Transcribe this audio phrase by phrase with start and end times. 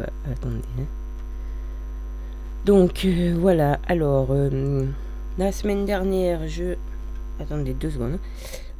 [0.00, 0.30] pas.
[0.30, 0.58] Attendez.
[0.78, 0.84] hein.
[2.64, 4.84] Donc euh, voilà, alors euh,
[5.38, 6.74] la semaine dernière, je...
[7.38, 8.18] Attendez deux secondes.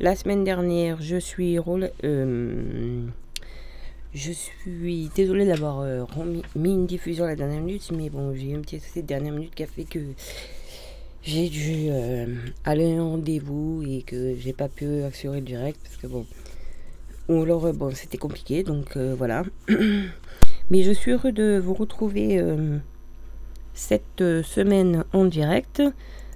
[0.00, 1.58] La semaine dernière, je suis...
[2.04, 3.06] euh,
[4.12, 6.04] je suis désolée d'avoir euh,
[6.56, 9.06] mis une diffusion à la dernière minute, mais bon, j'ai eu un petit souci de
[9.06, 10.00] dernière minute qui a fait que
[11.22, 11.90] j'ai dû
[12.64, 16.26] aller un rendez-vous et que j'ai pas pu assurer le direct parce que bon,
[17.28, 19.44] ou alors bon, c'était compliqué, donc voilà.
[20.70, 22.78] mais je suis heureux de vous retrouver euh,
[23.74, 25.82] cette euh, semaine en direct.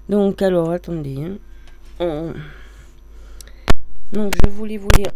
[0.09, 1.17] Donc alors attendez.
[1.19, 1.39] hein.
[2.01, 2.33] On-
[4.13, 5.13] Donc je voulais vous lire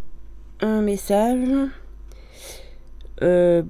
[0.61, 1.49] un message.
[3.23, 3.63] Euh,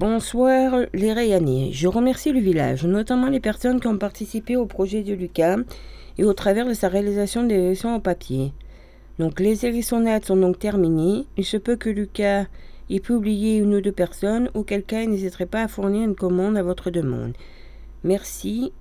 [0.00, 1.70] bonsoir les Rayanais.
[1.72, 5.56] Je remercie le village, notamment les personnes qui ont participé au projet de Lucas
[6.18, 8.52] et au travers de sa réalisation des élections au papier.
[9.18, 11.24] Donc les hérissonnades sont donc terminées.
[11.36, 12.46] Il se peut que Lucas
[12.90, 16.56] ait publié une ou deux personnes, auquel cas il n'hésiterait pas à fournir une commande
[16.56, 17.32] à votre demande.
[18.04, 18.72] Merci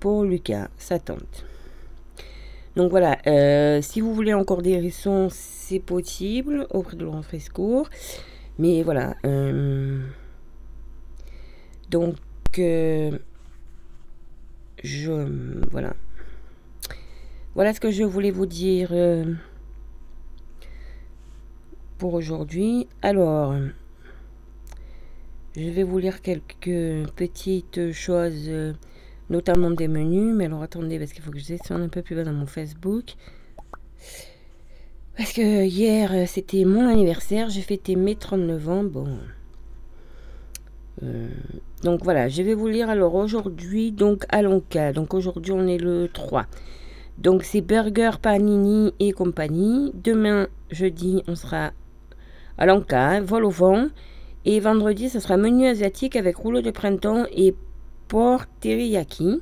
[0.00, 1.44] pour Lucas, sa tante.
[2.76, 7.90] Donc voilà, euh, si vous voulez encore des hérissons, c'est possible auprès de Laurent Frescourt.
[8.58, 9.16] Mais voilà.
[9.24, 10.00] euh,
[11.90, 12.16] donc,
[12.58, 13.18] euh,
[14.84, 15.26] je.
[15.70, 15.94] Voilà.
[17.54, 18.90] Voilà ce que je voulais vous dire
[21.98, 22.86] pour aujourd'hui.
[23.02, 23.54] Alors,
[25.56, 28.50] je vais vous lire quelques petites choses,
[29.28, 30.34] notamment des menus.
[30.34, 32.46] Mais alors, attendez, parce qu'il faut que je descende un peu plus bas dans mon
[32.46, 33.14] Facebook.
[35.16, 38.84] Parce que hier, c'était mon anniversaire, j'ai fêté mes 39 ans.
[38.84, 39.08] Bon.
[41.02, 41.28] Euh,
[41.82, 44.92] donc voilà, je vais vous lire alors aujourd'hui, donc à Lonca.
[44.92, 46.46] Donc aujourd'hui, on est le 3.
[47.18, 49.90] Donc c'est Burger Panini et compagnie.
[49.94, 51.72] Demain, jeudi, on sera
[52.58, 53.86] à Lanka, hein, vol au vent.
[54.44, 57.54] Et vendredi, ce sera menu asiatique avec rouleau de printemps et
[58.08, 59.40] porc teriyaki.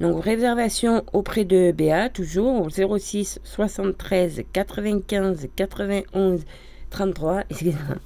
[0.00, 6.44] Donc réservation auprès de BA, toujours au 06 73 95 91
[6.90, 7.44] 33.
[7.48, 7.96] Excusez-moi.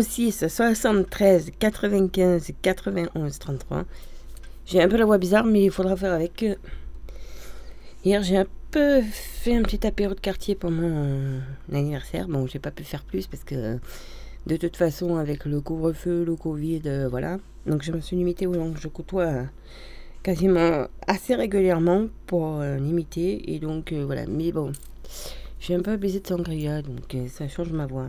[0.00, 3.84] 06 73 95 91 33.
[4.66, 6.42] J'ai un peu la voix bizarre, mais il faudra faire avec.
[6.42, 6.54] euh.
[8.04, 11.40] Hier, j'ai un fait un petit apéro de quartier pour mon euh,
[11.72, 12.28] anniversaire.
[12.28, 13.78] Bon, j'ai pas pu faire plus parce que
[14.46, 17.38] de toute façon, avec le couvre-feu, le Covid, euh, voilà.
[17.66, 19.44] Donc, je me suis limitée aux gens que je côtoie euh,
[20.22, 23.54] quasiment assez régulièrement pour limiter.
[23.54, 24.26] Et donc, voilà.
[24.26, 24.72] Mais bon,
[25.60, 28.08] j'ai un peu abusé de sangria, donc ça change ma voix.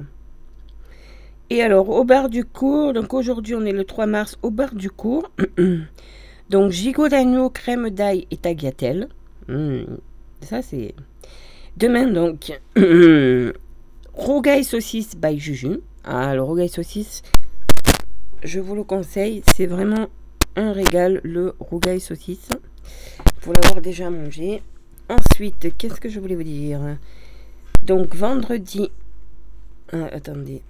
[1.49, 4.75] Et alors, au bar du cours, donc aujourd'hui, on est le 3 mars, au bar
[4.75, 5.31] du cours.
[6.49, 9.09] donc, gigot d'agneau, crème d'ail et tagliatelle.
[9.47, 9.83] Hmm,
[10.41, 10.93] ça, c'est.
[11.77, 12.59] Demain, donc,
[14.13, 15.81] rougail saucisse by Juju.
[16.03, 17.21] Ah, le rougail saucisse,
[18.43, 20.07] je vous le conseille, c'est vraiment
[20.55, 22.49] un régal, le rougail saucisse.
[23.41, 24.61] Pour l'avoir déjà mangé.
[25.09, 26.97] Ensuite, qu'est-ce que je voulais vous dire?
[27.83, 28.91] Donc, vendredi.
[29.91, 30.61] Ah, attendez.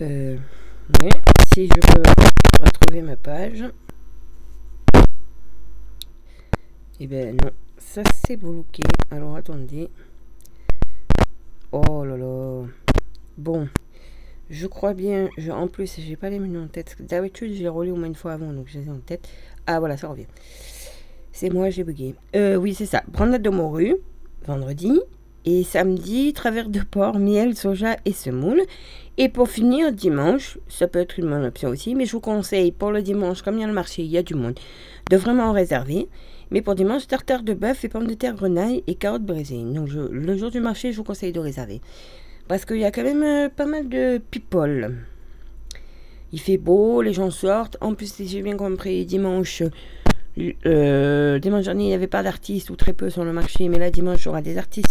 [0.00, 0.36] Euh,
[1.52, 2.02] si je peux
[2.60, 3.64] retrouver ma page.
[6.98, 8.82] Eh ben non, ça c'est bloqué.
[9.10, 9.90] Alors attendez.
[11.72, 12.62] Oh là là.
[13.36, 13.68] Bon,
[14.48, 15.28] je crois bien.
[15.50, 16.96] En plus, j'ai pas les menus en tête.
[17.00, 19.28] D'habitude, j'ai relé au moins une fois avant, donc je les ai en tête.
[19.66, 20.26] Ah voilà, ça revient.
[21.32, 22.14] C'est moi, j'ai bugué.
[22.34, 23.02] Euh, oui, c'est ça.
[23.08, 23.96] Brandade de morue,
[24.46, 24.98] vendredi.
[25.44, 28.62] Et samedi, travers de porc, miel, soja et semoule.
[29.18, 32.72] Et pour finir, dimanche, ça peut être une bonne option aussi, mais je vous conseille
[32.72, 34.58] pour le dimanche, comme il y a le marché, il y a du monde,
[35.10, 36.08] de vraiment en réserver.
[36.50, 39.62] Mais pour dimanche, tartare de bœuf et pommes de terre grenaille et carottes braisées.
[39.64, 41.80] Donc le jour du marché, je vous conseille de réserver.
[42.48, 44.94] Parce qu'il y a quand même euh, pas mal de people.
[46.32, 47.76] Il fait beau, les gens sortent.
[47.80, 49.62] En plus, si j'ai bien compris, dimanche,
[50.66, 53.68] euh, dimanche dernier, il n'y avait pas d'artistes ou très peu sur le marché.
[53.68, 54.86] Mais là, dimanche, il y aura des artistes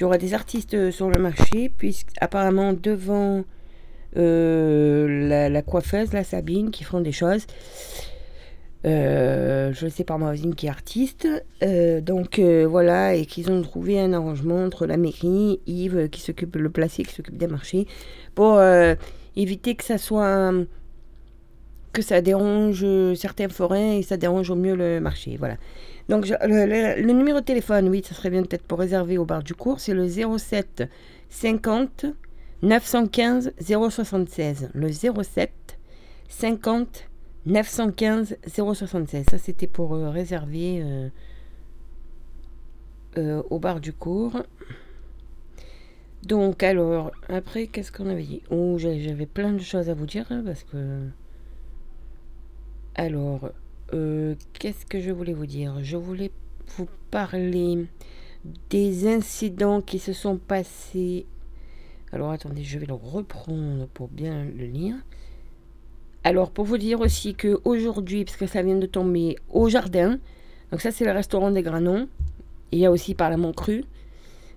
[0.00, 1.70] il des artistes euh, sur le marché.
[1.76, 3.44] Puisqu'apparemment, devant
[4.16, 7.46] euh, la, la coiffeuse, la Sabine, qui font des choses.
[8.86, 11.28] Euh, je sais par ma voisine qui est artiste.
[11.62, 16.20] Euh, donc euh, voilà, et qu'ils ont trouvé un arrangement entre la mairie, Yves qui
[16.20, 17.86] s'occupe le placé, qui s'occupe des marchés,
[18.34, 18.60] pour
[19.36, 20.52] éviter que ça soit
[21.92, 22.86] que ça dérange
[23.16, 25.36] certains forains et ça dérange au mieux le marché.
[25.36, 25.56] Voilà.
[26.08, 29.42] Donc je- le numéro de téléphone, oui, ça serait bien peut-être pour réserver au bar
[29.42, 30.84] du cours, c'est le 07
[31.28, 32.06] 50
[32.62, 34.70] 915 076.
[34.74, 35.50] Le 07
[36.28, 37.09] 50
[37.46, 39.24] 915 076.
[39.30, 41.08] Ça, c'était pour euh, réserver euh,
[43.16, 44.42] euh, au bar du cours.
[46.22, 48.42] Donc, alors, après, qu'est-ce qu'on avait dit?
[48.50, 51.06] Oh, j'avais plein de choses à vous dire, hein, parce que...
[52.94, 53.50] Alors,
[54.52, 55.82] qu'est-ce que je voulais vous dire?
[55.82, 56.30] Je voulais
[56.76, 57.86] vous parler
[58.68, 61.24] des incidents qui se sont passés.
[62.12, 64.96] Alors, attendez, je vais le reprendre pour bien le lire.
[66.22, 70.18] Alors, pour vous dire aussi que aujourd'hui, parce que ça vient de tomber au jardin,
[70.70, 72.08] donc ça c'est le restaurant des Granons,
[72.72, 73.84] il y a aussi par la Cru,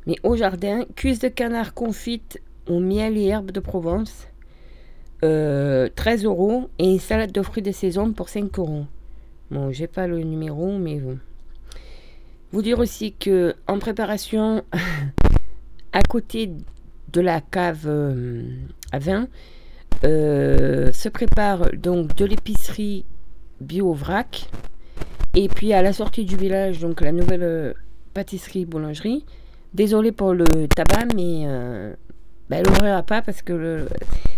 [0.05, 4.27] mais au jardin, cuisse de canard confite au miel et herbes de Provence,
[5.21, 5.89] 13 euh,
[6.23, 8.85] euros, et salade de fruits de saison pour 5 euros.
[9.49, 11.17] Bon, j'ai pas le numéro, mais bon.
[12.51, 14.63] Vous dire aussi que en préparation,
[15.93, 16.51] à côté
[17.11, 18.43] de la cave euh,
[18.91, 19.27] à vin,
[20.05, 23.05] euh, se prépare donc de l'épicerie
[23.61, 24.49] bio vrac.
[25.35, 27.73] Et puis à la sortie du village, donc la nouvelle
[28.13, 29.25] pâtisserie boulangerie.
[29.73, 31.93] Désolé pour le tabac, mais euh,
[32.49, 33.87] ben, elle n'ouvrira pas parce que le,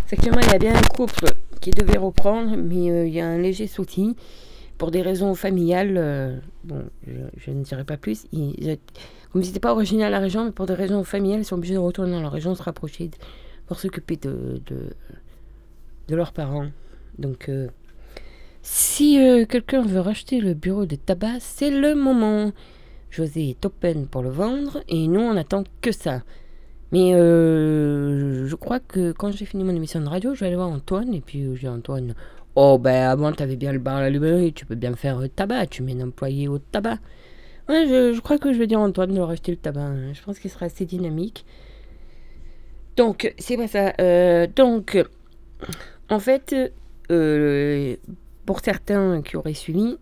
[0.06, 1.26] effectivement, il y a bien un couple
[1.60, 4.16] qui devait reprendre, mais euh, il y a un léger souci
[4.78, 5.96] pour des raisons familiales.
[5.98, 8.26] Euh, bon, je, ne dirai pas plus.
[8.32, 8.78] Ils,
[9.30, 11.74] comme ils pas originaires de la région, mais pour des raisons familiales, ils sont obligés
[11.74, 13.10] de retourner dans leur région, se rapprocher
[13.66, 14.62] pour s'occuper de,
[16.08, 16.68] de, leurs parents.
[17.18, 17.50] Donc,
[18.62, 19.18] si
[19.48, 22.52] quelqu'un veut racheter le bureau de tabac, c'est le moment.
[23.10, 26.22] José est open pour le vendre et nous on attend que ça.
[26.92, 30.56] Mais euh, je crois que quand j'ai fini mon émission de radio, je vais aller
[30.56, 32.14] voir Antoine et puis j'ai Antoine.
[32.54, 35.66] Oh ben avant t'avais bien le bar à la librairie, tu peux bien faire tabac,
[35.66, 36.98] tu mets un employé au tabac.
[37.68, 39.80] Je, crois que je vais dire à Antoine de leur acheter le tabac.
[39.80, 40.12] Hein.
[40.12, 41.44] Je pense qu'il sera assez dynamique.
[42.96, 43.92] Donc, c'est pas ça.
[44.00, 44.96] Euh, donc,
[46.10, 46.54] en fait,
[47.10, 47.96] euh,
[48.44, 49.98] pour certains qui auraient suivi,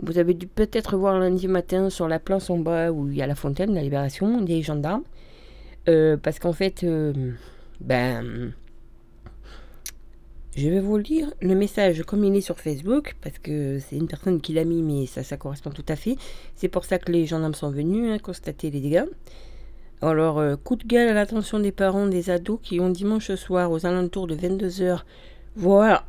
[0.00, 3.22] vous avez dû peut-être voir lundi matin sur la place en bas où il y
[3.22, 5.04] a la fontaine, la libération des gendarmes.
[5.88, 7.32] Euh, parce qu'en fait, euh,
[7.80, 8.52] ben,
[10.56, 14.06] je vais vous lire le message comme il est sur Facebook, parce que c'est une
[14.06, 16.16] personne qui l'a mis, mais ça, ça correspond tout à fait.
[16.54, 19.04] C'est pour ça que les gendarmes sont venus hein, constater les dégâts.
[20.06, 23.70] Alors, euh, coup de gueule à l'attention des parents des ados qui ont dimanche soir
[23.70, 25.00] aux alentours de 22h,
[25.56, 26.06] voire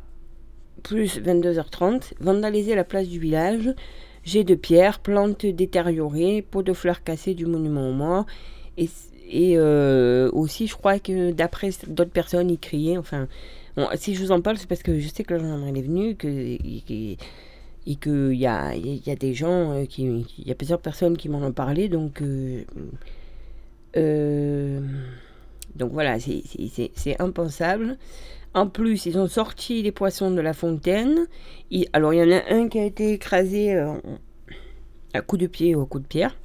[0.82, 3.74] plus 22h30, vandaliser la place du village,
[4.22, 8.26] jets de pierre, plantes détériorées, pots de fleurs cassées du monument aux morts.
[8.76, 8.88] Et,
[9.56, 12.98] euh, aussi, je crois que d'après d'autres personnes, ils criaient.
[12.98, 13.28] Enfin,
[13.94, 16.16] si je vous en parle, c'est parce que je sais que la gendarmerie est venue
[16.16, 16.82] que, et,
[17.96, 21.42] qu'il y a, y a des gens, euh, il y a plusieurs personnes qui m'en
[21.42, 21.88] ont parlé.
[21.88, 22.20] Donc,
[23.96, 24.80] euh,
[25.74, 27.96] donc voilà, c'est impensable.
[28.54, 31.26] En plus, ils ont sorti les poissons de la fontaine.
[31.92, 33.92] alors, il y en a un qui a été écrasé euh,
[35.12, 36.36] à coup de pied ou à coup de pierre.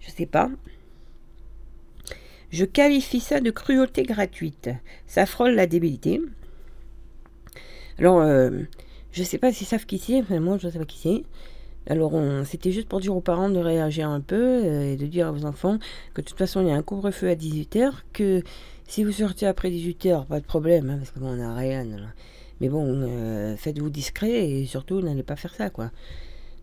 [0.00, 0.50] Je sais pas.
[2.50, 4.70] Je qualifie ça de cruauté gratuite.
[5.06, 6.20] Ça frôle la débilité.
[7.98, 8.50] Alors, euh,
[9.12, 10.22] je sais pas s'ils savent qui c'est.
[10.40, 11.22] Moi, je ne sais pas qui c'est.
[11.88, 12.12] Alors,
[12.44, 15.30] c'était juste pour dire aux parents de réagir un peu euh, et de dire à
[15.30, 15.78] vos enfants
[16.14, 18.42] que de toute façon, il y a un couvre-feu à 18h, que
[18.88, 21.86] si vous sortez après 18h, pas de problème, hein, parce que bon, on a rien.
[22.60, 25.90] Mais bon, euh, faites-vous discret et surtout n'allez pas faire ça, quoi.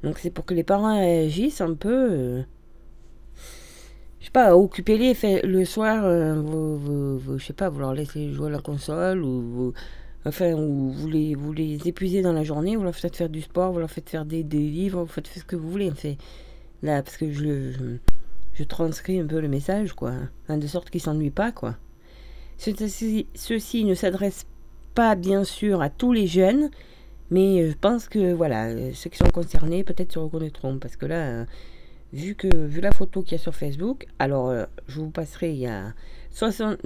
[0.04, 2.10] Donc c'est pour que les parents réagissent un peu.
[2.12, 2.44] Euh,
[4.20, 8.48] je sais pas, occupez-les le soir, euh, vous, je sais pas, vous leur laissez jouer
[8.48, 9.74] à la console ou vous,
[10.26, 13.42] enfin, ou vous les, vous les épuisez dans la journée, vous leur faites faire du
[13.42, 16.18] sport, vous leur faites faire des, livres, vous faites ce que vous voulez, en fait.
[16.82, 17.98] Là, parce que je,
[18.54, 20.14] je, transcris un peu le message, quoi.
[20.48, 21.76] Hein, de sorte qu'ils s'ennuient pas, quoi.
[22.58, 24.46] Ceci, ne s'adresse
[24.94, 26.70] pas bien sûr à tous les jeunes,
[27.32, 31.46] mais je pense que voilà, ceux qui sont concernés peut-être se reconnaîtront parce que là,
[32.14, 35.52] vu que vu la photo qu'il y a sur Facebook, alors euh, je vous passerai
[35.52, 35.94] il y a
[36.30, 36.78] 60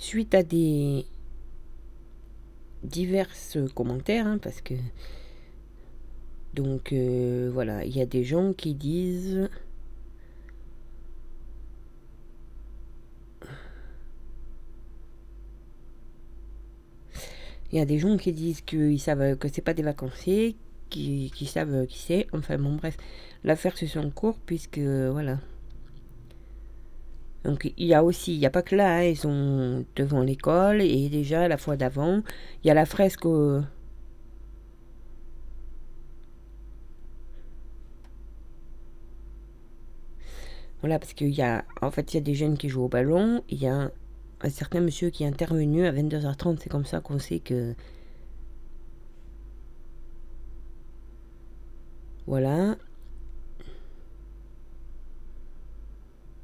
[0.00, 1.04] suite à des
[2.82, 3.28] divers
[3.74, 4.74] commentaires hein, parce que
[6.54, 9.48] donc euh, voilà, il y a des gens qui disent
[17.72, 20.56] Il y a des gens qui disent qu'ils savent que c'est pas des vacanciers,
[20.88, 22.26] qui, savent qui c'est.
[22.32, 22.96] Enfin bon bref,
[23.44, 25.38] l'affaire se son cours puisque voilà.
[27.44, 30.22] Donc il y a aussi, il n'y a pas que là, hein, ils sont devant
[30.22, 32.22] l'école et déjà la fois d'avant,
[32.62, 33.24] il y a la fresque
[40.80, 42.88] Voilà, parce qu'il y a, en fait, il y a des jeunes qui jouent au
[42.88, 43.90] ballon, il y a
[44.42, 46.58] un certain monsieur qui est intervenu à 22h30.
[46.62, 47.74] C'est comme ça qu'on sait que.
[52.26, 52.76] Voilà.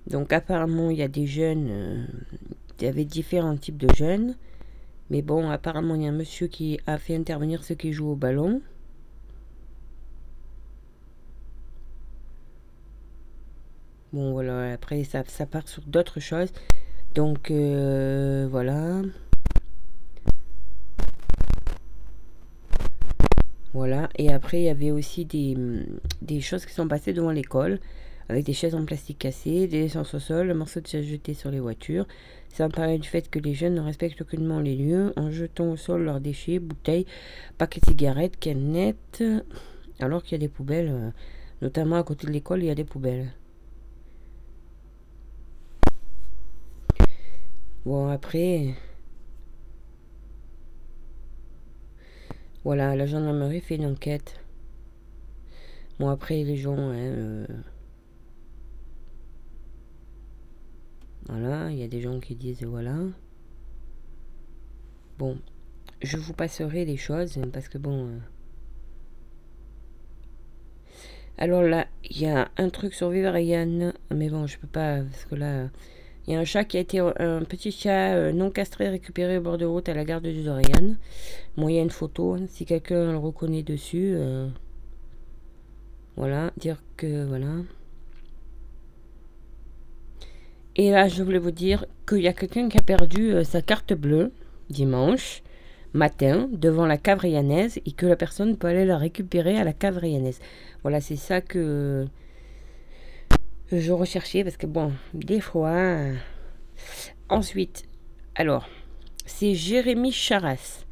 [0.07, 2.07] Donc apparemment, il y a des jeunes, euh,
[2.79, 4.37] il y avait différents types de jeunes.
[5.11, 8.11] Mais bon, apparemment, il y a un monsieur qui a fait intervenir ceux qui jouent
[8.11, 8.61] au ballon.
[14.13, 16.53] Bon, voilà, après, ça, part sur d'autres choses.
[17.15, 19.03] Donc, euh, voilà.
[23.73, 27.79] Voilà, et après, il y avait aussi des choses qui sont passées devant l'école
[28.29, 31.35] avec des chaises en plastique cassées, des essences au sol, un morceau de chaise jeté
[31.35, 32.07] sur les voitures.
[32.59, 35.77] Me paraît du fait que les jeunes ne respectent aucunement les lieux en jetant au
[35.77, 37.07] sol leurs déchets, bouteilles,
[37.59, 39.23] paquets de cigarettes, canettes,
[40.01, 41.11] alors qu'il y a des poubelles, euh,
[41.61, 43.33] notamment à côté de l'école, il y a des poubelles.
[47.85, 48.75] Bon, après.
[52.65, 54.41] Voilà, la gendarmerie fait une enquête.
[56.01, 56.77] Bon, après, les gens.
[56.77, 57.47] Hein, euh,
[61.29, 62.95] Voilà, il y a des gens qui disent voilà.
[65.19, 65.39] Bon,
[66.03, 68.07] je vous passerai les choses parce que bon.
[68.07, 68.19] Euh.
[71.39, 75.25] Alors là, il y a un truc sur Vivarian, mais bon, je peux pas parce
[75.25, 75.69] que là,
[76.27, 79.39] il y a un chat qui a été un petit chat euh, non castré récupéré
[79.39, 80.97] au bord de route à la gare de Dorian.
[81.57, 82.37] Bon, il y a une photo.
[82.49, 84.49] Si quelqu'un le reconnaît dessus, euh,
[86.17, 87.49] voilà, dire que voilà.
[90.79, 93.63] Et là, je voulais vous dire qu'il y a quelqu'un qui a perdu euh, sa
[93.63, 94.33] carte bleue
[94.69, 95.43] dimanche
[95.95, 100.01] matin devant la cave et que la personne peut aller la récupérer à la cave
[100.83, 102.07] Voilà, c'est ça que
[103.73, 105.97] je recherchais parce que bon, des fois.
[107.31, 107.85] Ensuite,
[108.35, 108.69] alors,
[109.25, 110.85] c'est Jérémy Charas.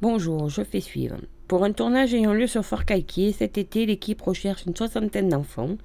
[0.00, 1.16] Bonjour, je fais suivre.
[1.46, 5.76] Pour un tournage ayant lieu sur Fort Calquier, cet été, l'équipe recherche une soixantaine d'enfants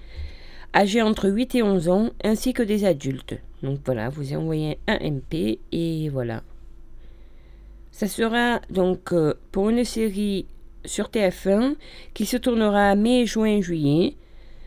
[0.73, 3.35] âgés entre 8 et 11 ans, ainsi que des adultes.
[3.63, 6.43] Donc voilà, vous envoyez un MP et voilà.
[7.91, 10.45] Ça sera donc euh, pour une série
[10.85, 11.75] sur TF1
[12.13, 14.15] qui se tournera mai, juin, juillet.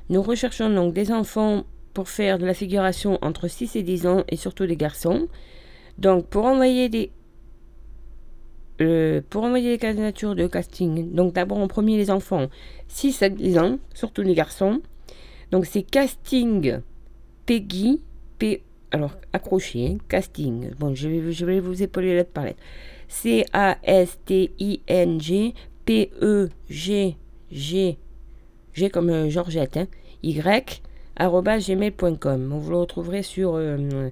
[0.08, 1.64] Nous recherchons donc des enfants
[1.94, 5.28] pour faire de la figuration entre 6 et 10 ans et surtout des garçons.
[5.98, 7.12] Donc pour envoyer des
[8.80, 12.48] euh, pour envoyer des candidatures de casting, donc d'abord en premier les enfants
[12.88, 14.80] 6 à 10 ans, surtout les garçons.
[15.50, 16.80] Donc c'est casting
[17.46, 18.00] Peggy,
[18.38, 20.70] P, alors accroché, hein, casting.
[20.78, 22.60] Bon, je vais, vous épauler lettre par lettre.
[23.08, 23.54] C-A-S-T-I-N-G
[25.84, 27.16] P-E-G
[27.50, 27.98] G
[28.72, 29.88] G comme euh, Georgette, hein,
[30.22, 30.80] Y
[31.18, 32.58] gmail.com.
[32.58, 34.10] Vous le retrouverez sur euh,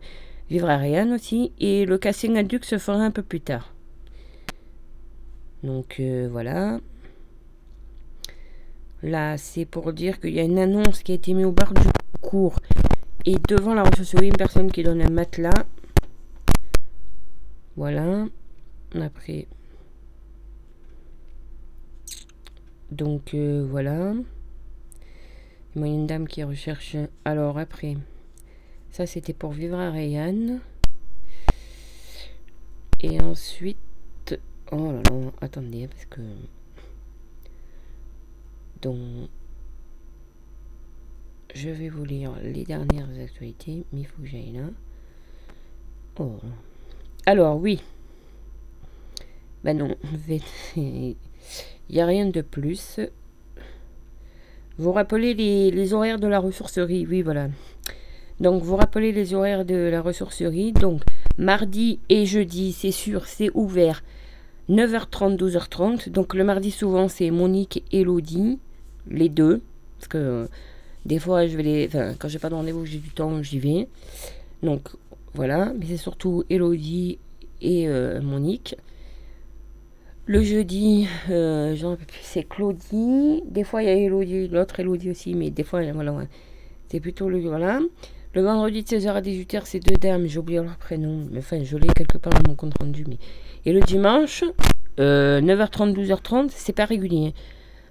[0.51, 1.53] Vivre à Rien aussi.
[1.61, 3.73] Et le casting adulte se fera un peu plus tard.
[5.63, 6.81] Donc euh, voilà.
[9.03, 11.73] Là, c'est pour dire qu'il y a une annonce qui a été mise au bar
[11.73, 11.83] du
[12.21, 12.59] cours.
[13.25, 15.67] Et devant la ressourcerie, une personne qui donne un matelas.
[17.77, 18.27] Voilà.
[18.95, 19.47] Après.
[22.91, 24.15] Donc, euh, voilà.
[25.77, 26.97] Il y a une dame qui recherche.
[27.25, 27.97] Alors, après.
[28.91, 30.61] Ça, c'était pour vivre à Rayanne.
[33.01, 33.77] Et ensuite.
[34.73, 36.21] Oh là là, attendez, parce que.
[41.55, 44.69] Je vais vous lire les dernières actualités, mais il faut que j'aille là.
[46.21, 46.37] Oh.
[47.27, 47.81] Alors, oui.
[49.65, 49.97] Ben non,
[50.77, 51.17] il
[51.91, 53.01] n'y a rien de plus.
[54.77, 57.49] Vous rappelez les, les, horaires de la ressourcerie, oui, voilà.
[58.39, 60.73] Donc, vous rappelez les horaires de la ressourcerie.
[60.73, 61.03] Donc,
[61.39, 64.05] mardi et jeudi, c'est sûr, c'est ouvert.
[64.69, 66.11] 9h30, 12h30.
[66.11, 68.61] Donc, le mardi, souvent, c'est Monique, Elodie
[69.11, 69.63] les deux.
[69.99, 70.47] Parce que euh,
[71.07, 71.87] des fois, je vais les.
[71.87, 73.89] Enfin, quand j'ai pas de rendez-vous, j'ai du temps, j'y vais.
[74.63, 74.89] Donc
[75.35, 75.73] voilà.
[75.79, 77.19] Mais c'est surtout Elodie
[77.61, 78.77] et euh, Monique.
[80.27, 81.75] Le jeudi, euh,
[82.21, 83.43] c'est Claudie.
[83.47, 86.15] Des fois, il y a Elodie, l'autre Elodie aussi, mais des fois, voilà,
[86.89, 87.41] c'est plutôt le.
[87.41, 87.81] Voilà.
[88.35, 91.27] Le vendredi de 16h à 18h, c'est deux dames, j'ai oublié leur prénom.
[91.33, 93.07] Mais enfin, je l'ai quelque part dans mon compte rendu.
[93.09, 93.17] Mais...
[93.65, 94.45] Et le dimanche,
[94.99, 97.33] 9h30, 12h30, c'est pas régulier.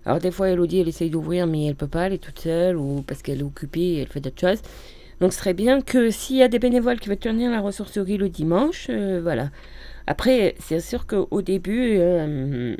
[0.07, 2.77] Alors des fois, Elodie, elle essaye d'ouvrir, mais elle peut pas, elle est toute seule,
[2.77, 4.61] ou parce qu'elle est occupée, elle fait d'autres choses.
[5.19, 8.15] Donc ce serait bien que s'il y a des bénévoles qui veulent tenir la ressourcerie
[8.15, 9.49] le dimanche, euh, voilà.
[10.07, 12.77] Après, c'est sûr qu'au début, euh,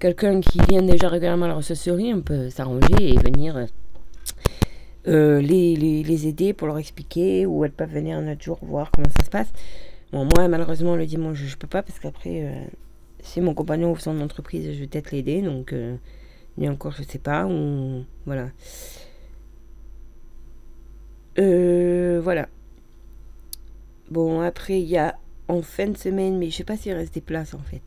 [0.00, 3.66] quelqu'un qui vient déjà régulièrement à la ressourcerie, on peut s'arranger et venir
[5.06, 8.90] euh, les, les, aider pour leur expliquer, ou elles peuvent venir un autre jour voir
[8.90, 9.52] comment ça se passe.
[10.12, 12.66] Bon, moi, malheureusement, le dimanche, je peux pas, parce qu'après
[13.28, 15.42] si mon compagnon ouvre son entreprise, je vais peut-être l'aider.
[15.42, 15.96] Donc, euh,
[16.62, 17.46] encore, je sais pas.
[17.46, 18.50] Ou, voilà.
[21.38, 22.48] Euh, voilà.
[24.10, 25.16] Bon, après, il y a
[25.48, 27.82] en fin de semaine, mais je sais pas s'il reste des places en fait.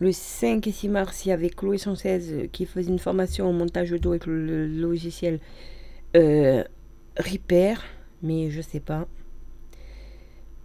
[0.00, 3.52] Le 5 et 6 mars, il y avait Chloé 116 qui faisait une formation au
[3.52, 5.38] montage audio avec le logiciel
[6.16, 6.64] euh,
[7.16, 7.82] Repair,
[8.22, 9.06] mais je sais pas.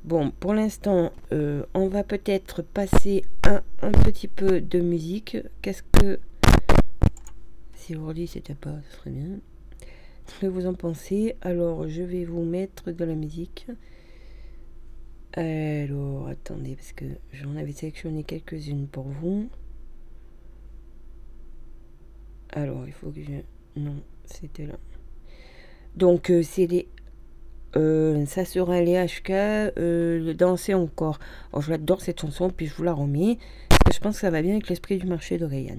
[0.04, 5.38] Bon, pour l'instant, euh, on va peut-être passer un, un, petit peu de musique.
[5.62, 6.20] Qu'est-ce que...
[7.76, 9.40] Si dit c'était pas, ce serait bien.
[10.28, 11.36] Ce que vous en pensez?
[11.42, 13.68] Alors, je vais vous mettre de la musique.
[15.34, 19.50] Alors, attendez, parce que j'en avais sélectionné quelques-unes pour vous.
[22.52, 23.80] Alors, il faut que je...
[23.80, 24.78] Non, c'était là.
[25.96, 26.88] Donc, euh, c'est les...
[27.76, 31.20] Euh, ça sera les HK, euh, danser encore.
[31.54, 32.94] Alors, je l'adore cette chanson, puis je vous la
[33.86, 35.78] que je pense que ça va bien avec l'esprit du marché de Rayan.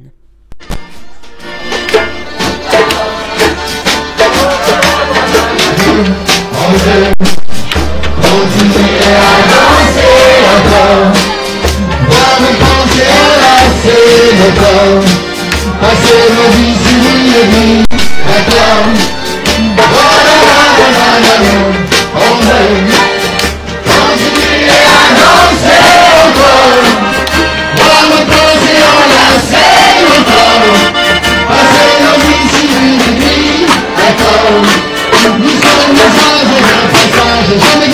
[36.41, 37.91] Âges d'un passage Jamais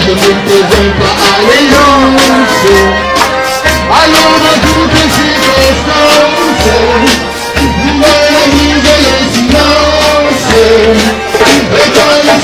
[0.00, 2.28] je ne faisons pas allégeance.
[3.90, 6.38] Allons dans toutes circonstances,
[7.84, 10.50] l'humanise le silence.
[11.44, 12.36] Et quand le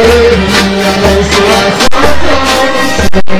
[0.00, 3.39] le nous annonce la sentence.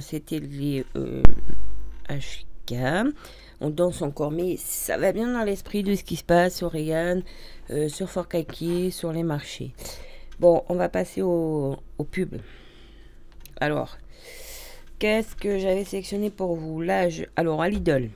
[0.00, 0.84] C'était les
[2.08, 2.74] HK.
[3.60, 4.30] on danse encore.
[4.30, 7.20] Mais ça va bien dans l'esprit de ce qui se passe sur Reagan,
[7.70, 8.28] euh, sur Fort
[8.90, 9.72] sur les marchés.
[10.38, 11.76] Bon, on va passer au,
[12.10, 12.36] pub.
[13.60, 13.98] Alors,
[14.98, 16.80] qu'est-ce que j'avais sélectionné pour vous?
[16.80, 18.10] Là, alors à Lidl,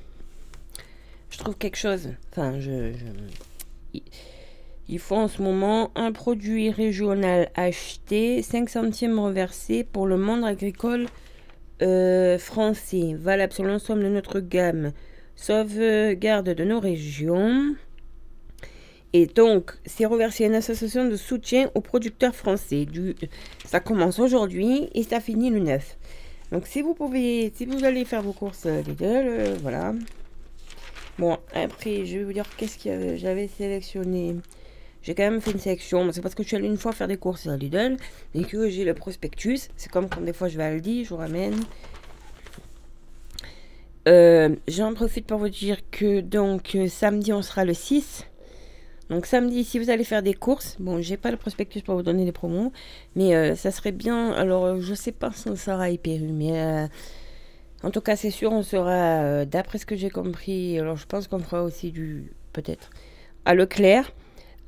[1.31, 2.11] je trouve quelque chose.
[2.31, 4.01] Enfin, je, je
[4.87, 10.45] il faut en ce moment un produit régional acheté, 5 centimes reversés pour le monde
[10.45, 11.07] agricole
[12.39, 14.93] français, valable sur l'ensemble de notre gamme,
[15.37, 17.75] sauvegarde de nos régions.
[19.13, 22.85] Et donc, c'est reversé à une association de soutien aux producteurs français.
[22.85, 23.15] Du,
[23.65, 25.97] ça commence aujourd'hui et ça finit le 9.
[26.51, 29.95] Donc, si vous pouvez, si vous allez faire vos courses euh, voilà.
[31.17, 34.35] Bon, après, je vais vous dire qu'est-ce que j'avais sélectionné.
[35.05, 36.11] J'ai quand même fait une sélection.
[36.13, 37.99] C'est parce que je suis allée une fois faire des courses à Lidl
[38.35, 39.69] et que j'ai le prospectus.
[39.77, 41.61] C'est comme quand des fois je vais à Aldi, je vous ramène.
[44.09, 48.25] Euh, J'en profite pour vous dire que donc euh, samedi on sera le 6.
[49.11, 52.03] Donc samedi, si vous allez faire des courses, bon, j'ai pas le prospectus pour vous
[52.03, 52.73] donner les promos,
[53.15, 54.33] mais euh, ça serait bien.
[54.33, 56.89] Alors, je sais pas si on sera hyper mais
[57.83, 61.29] en tout cas, c'est sûr, on sera, d'après ce que j'ai compris, alors je pense
[61.29, 62.89] qu'on fera aussi du, peut-être,
[63.45, 64.11] à Leclerc.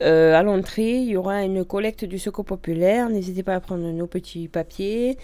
[0.03, 3.09] Euh, à l'entrée, il y aura une collecte du secours populaire.
[3.09, 5.17] N'hésitez pas à prendre nos petits papiers,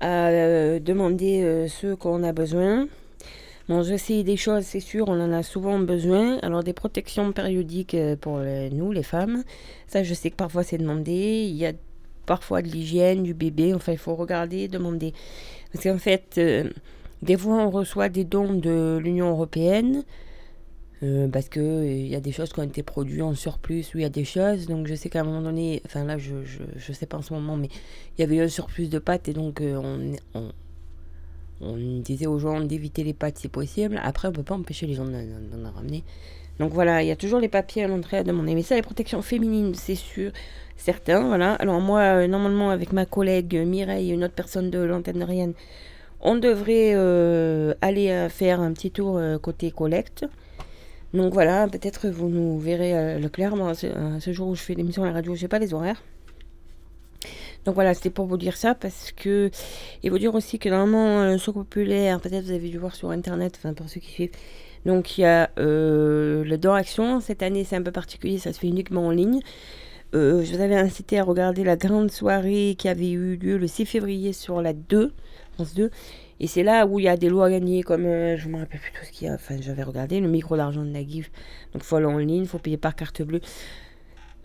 [0.00, 2.88] à euh, demander euh, ce qu'on a besoin.
[3.68, 6.38] Bon, je sais des choses, c'est sûr, on en a souvent besoin.
[6.38, 9.44] Alors, des protections périodiques pour nous, les femmes.
[9.86, 11.44] Ça, je sais que parfois c'est demandé.
[11.46, 11.72] Il y a
[12.24, 13.74] parfois de l'hygiène du bébé.
[13.74, 15.12] Enfin, il faut regarder, demander.
[15.70, 16.40] Parce qu'en fait,
[17.20, 20.04] des fois, on reçoit des dons de l'Union européenne.
[21.04, 23.98] Euh, parce que il y a des choses qui ont été produites en surplus ou
[23.98, 24.66] il y a des choses.
[24.66, 27.22] Donc je sais qu'à un moment donné enfin là je, je, je, sais pas en
[27.22, 27.68] ce moment mais
[28.16, 30.52] il y avait un surplus de pâtes et donc euh, on, on,
[31.60, 34.00] on, disait aux gens d'éviter les pâtes si possible.
[34.02, 36.02] Après on peut pas empêcher les gens d'en ramener.
[36.58, 38.56] Donc voilà il y a toujours les papiers à l'entrée à demander.
[38.56, 40.32] Mais ça les protections féminines c'est sûr
[40.76, 41.54] certains voilà.
[41.54, 45.52] Alors moi euh, normalement avec ma collègue Mireille une autre personne de l'antenne Rienne
[46.20, 46.94] on devrait
[47.80, 50.26] aller faire un petit tour côté collecte
[51.14, 53.56] donc voilà, peut-être vous nous verrez euh, le clair.
[53.56, 56.02] Moi, euh, ce, jour où je fais l'émission à la radio, j'ai pas les horaires.
[57.64, 59.50] Donc voilà, c'était pour vous dire ça parce que.
[60.02, 63.10] Et vous dire aussi que normalement, euh, sur populaire, peut-être vous avez dû voir sur
[63.10, 64.32] internet, enfin pour ceux qui suivent.
[64.84, 67.20] Donc il y a le Don Action.
[67.20, 69.40] Cette année, c'est un peu particulier, ça se fait uniquement en ligne.
[70.12, 73.86] je vous avais incité à regarder la grande soirée qui avait eu lieu le 6
[73.86, 75.12] février sur la 2,
[75.54, 75.90] France 2.
[76.40, 78.52] Et c'est là où il y a des lois à gagner, comme euh, je ne
[78.52, 79.34] me rappelle plus tout ce qu'il y a.
[79.34, 81.30] Enfin, j'avais regardé le micro d'argent de la GIF.
[81.72, 83.40] Donc, il faut aller en ligne, il faut payer par carte bleue.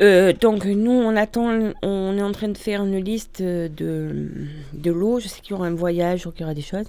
[0.01, 4.27] Euh, donc, nous, on attend, on est en train de faire une liste de,
[4.73, 5.19] de lots.
[5.19, 6.87] Je sais qu'il y aura un voyage, qu'il y aura des choses.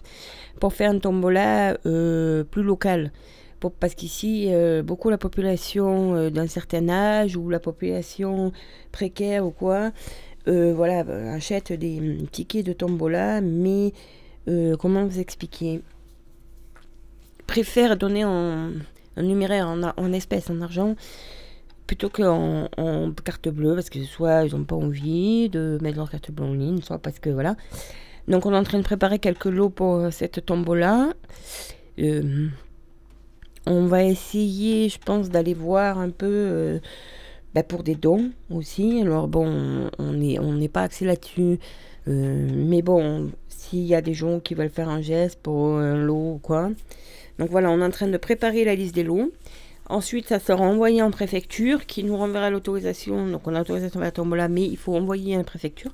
[0.58, 3.12] Pour faire un tombola euh, plus local.
[3.60, 4.50] Pour, parce qu'ici,
[4.84, 8.52] beaucoup la population d'un certain âge ou la population
[8.92, 9.92] précaire ou quoi,
[10.46, 11.00] voilà,
[11.32, 13.92] achète des tickets de tombola, mais
[14.48, 15.80] euh, comment vous expliquer?
[17.46, 18.70] Préfère donner en,
[19.16, 20.96] numéraire en, espèces, en argent,
[21.86, 26.10] plutôt qu'en en carte bleue, parce que soit ils n'ont pas envie de mettre leur
[26.10, 27.56] carte bleue en ligne, soit parce que voilà.
[28.28, 31.12] Donc on est en train de préparer quelques lots pour cette tombola.
[31.98, 32.48] Euh,
[33.66, 36.78] on va essayer, je pense, d'aller voir un peu euh,
[37.54, 39.00] bah, pour des dons aussi.
[39.02, 41.58] Alors bon, on n'est on n'est pas axé là-dessus.
[42.06, 43.30] mais bon,
[43.68, 46.70] s'il y a des gens qui veulent faire un geste pour un lot ou quoi.
[47.38, 49.32] Donc voilà, on est en train de préparer la liste des lots.
[49.88, 53.26] Ensuite, ça sera envoyé en préfecture qui nous renverra l'autorisation.
[53.26, 55.92] Donc on a l'autorisation à la tombola, mais il faut envoyer à la préfecture.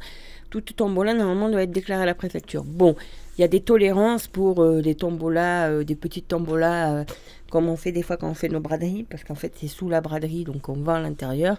[0.49, 2.65] Toute tombola, normalement, doit être déclarée à la préfecture.
[2.65, 2.95] Bon,
[3.39, 7.05] il y a des tolérances pour euh, des tombolas, euh, des petites tombolas, euh,
[7.51, 9.89] comme on fait des fois quand on fait nos braderies, parce qu'en fait c'est sous
[9.89, 11.59] la braderie, donc on va à l'intérieur.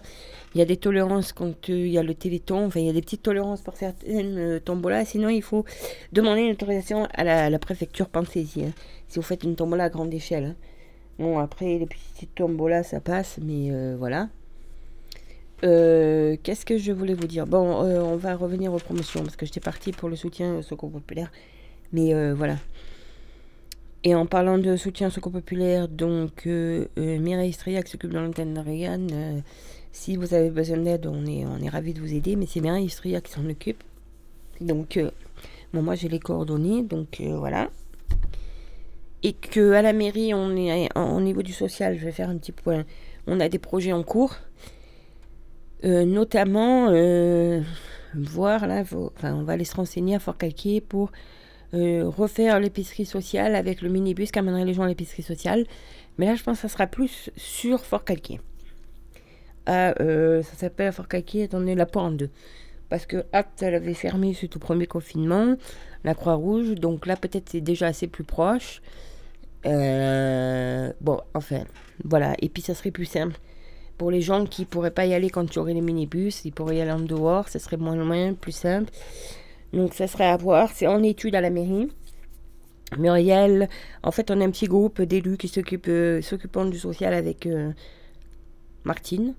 [0.54, 2.92] Il y a des tolérances quand il y a le téléthon, enfin il y a
[2.92, 5.64] des petites tolérances pour certaines tombolas, sinon il faut
[6.12, 8.72] demander une autorisation à la, préfecture, pensez-y, hein,
[9.08, 10.44] si vous faites une tombola à grande échelle.
[10.44, 10.56] Hein.
[11.18, 14.28] Bon, après les petites tombolas ça passe, mais voilà.
[15.62, 17.46] Qu'est-ce que je voulais vous dire?
[17.46, 20.90] Bon, on va revenir aux promotions parce que j'étais partie pour le soutien au secours
[20.90, 21.30] populaire.
[21.92, 22.56] Mais euh, voilà.
[24.04, 28.60] Et en parlant de soutien secours populaire, donc euh, euh, Mireille s'occupe de l'antenne de
[28.60, 29.06] Reagan.
[29.92, 32.60] si vous avez besoin d'aide, on est, on est ravis de vous aider, mais c'est
[32.60, 33.82] Mireille Striac qui s'en occupe.
[34.60, 34.98] Donc,
[35.72, 37.70] bon, moi j'ai les coordonnées, donc voilà.
[39.22, 42.38] Et que à la mairie, on est au niveau du social, je vais faire un
[42.38, 42.84] petit point.
[43.28, 44.34] On a des projets en cours,
[45.84, 46.90] notamment
[48.14, 51.12] voir là, enfin, on va aller se renseigner à Fort Calquier pour
[51.74, 55.66] euh, refaire l'épicerie sociale avec le minibus qui amènerait les gens à l'épicerie sociale.
[56.18, 58.40] Mais là, je pense que ça sera plus sur Fort Calquier.
[59.66, 62.30] Ah, euh, ça s'appelle Fort Calquier, attendez, la deux.
[62.88, 65.56] Parce que Acte, elle avait fermé suite au premier confinement,
[66.04, 66.74] la Croix-Rouge.
[66.74, 68.82] Donc là, peut-être c'est déjà assez plus proche.
[69.64, 71.64] Euh, bon, enfin,
[72.04, 72.34] voilà.
[72.42, 73.36] Et puis, ça serait plus simple.
[73.96, 76.76] Pour les gens qui pourraient pas y aller quand tu aurais les minibus, ils pourraient
[76.76, 78.90] y aller en dehors, ça serait moins loin, plus simple.
[79.72, 80.70] Donc, ça serait à voir.
[80.72, 81.88] C'est en étude à la mairie.
[82.98, 83.68] Muriel,
[84.02, 86.20] en fait, on a un petit groupe d'élus qui s'occupent euh,
[86.70, 87.72] du social avec euh,
[88.84, 89.34] Martine.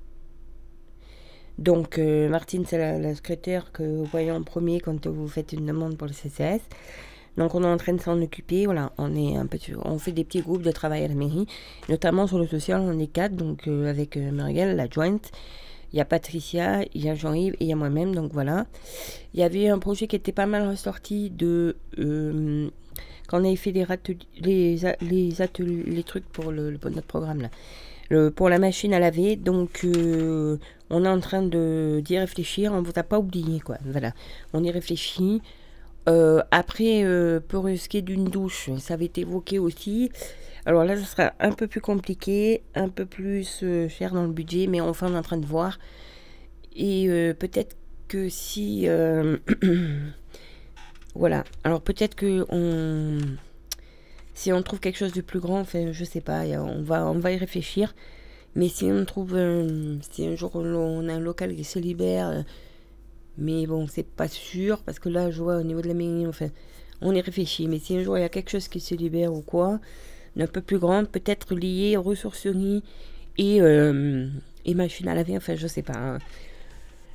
[1.59, 5.67] Donc, Martine, c'est la, la, secrétaire que vous voyez en premier quand vous faites une
[5.67, 6.61] demande pour le CCS.
[7.37, 8.65] Donc on est en train de s'en occuper.
[8.65, 9.47] Voilà, on est un
[9.83, 11.47] on fait des petits groupes de travail à la mairie,
[11.89, 12.81] notamment sur le social.
[12.81, 15.31] On est quatre, donc euh, avec euh, Muriel, la jointe.
[15.93, 18.13] Il y a Patricia, il y a Jean-Yves et il y a moi-même.
[18.15, 18.65] Donc voilà.
[19.33, 22.69] Il y avait un projet qui était pas mal ressorti de euh,
[23.27, 23.85] quand on avait fait les,
[26.03, 27.49] trucs pour notre programme là.
[28.35, 29.35] Pour la machine à laver.
[29.35, 32.73] Donc, on est en train d'y réfléchir.
[32.73, 33.77] On ne vous a pas oublié, quoi.
[33.85, 34.13] Voilà.
[34.53, 35.41] On y réfléchit.
[36.09, 40.11] Euh, après, euh, pour risquer d'une douche, ça avait été évoqué aussi.
[40.65, 44.31] Alors là, ça sera un peu plus compliqué, un peu plus euh, cher dans le
[44.31, 45.79] budget, mais enfin, on est en train de voir.
[46.75, 47.75] Et peut-être
[48.07, 48.87] que si...
[51.15, 51.43] voilà.
[51.63, 52.47] Alors peut-être que.
[54.33, 57.19] Si on trouve quelque chose de plus grand, enfin, je sais pas, on va, on
[57.19, 57.93] va y réfléchir.
[58.55, 59.37] Mais si on trouve...
[60.09, 62.43] si un jour on a un local qui se libère
[63.37, 66.27] mais bon, c'est pas sûr, parce que là, je vois au niveau de la mairie,
[66.27, 66.49] enfin,
[67.01, 67.67] on y réfléchit.
[67.67, 69.79] Mais si un jour il y a quelque chose qui se libère ou quoi,
[70.39, 72.83] un peu plus grande, peut-être lié aux ressourceries
[73.37, 74.27] et, euh,
[74.65, 75.97] et machine à laver, enfin, je sais pas.
[75.97, 76.19] Hein.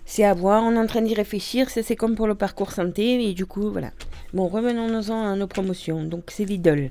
[0.05, 3.29] C'est à voir, on est en train d'y réfléchir, c'est comme pour le parcours santé,
[3.29, 3.91] et du coup, voilà.
[4.33, 6.03] Bon, revenons-en à nos promotions.
[6.03, 6.91] Donc, c'est Lidl.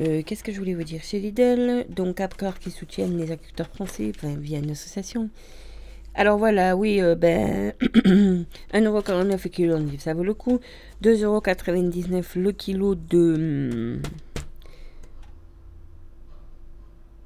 [0.00, 1.00] Euh, qu'est-ce que je voulais vous dire?
[1.02, 5.28] C'est Lidl, donc Apcar qui soutiennent les agriculteurs français via une association.
[6.14, 10.60] Alors voilà, oui, euh, ben 1,49€ le kilo ça vaut le coup.
[11.02, 13.98] 2,99€ le kilo de,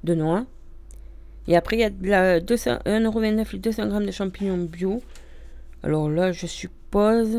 [0.07, 0.45] de noix.
[1.47, 5.01] Et après, il y a de la 1,29€ les 200 grammes de champignons bio.
[5.83, 7.37] Alors là, je suppose...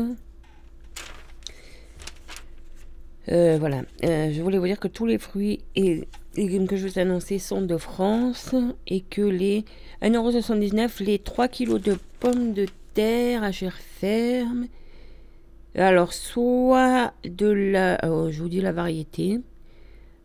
[3.31, 6.87] Euh, voilà, euh, je voulais vous dire que tous les fruits et légumes que je
[6.87, 8.55] vous ai annoncés sont de France
[8.87, 9.65] et que les
[10.01, 14.67] 1,79€ les 3 kg de pommes de terre à chair ferme.
[15.75, 17.99] Alors, soit de la.
[18.03, 19.39] Oh, je vous dis la variété.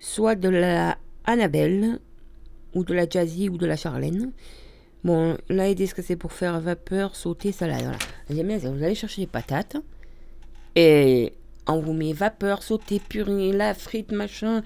[0.00, 1.98] Soit de la Annabelle,
[2.74, 4.32] ou de la Jazzy, ou de la Charlène.
[5.04, 7.94] Bon, là, ils disent que c'est pour faire vapeur, sauter, salade.
[8.28, 8.58] Voilà.
[8.58, 9.76] Vous allez chercher des patates.
[10.76, 11.34] Et
[11.66, 14.62] on vous met vapeur, sauter, purée, la frite, machin.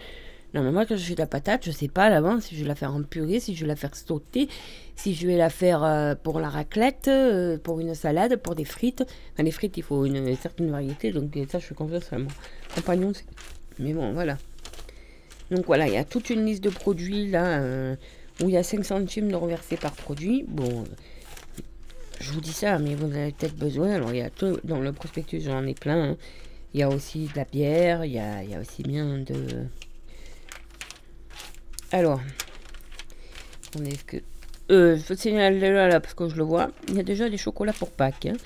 [0.54, 2.62] Non, mais moi, quand je fais de la patate, je sais pas l'avance si je
[2.62, 4.48] vais la faire en purée, si je vais la faire sauter,
[4.96, 8.64] si je vais la faire euh, pour la raclette, euh, pour une salade, pour des
[8.64, 9.04] frites.
[9.34, 12.28] Enfin, les frites, il faut une, certaine variété, donc ça, je fais confiance à mon
[12.74, 13.12] compagnon.
[13.78, 14.38] Mais bon, voilà.
[15.50, 17.96] Donc voilà, il y a toute une liste de produits là, euh,
[18.42, 20.44] où il y a 5 centimes de reversés par produit.
[20.46, 20.84] Bon,
[22.20, 23.94] je vous dis ça, mais vous avez peut-être besoin.
[23.94, 26.16] Alors, il y a tout, dans le prospectus, j'en ai plein.
[26.74, 29.66] Il y a aussi de la bière, il y a, aussi bien de
[31.90, 32.20] alors,
[33.78, 34.18] on est que.
[34.70, 36.70] Euh, je signaler là, là parce que je le vois.
[36.88, 38.26] Il y a déjà des chocolats pour Pâques.
[38.26, 38.36] Hein.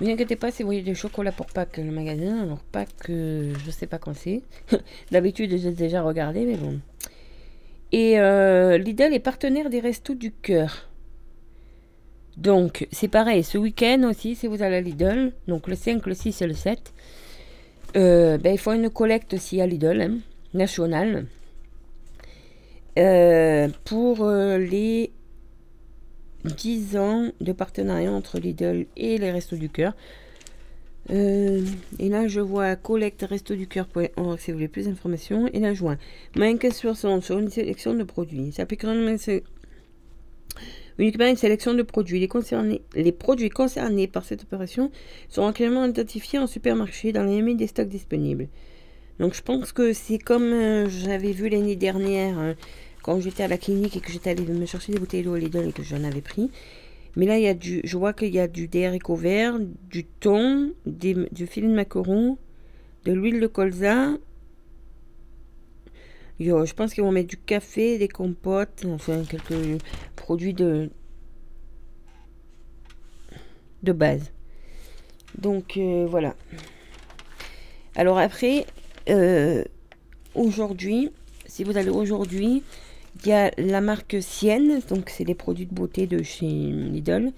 [0.00, 2.42] Ne vous inquiétez pas si vous voyez des chocolats pour Pâques le magasin.
[2.42, 4.42] Alors, Pâques, euh, je sais pas quand c'est.
[5.10, 6.80] D'habitude, j'ai déjà regardé, mais bon.
[7.92, 10.88] Et euh, Lidl est partenaire des Restos du Cœur.
[12.36, 16.14] Donc, c'est pareil, ce week-end aussi, si vous allez à Lidl, donc le 5, le
[16.14, 16.94] 6 et le 7,
[17.96, 20.18] euh, ben, il faut une collecte aussi à Lidl, hein,
[20.54, 21.26] nationale.
[22.98, 25.12] Euh, pour euh, les
[26.44, 29.94] 10 ans de partenariat entre Lidl et les Restos du Cœur.
[31.10, 31.64] Euh,
[31.98, 35.48] et là, je vois collecte resto du cœur.org si vous voulez plus d'informations.
[35.52, 35.96] Et là, je vois
[36.36, 38.52] moins 15% sur une sélection de produits.
[38.52, 38.66] Ça
[40.98, 42.28] uniquement une sélection de produits.
[42.94, 44.90] Les, produits concernés par cette opération
[45.28, 48.48] seront clairement identifiés en supermarché dans les des stocks disponibles.
[49.18, 52.54] Donc, je pense que c'est comme j'avais vu l'année dernière
[53.10, 55.70] quand j'étais à la clinique et que j'étais allée me chercher des bouteilles d'eau Lidl
[55.70, 56.48] et que j'en avais pris.
[57.16, 59.58] Mais là, il y a du, je vois qu'il y a du des haricots verts,
[59.58, 62.38] du thon, du filet de macaron,
[63.04, 64.12] de l'huile de colza.
[66.38, 69.82] Yo, je pense qu'ils vont mettre du café, des compotes, enfin quelques
[70.14, 70.88] produits de,
[73.82, 74.30] de base.
[75.36, 76.36] Donc euh, voilà.
[77.96, 78.66] Alors après,
[79.08, 79.64] euh,
[80.36, 81.10] aujourd'hui,
[81.46, 82.62] si vous allez aujourd'hui,
[83.22, 87.32] Il y a la marque Sienne, donc c'est les produits de beauté de chez Lidl.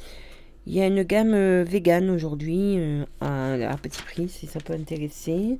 [0.66, 4.74] Il y a une gamme euh, vegan aujourd'hui euh, à, petit prix si ça peut
[4.74, 5.58] intéresser.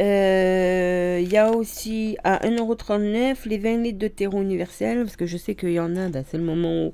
[0.00, 5.26] Euh, Il y a aussi à 1,39€ les 20 litres de terreau universel parce que
[5.26, 6.92] je sais qu'il y en a, bah, c'est le moment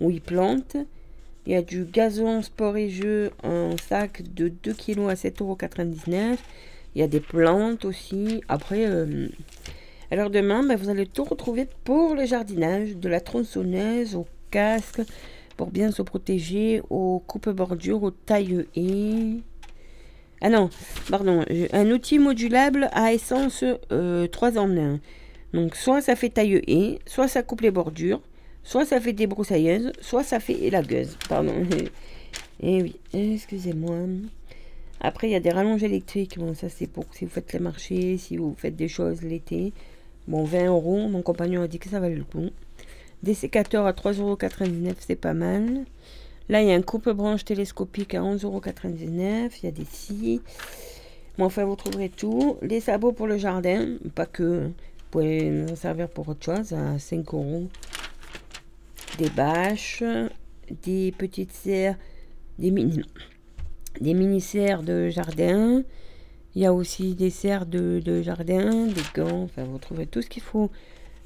[0.00, 0.76] où, ils plantent.
[1.46, 6.38] Il y a du gazon sport et jeu en sac de 2 kg à 7,99€.
[6.94, 8.42] Il y a des plantes aussi.
[8.48, 8.86] Après,
[10.12, 15.00] alors demain, bah, vous allez tout retrouver pour le jardinage, de la tronçonneuse au casque,
[15.56, 19.38] pour bien se protéger, aux coupe-bordures, aux taille et
[20.42, 20.68] Ah non,
[21.08, 25.00] pardon, euh, un outil modulable à essence euh, 3 en 1.
[25.54, 28.20] Donc soit ça fait taille et, soit ça coupe les bordures,
[28.64, 31.16] soit ça fait débroussailleuse, soit ça fait élagueuse.
[31.26, 31.54] Pardon.
[32.60, 33.96] Et oui, excusez-moi.
[35.00, 36.38] Après, il y a des rallonges électriques.
[36.38, 39.72] Bon, ça, c'est pour si vous faites les marchés, si vous faites des choses l'été.
[40.28, 41.08] Bon, 20 euros.
[41.08, 42.50] Mon compagnon a dit que ça valait le coup.
[43.22, 44.38] Des sécateurs à 3,99 euros,
[44.98, 45.84] c'est pas mal.
[46.48, 48.60] Là, il y a un coupe-branche télescopique à 11,99 euros.
[48.64, 50.40] Il y a des scies.
[51.38, 52.56] Bon, enfin, vous trouverez tout.
[52.62, 54.66] Les sabots pour le jardin, pas que.
[54.66, 57.68] Vous pouvez en servir pour autre chose à 5 euros.
[59.18, 60.02] Des bâches,
[60.82, 61.96] des petites serres,
[62.58, 63.02] des mini,
[64.00, 65.82] des mini serres de jardin.
[66.54, 69.42] Il y a aussi des serres de, de jardin, des gants.
[69.44, 70.70] Enfin, vous trouverez tout ce qu'il faut.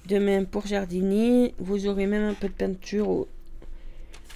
[0.06, 3.28] Demain pour jardiner, vous aurez même un peu de peinture au-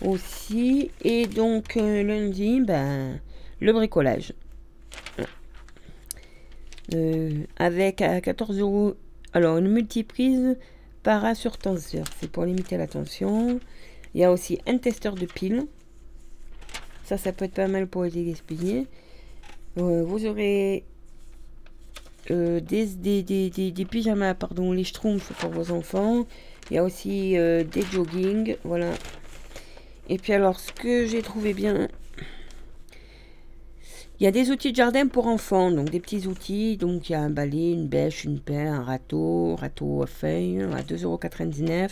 [0.05, 0.90] aussi.
[1.03, 3.20] Et donc euh, lundi, ben,
[3.61, 4.33] le bricolage.
[6.94, 8.94] Euh, avec à 14 euros,
[9.33, 10.57] alors une multiprise
[11.05, 13.61] para sur tenseur, c'est pour limiter la tension.
[14.14, 15.66] Il y a aussi un testeur de piles.
[17.05, 18.87] Ça, ça peut être pas mal pour les gaspiller.
[19.78, 20.85] Euh, vous aurez
[22.30, 26.26] euh, des, des, des, des, pyjamas, pardon, les schtroumpfs pour vos enfants.
[26.70, 28.92] Il y a aussi euh, des jogging, voilà.
[30.09, 31.88] Et puis alors, ce que j'ai trouvé bien,
[34.18, 36.76] il y a des outils de jardin pour enfants, donc des petits outils.
[36.76, 40.62] Donc il y a un balai, une bêche, une pelle, un râteau, râteau à feuilles
[40.62, 41.90] à 2,99€.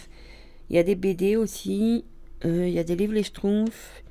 [0.71, 2.05] Il y a des BD aussi.
[2.45, 4.03] il y a des livres les schtroumpfs.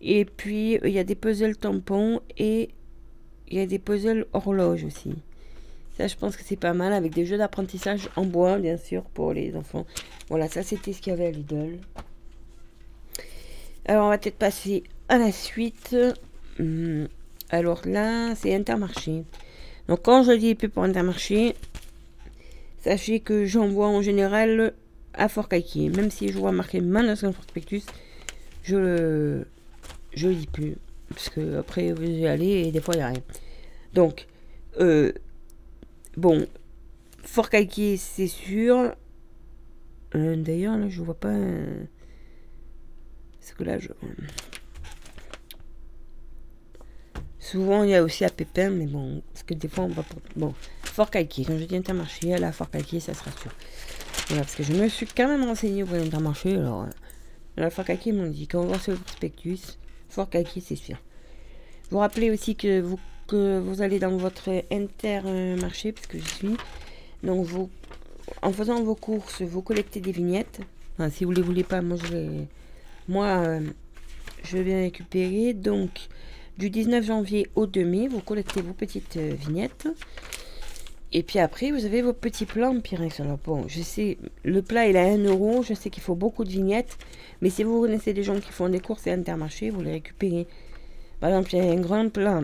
[0.00, 2.70] Et puis il y a des puzzles tampons et
[3.54, 5.14] il y a des puzzles horloges aussi.
[5.96, 9.04] Ça, je pense que c'est pas mal avec des jeux d'apprentissage en bois, bien sûr,
[9.04, 9.86] pour les enfants.
[10.28, 11.78] Voilà, ça c'était ce qu'il y avait à Lidl.
[13.86, 15.96] Alors, on va peut-être passer à la suite.
[16.58, 17.06] Hum,
[17.48, 19.22] alors là, c'est Intermarché.
[19.86, 21.54] Donc, quand je dis plus pour Intermarché,
[22.82, 24.74] sachez que j'envoie en général
[25.12, 25.48] à Fort.
[25.76, 27.84] Même si je vois marqué Manus Prospectus,
[28.64, 29.46] je le,
[30.12, 30.74] je le dis plus.
[31.08, 33.22] Parce que après, vous y allez et des fois, il n'y a rien.
[33.94, 34.26] Donc,
[34.80, 35.12] euh,
[36.16, 36.46] bon,
[37.22, 38.94] Fort Calquier, c'est sûr.
[40.14, 41.28] Euh, D'ailleurs, là, je vois pas.
[41.28, 41.84] euh,
[43.40, 43.88] Parce que là, je.
[47.38, 50.02] Souvent, il y a aussi à Pépin, mais bon, parce que des fois, on va
[50.02, 50.20] pour.
[50.34, 53.52] Bon, Fort Calquier, quand je dis Intermarché, à la Fort Calquier, ça sera sûr.
[54.28, 56.86] Voilà, parce que je me suis quand même renseigné pour l'Intermarché, alors.
[57.56, 59.78] la Fort Calquier m'ont dit quand on voit le prospectus,
[60.08, 60.96] Fort Calquier, c'est sûr.
[61.90, 66.56] Vous rappelez aussi que vous, que vous allez dans votre Intermarché, parce que je suis.
[67.22, 67.70] Donc, vous,
[68.42, 70.60] en faisant vos courses, vous collectez des vignettes.
[71.10, 72.30] Si vous les voulez pas, moi, je vais.
[73.08, 73.60] Moi, euh,
[74.44, 75.52] je vais récupérer.
[75.54, 76.08] Donc,
[76.58, 79.88] du 19 janvier au 2 mai, vous collectez vos petites euh, vignettes.
[81.12, 83.20] Et puis après, vous avez vos petits plats en Pyrex.
[83.20, 85.62] Alors bon, je sais, le plat il est à 1 euro.
[85.62, 86.98] Je sais qu'il faut beaucoup de vignettes.
[87.40, 90.46] Mais si vous connaissez des gens qui font des courses et Intermarché, vous les récupérez.
[91.20, 92.42] Par exemple, il y a un grand plat.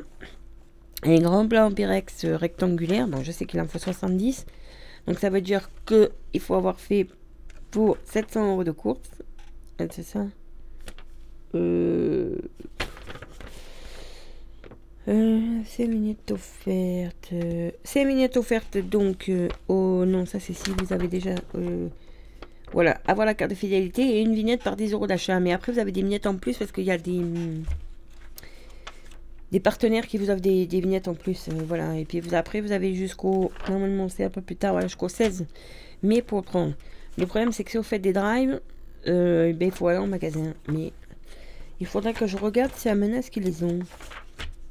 [1.03, 3.07] Un grand plat en Pyrex euh, rectangulaire.
[3.09, 4.47] Bon, je sais qu'il en faut 70.
[5.07, 7.07] Donc ça veut dire que il faut avoir fait
[7.71, 9.11] pour 700 euros de course.
[9.81, 10.27] Euh, C'est ça
[11.55, 12.37] euh...
[15.09, 17.31] Euh, ces vignettes offertes.
[17.33, 21.35] euh, Ces vignettes offertes, donc, euh, oh non, ça c'est si vous avez déjà.
[22.72, 25.41] voilà, avoir la carte de fidélité et une vignette par 10 euros d'achat.
[25.41, 27.20] Mais après, vous avez des vignettes en plus parce qu'il y a des.
[29.53, 31.48] Des partenaires qui vous offrent des, vignettes en plus.
[31.48, 33.51] euh, voilà, et puis vous, après, vous avez jusqu'au.
[33.68, 35.46] Normalement, c'est un peu plus tard, voilà, jusqu'au 16
[36.03, 36.74] mai pour prendre.
[37.18, 38.61] Le problème, c'est que si vous faites des drives,
[39.09, 40.55] euh, eh ben, il faut aller en magasin.
[40.68, 40.92] Mais
[41.80, 43.80] il faudra que je regarde si à Menace qu'ils les ont.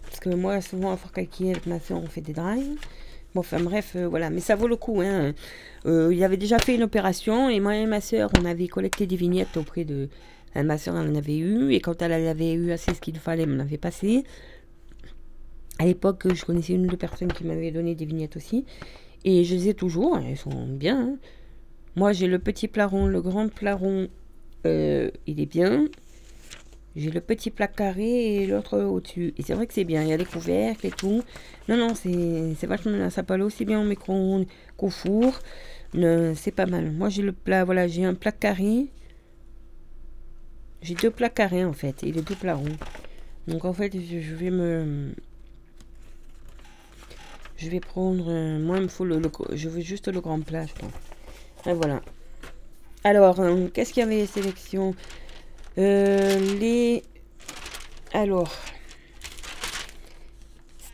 [0.04, 2.78] Parce que moi, souvent, à Fort Calquier, avec ma soeur, on fait des drives.
[3.36, 4.30] Bon, enfin, bref, euh, voilà.
[4.30, 5.34] Mais ça vaut le coup, hein.
[5.86, 9.18] Il avait déjà fait une opération, et moi et ma soeur, on avait collecté des
[9.18, 10.08] vignettes auprès de...
[10.56, 13.50] ma soeur en avait eu, et quand elle avait eu assez ce qu'il fallait, elle
[13.50, 14.24] m'en avait passé.
[15.80, 18.66] À l'époque, je connaissais une ou deux personnes qui m'avaient donné des vignettes aussi.
[19.26, 21.00] Et je les ai toujours, elles sont bien.
[21.02, 21.18] hein.
[21.96, 24.08] Moi, j'ai le petit plat rond, le grand plat rond,
[24.66, 25.86] euh, il est bien.
[26.96, 29.34] J'ai le petit plat carré et l'autre au-dessus.
[29.38, 30.02] Et c'est vrai que c'est bien.
[30.04, 31.24] Il y a les couvercles et tout.
[31.68, 33.10] Non, non, c'est vachement bien.
[33.10, 35.40] Ça peut aussi bien au micro-ondes qu'au four.
[35.94, 36.92] C'est pas mal.
[36.92, 38.88] Moi, j'ai le plat, voilà, j'ai un plat carré.
[40.82, 42.04] J'ai deux plats carrés en fait.
[42.04, 42.60] Et les deux plats.
[43.48, 45.14] Donc en fait, je vais me.
[47.60, 48.58] Je vais prendre.
[48.60, 49.22] Moi, il me faut le,
[49.54, 50.66] Je veux juste le grand plat.
[51.66, 52.02] Et voilà.
[53.04, 54.96] Alors, euh, qu'est-ce qu'il y avait sélection?
[55.78, 57.04] Euh, Les.
[58.14, 58.54] Alors.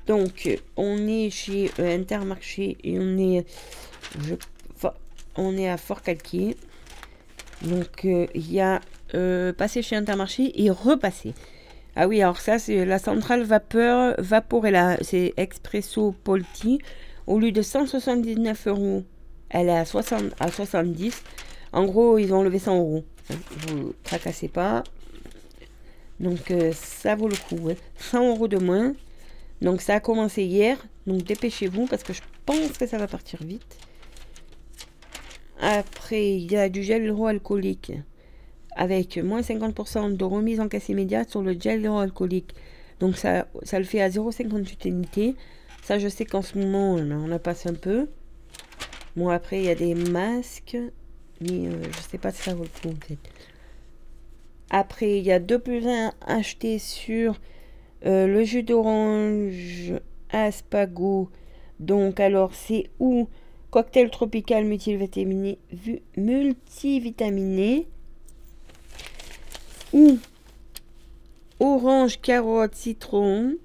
[0.08, 3.46] Donc, on est chez euh, Intermarché et on est.
[5.36, 6.58] On est à Fort Calquier.
[7.62, 8.82] Donc, il y a
[9.54, 11.34] passer chez Intermarché et repasser.
[11.98, 14.98] Ah oui, alors ça, c'est la centrale vapeur Vaporella.
[15.02, 16.80] C'est Expresso Polti.
[17.26, 19.04] Au lieu de 179 euros,
[19.50, 21.24] elle est à, 60, à 70.
[21.72, 23.06] En gros, ils ont enlevé 100 euros.
[23.30, 24.84] Vous tracassez pas.
[26.20, 27.70] Donc, euh, ça vaut le coup.
[27.98, 28.94] 100 euros de moins.
[29.62, 30.78] Donc, ça a commencé hier.
[31.08, 33.78] Donc, dépêchez-vous parce que je pense que ça va partir vite.
[35.62, 37.94] Après, il y a du gel hydroalcoolique
[38.76, 42.54] avec moins 50% de remise en caisse immédiate sur le gel hydroalcoolique.
[43.00, 45.36] Donc ça, le fait à 0,58 unités.
[45.84, 48.08] Ça, je sais qu'en ce moment, on a passé un peu.
[49.16, 50.78] Bon, après, il y a des masques.
[51.42, 52.96] Mais euh, je sais pas si ça vaut le coup,
[54.70, 57.40] Après, il y a deux plus 1 achetés sur
[58.06, 59.94] euh, le jus d'orange
[60.32, 61.30] Aspago.
[61.80, 63.28] Donc, alors, c'est où?
[63.72, 65.60] Cocktail tropical multivitaminé,
[66.16, 67.88] multivitaminé
[69.96, 70.20] ou
[71.60, 73.56] orange, carotte, citron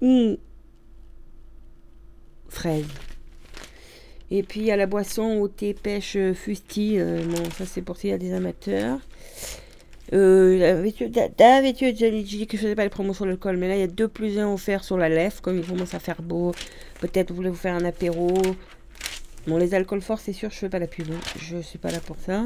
[0.00, 0.38] ou
[2.48, 2.86] fraise.
[4.30, 6.98] Et puis a la boisson au thé pêche fusti.
[6.98, 9.00] Euh, bon, ça c'est pour s'il y a des amateurs.
[10.12, 10.90] Euh,
[11.36, 13.84] D'habitude, j'ai dit que je faisais pas les promos sur l'alcool, mais là il y
[13.84, 16.52] a deux plus un offerts sur la lèvre, comme il commence à faire beau.
[17.00, 18.32] Peut-être vous voulez vous faire un apéro.
[19.46, 21.10] Bon, les alcools forts, c'est sûr, je fais pas la pub.
[21.10, 21.20] Hein.
[21.40, 22.44] Je suis pas là pour ça.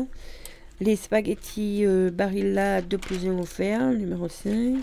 [0.81, 4.83] Les spaghettis euh, Barilla 2 plus 1 offert, numéro 5.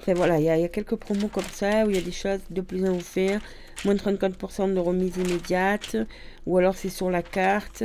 [0.00, 2.40] Enfin, voilà, il y, a quelques promos comme ça où il y a des choses
[2.50, 3.40] 2 plus 1 offert,
[3.84, 5.96] moins de 34% de remise immédiate,
[6.46, 7.82] ou alors c'est sur la carte.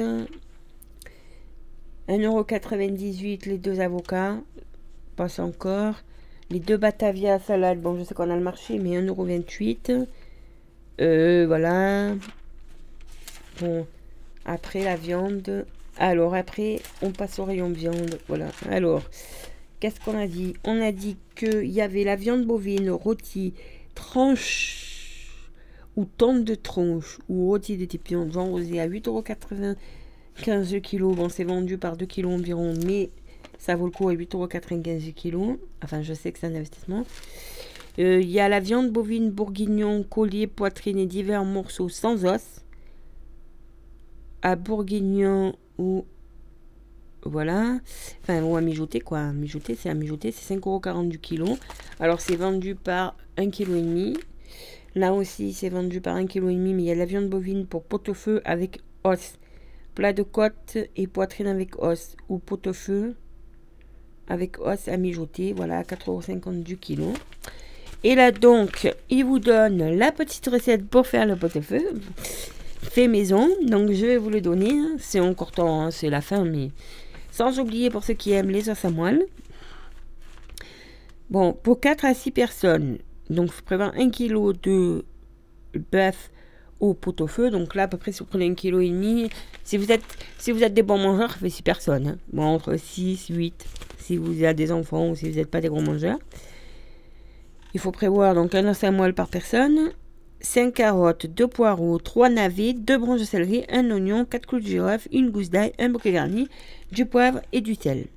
[2.10, 4.38] 1,98€ les deux avocats,
[5.16, 5.96] passe encore.
[6.50, 10.08] Les deux Batavia salade, bon je sais qu'on a le marché, mais 1,28€.
[11.00, 12.16] Euh, voilà.
[13.60, 13.86] Bon,
[14.46, 15.66] après la viande,
[16.00, 18.20] alors après, on passe au rayon viande.
[18.30, 18.48] Voilà.
[18.70, 19.04] Alors,
[19.82, 20.54] qu'est-ce qu'on a dit?
[20.64, 23.54] On a dit qu'il y avait la viande bovine rôtie,
[23.96, 25.52] tranche
[25.98, 29.76] ou tente de tronche ou rôtie de type viande vendue à 8,80€
[30.42, 31.02] 15 kg.
[31.16, 33.10] Bon, c'est vendu par 2 kg environ, mais
[33.58, 35.60] ça vaut le coup à 8,95€ kg.
[35.84, 37.06] Enfin, je sais que c'est un investissement.
[38.00, 42.62] Euh, il y a la viande bovine bourguignon, collier, poitrine et divers morceaux sans os.
[44.42, 45.54] À bourguignon,
[47.24, 47.80] voilà,
[48.24, 51.58] enfin ou à mijoter quoi, mijoter c'est à mijoter, c'est 5,40€ du kilo.
[52.00, 54.20] Alors c'est vendu par 1,5 kg.
[54.96, 57.84] Là aussi c'est vendu par 1,5 kg, mais il y a la viande bovine pour
[57.84, 59.34] pot-au-feu avec os,
[59.96, 63.16] plat de côte et poitrine avec os, ou pot-au-feu
[64.28, 67.14] avec os à mijoter, voilà, 4,50€ du kilo.
[68.04, 72.00] Et là donc, il vous donne la petite recette pour faire le pot-au-feu
[72.82, 73.50] fait maison.
[73.66, 74.74] Donc je vais vous le donner.
[75.00, 76.72] C'est encore temps, hein, c'est la fin, mais
[77.32, 79.26] sans oublier pour ceux qui aiment les os à moelle.
[81.30, 82.98] Bon, pour 4 à 6 personnes,
[83.30, 85.06] donc je prévois 1 kg de
[85.92, 86.32] bœuf
[86.80, 87.52] au pot-au-feu.
[87.52, 89.30] Donc là, à peu près, si vous prenez 1 kg
[89.64, 90.04] si vous êtes,
[90.40, 92.08] si vous êtes des bons mangeurs, ça fait 6 personnes.
[92.08, 92.18] Hein.
[92.34, 93.66] Bon, entre 6, 8,
[94.00, 96.18] si vous avez des enfants ou si vous n'êtes pas des gros mangeurs.
[97.76, 99.92] Il faut prévoir donc un os à moelle par personne.
[100.42, 104.66] 5 carottes, 2 poireaux, 3 navets, 2 branches de céleri, un oignon, 4 clous de
[104.66, 106.48] girofle, une gousse d'ail, un bouquet garni,
[106.92, 108.08] du poivre et du sel.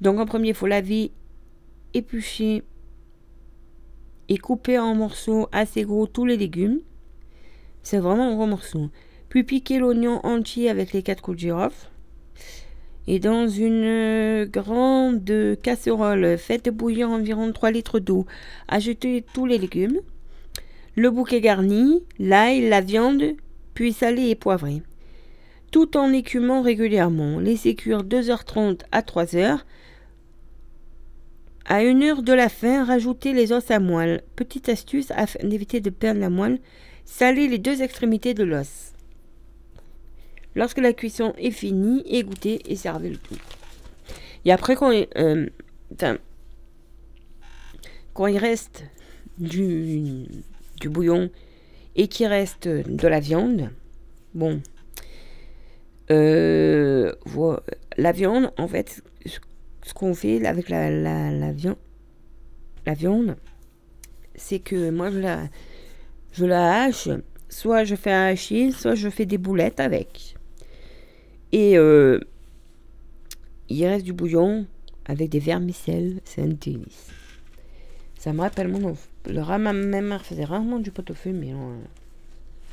[0.00, 1.12] Donc en premier, il faut laver,
[1.94, 2.64] éplucher
[4.28, 6.80] et couper en morceaux assez gros tous les légumes.
[7.82, 8.90] C'est vraiment un gros morceau.
[9.28, 11.88] Puis piquer l'oignon entier avec les 4 coups de girofle.
[13.06, 18.26] Et dans une grande casserole, faites bouillir environ 3 litres d'eau.
[18.66, 20.00] Ajoutez tous les légumes
[20.96, 23.36] le bouquet garni, l'ail, la viande,
[23.74, 24.82] puis salé et poivré.
[25.70, 27.38] Tout en écumant régulièrement.
[27.38, 29.60] Laissez cuire 2h30 à 3h.
[31.66, 34.22] À une heure de la fin, rajoutez les os à moelle.
[34.36, 36.60] Petite astuce afin d'éviter de perdre la moelle,
[37.04, 38.92] salez les deux extrémités de l'os.
[40.54, 43.36] Lorsque la cuisson est finie, égouttez et servez le tout.
[44.46, 45.46] Et après, quand, euh,
[48.28, 48.84] il reste
[49.38, 50.24] du,
[50.88, 51.30] bouillon
[51.94, 53.70] et qu'il reste de la viande,
[54.34, 54.60] bon,
[56.10, 57.12] euh,
[57.96, 59.02] la viande, en fait,
[59.82, 61.76] ce qu'on fait avec la, viande,
[62.84, 63.36] la viande,
[64.34, 65.48] c'est que moi je la,
[66.32, 67.08] je la hache,
[67.48, 70.36] soit je fais un hachis, soit je fais des boulettes avec.
[71.52, 72.20] Et euh,
[73.68, 74.66] il reste du bouillon
[75.06, 77.10] avec des vermicelles, c'est un délice.
[78.18, 78.96] Ça me rappelle mon.
[79.28, 81.78] Le ma mère faisait rarement du pot-au-feu, mais euh,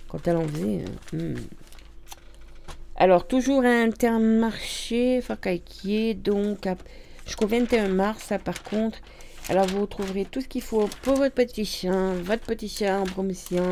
[0.07, 0.85] quand elle en faisait.
[1.13, 1.35] Euh, hmm.
[2.95, 6.67] Alors, toujours un intermarché, Fakaïkier, donc
[7.25, 8.99] jusqu'au 21 mars, ça par contre.
[9.49, 13.05] Alors, vous trouverez tout ce qu'il faut pour votre petit chien, votre petit chien en
[13.05, 13.71] promotion,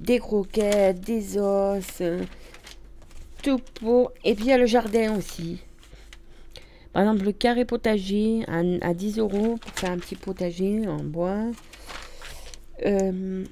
[0.00, 2.02] des croquettes, des os,
[3.42, 4.12] tout pour.
[4.24, 5.60] Et puis, il y a le jardin aussi.
[6.96, 11.50] Par exemple, le carré potager à, 10 euros pour faire un petit potager en bois.
[12.84, 13.44] Euh,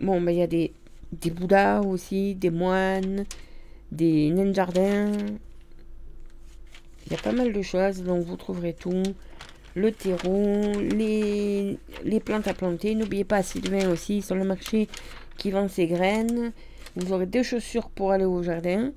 [0.00, 0.72] bon, ben, il y a des,
[1.12, 3.24] des bouddhas aussi, des moines,
[3.92, 5.12] des nains de jardin.
[7.06, 9.02] Il y a pas mal de choses, donc vous trouverez tout.
[9.74, 12.94] Le terreau, les, les plantes à planter.
[12.94, 14.88] N'oubliez pas Sylvain aussi sur le marché
[15.36, 16.52] qui vend ses graines.
[16.96, 18.92] Vous aurez des chaussures pour aller au jardin.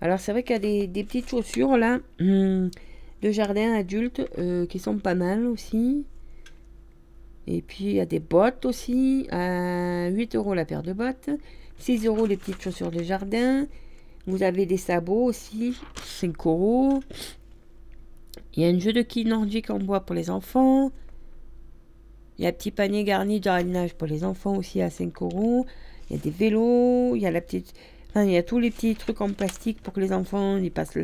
[0.00, 2.70] Alors c'est vrai qu'il y a des, des, petites chaussures là de
[3.22, 6.04] jardin adulte euh, qui sont pas mal aussi.
[7.50, 11.30] Et puis il y a des bottes aussi à 8 euros la paire de bottes.
[11.78, 13.66] 6 euros les petites chaussures de jardin.
[14.26, 15.74] Vous avez des sabots aussi,
[16.04, 17.00] 5 euros.
[18.54, 20.92] Il y a un jeu de quilles nordique en bois pour les enfants.
[22.36, 25.22] Il y a un petit panier garni de jardinage pour les enfants aussi à 5
[25.22, 25.64] euros.
[26.10, 27.72] Il y a des vélos, il y a la petite...
[28.10, 30.70] Enfin, il y a tous les petits trucs en plastique pour que les enfants ils
[30.70, 30.98] passent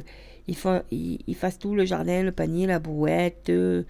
[0.47, 3.49] ils, fassent tout le jardin, le panier, la brouette.
[3.49, 3.85] Euh,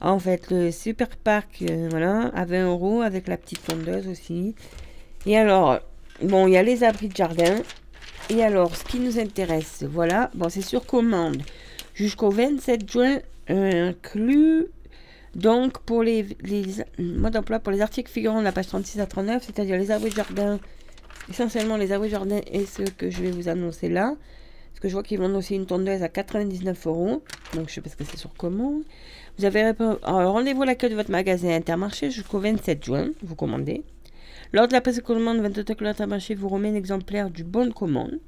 [0.00, 4.54] en fait, le super parc, euh, voilà, à 20 euros avec la petite tondeuse aussi.
[5.26, 5.80] Et alors,
[6.22, 7.56] bon, il y a les abris de jardin.
[8.30, 11.42] Et alors, ce qui nous intéresse, voilà, bon, c'est sur commande
[11.94, 14.66] jusqu'au 27 juin inclus.
[15.34, 16.64] Donc, pour les, les
[16.98, 20.10] modes d'emploi, pour les articles figurant de la page 36 à 39, c'est-à-dire les abris
[20.10, 20.58] de jardin,
[21.28, 24.14] essentiellement les abris de jardin et ce que je vais vous annoncer là.
[24.70, 27.22] Parce que je vois qu'ils vendent aussi une tondeuse à 99 euros.
[27.54, 28.82] Donc, je sais pas ce que c'est sur commande.
[29.38, 29.72] Vous avez
[30.02, 33.08] rendez-vous à l'accueil de votre magasin Intermarché jusqu'au 27 juin.
[33.22, 33.84] Vous commandez.
[34.52, 37.72] Lors de la prise de commande, 22 Intermarché vous remet un exemplaire du bon de
[37.72, 38.18] commande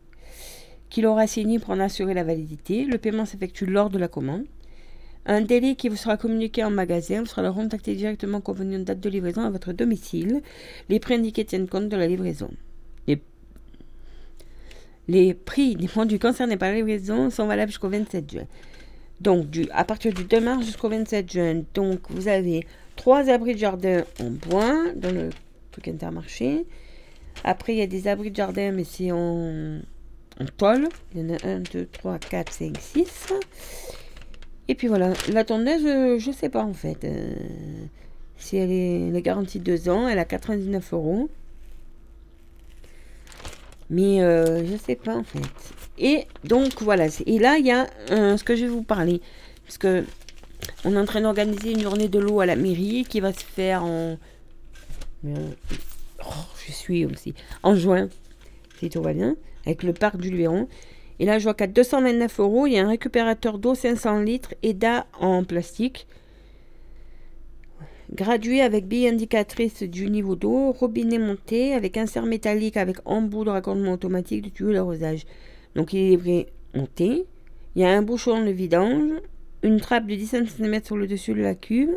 [0.88, 2.84] qu'il aura signé pour en assurer la validité.
[2.84, 4.44] Le paiement s'effectue lors de la commande.
[5.24, 9.00] Un délai qui vous sera communiqué en magasin vous sera contacté directement convenu une date
[9.00, 10.42] de livraison à votre domicile.
[10.88, 12.50] Les prix indiqués tiennent compte de la livraison.
[15.08, 18.46] Les prix des produits concernés par la livraison sont valables jusqu'au 27 juin.
[19.22, 22.66] Donc, à partir du 2 mars jusqu'au 27 juin, donc vous avez
[22.96, 25.30] trois abris de jardin en bois dans le
[25.70, 26.66] truc intermarché.
[27.44, 29.78] Après, il y a des abris de jardin, mais c'est en,
[30.40, 30.88] en toile.
[31.14, 33.32] Il y en a 1, 2, 3, 4, 5, 6.
[34.66, 37.04] Et puis voilà, la tondeuse, euh, je sais pas en fait.
[37.04, 37.34] Euh,
[38.38, 41.30] si elle est, elle est garantie 2 ans, elle a 99 euros.
[43.92, 45.38] Mais euh, je sais pas en fait.
[45.98, 49.20] Et donc voilà, et là il y a ce que je vais vous parler.
[49.64, 50.04] Parce que
[50.84, 53.44] on est en train d'organiser une journée de l'eau à la mairie qui va se
[53.44, 54.16] faire en.
[55.24, 56.30] Oh,
[56.66, 57.34] je suis aussi.
[57.62, 58.08] En juin,
[58.80, 59.36] si tout va bien,
[59.66, 60.68] avec le parc du Luéron.
[61.18, 64.54] Et là, je vois qu'à 229 euros, il y a un récupérateur d'eau 500 litres
[64.62, 66.06] EDA en plastique.
[68.14, 73.50] Gradué avec bille indicatrice du niveau d'eau, robinet monté avec insert métallique avec embout de
[73.50, 75.24] raccordement automatique du tuyau d'arrosage.
[75.74, 77.24] Donc il est livré monté.
[77.74, 79.12] Il y a un bouchon de vidange,
[79.62, 81.94] une trappe de 10 cm sur le dessus de la cuve,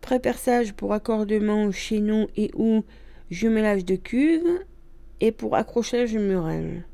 [0.00, 2.82] préperçage pour accordement chez nous et ou
[3.30, 4.48] jumelage de cuve
[5.20, 6.84] et pour accrochage murale.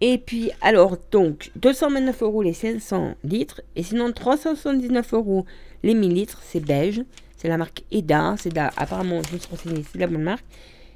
[0.00, 3.60] Et puis, alors, donc, 229 euros les 500 litres.
[3.76, 5.44] Et sinon, 379 euros
[5.82, 6.40] les 1000 litres.
[6.44, 7.02] C'est beige.
[7.36, 8.34] C'est la marque EDA.
[8.38, 10.44] C'est apparemment, je me suis renseigné, c'est la bonne marque.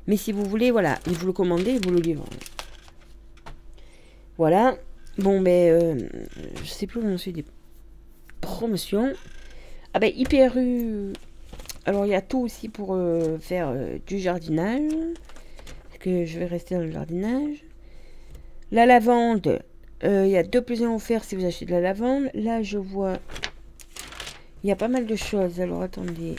[0.07, 2.29] Mais si vous voulez, voilà, vous le commandez, vous le livrez.
[4.37, 4.77] Voilà.
[5.17, 5.99] Bon, ben, euh,
[6.63, 7.45] je sais plus où on suit des
[8.41, 9.13] promotions.
[9.95, 11.13] Ah ben, IPRU.
[11.87, 14.93] Alors, il y a tout aussi pour euh, faire euh, du jardinage.
[16.01, 17.65] que je vais rester dans le jardinage.
[18.73, 19.61] La lavande,
[20.03, 22.29] il y a deux un offerts si vous achetez de la lavande.
[22.35, 23.19] Là, je vois.
[24.65, 25.61] Il y a pas mal de choses.
[25.61, 26.37] Alors, attendez.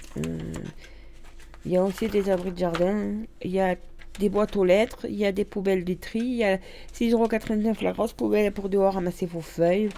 [1.66, 3.18] Il y a aussi des abris de jardin.
[3.44, 3.76] Il y a
[4.20, 6.58] des boîtes aux lettres, il y a des poubelles de tri, il y a
[6.94, 9.90] 6,89€ la grosse poubelle pour dehors ramasser vos feuilles.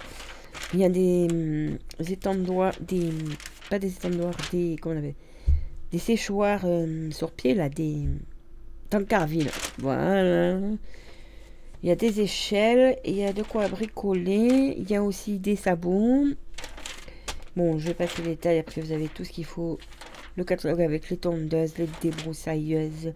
[0.74, 1.78] Il y a des, hum,
[2.10, 3.10] étendoirs, des,
[3.70, 5.14] pas des étendoirs, des, comment on avait,
[5.92, 8.08] des séchoirs hum, sur pied, là, des
[8.90, 9.50] tankarville.
[9.78, 10.58] Voilà.
[11.82, 15.38] Il y a des échelles, il y a de quoi bricoler, il y a aussi
[15.38, 16.24] des sabots.
[17.58, 19.80] Bon, je vais passer les détails, après vous avez tout ce qu'il faut.
[20.36, 23.12] Le catalogue avec les tondeuses, les débroussailleuses,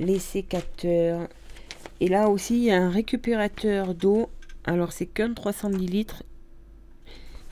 [0.00, 1.28] les sécateurs.
[2.00, 4.30] Et là aussi, il a un récupérateur d'eau.
[4.64, 6.24] Alors, c'est qu'un 310 litres.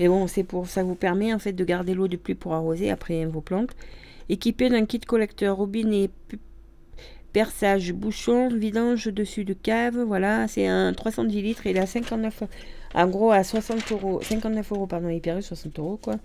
[0.01, 2.55] Et bon, c'est pour ça vous permet en fait de garder l'eau de pluie pour
[2.55, 3.77] arroser après vos plantes.
[4.29, 6.11] Équipé d'un kit collecteur robinet,
[7.33, 10.01] perçage, bouchon, vidange dessus de cave.
[10.01, 11.67] Voilà, c'est un 310 litres.
[11.69, 12.43] Il est à 59,
[12.95, 16.17] en gros à 60 euros, 59 euros, pardon, est 60 euros quoi.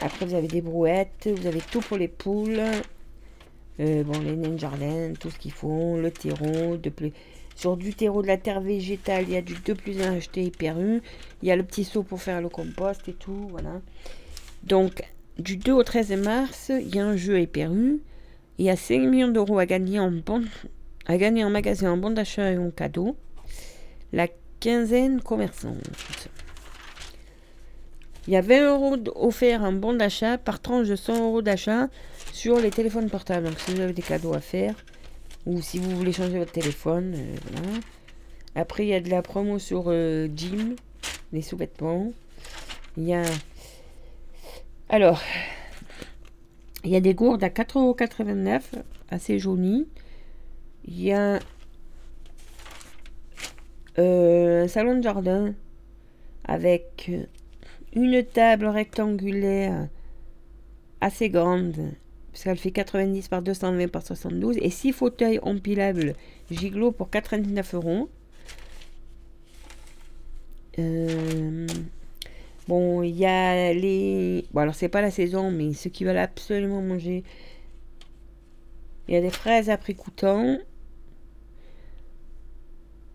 [0.00, 2.60] Après, vous avez des brouettes, vous avez tout pour les poules.
[3.80, 7.12] Euh, bon, les nains jardin, tout ce qu'ils font, le terreau, de plus.
[7.54, 10.42] Sur du terreau de la terre végétale, il y a du 2 plus 1 acheté
[10.42, 13.80] hyper Il y a le petit seau pour faire le compost et tout, voilà.
[14.64, 15.04] Donc,
[15.38, 19.00] du 2 au 13 mars, il y a un jeu hyper Il y a 5
[19.00, 20.44] millions d'euros à gagner en bon,
[21.06, 23.16] à gagner en magasin en bon d'achat et en cadeau.
[24.12, 24.28] La
[24.62, 26.28] quinzaine commerçante.
[28.28, 31.88] Il y a 20 euros offerts en bon d'achat par tranche de 100 euros d'achat
[32.32, 33.48] sur les téléphones portables.
[33.48, 34.76] Donc si vous avez des cadeaux à faire
[35.46, 37.80] ou si vous voulez changer votre téléphone, euh, voilà.
[38.54, 40.76] Après, il y a de la promo sur euh, Jim,
[41.32, 42.12] les sous-vêtements.
[42.96, 43.24] Il y a.
[44.88, 45.20] Alors,
[46.84, 48.60] il y a des gourdes à 4,89€,
[49.10, 49.88] assez jolies.
[50.84, 51.40] Il y a
[53.98, 55.54] euh, salon de jardin
[56.44, 57.10] avec
[57.94, 59.88] une table rectangulaire
[61.00, 61.74] assez grande,
[62.32, 66.14] puisqu'elle fait 90 par 220 par 72, et 6 fauteuils empilables
[66.50, 68.08] giglo pour 99 euros.
[70.78, 71.66] Euh,
[72.66, 74.46] bon, il y a les.
[74.52, 77.24] Bon, alors c'est pas la saison, mais ceux qui veulent absolument manger.
[79.08, 80.58] Il y a des fraises après coûtant.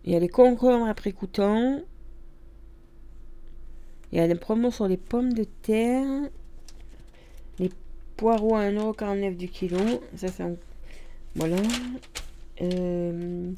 [0.08, 1.82] Il y a les concombres après coûtant.
[4.10, 6.30] Il y a des promos sur les pommes de terre.
[7.58, 7.70] Les
[8.16, 9.76] poireaux à 1,49€ du kilo.
[10.16, 10.44] Ça, c'est
[11.36, 11.58] Voilà.
[12.62, 13.52] Euh,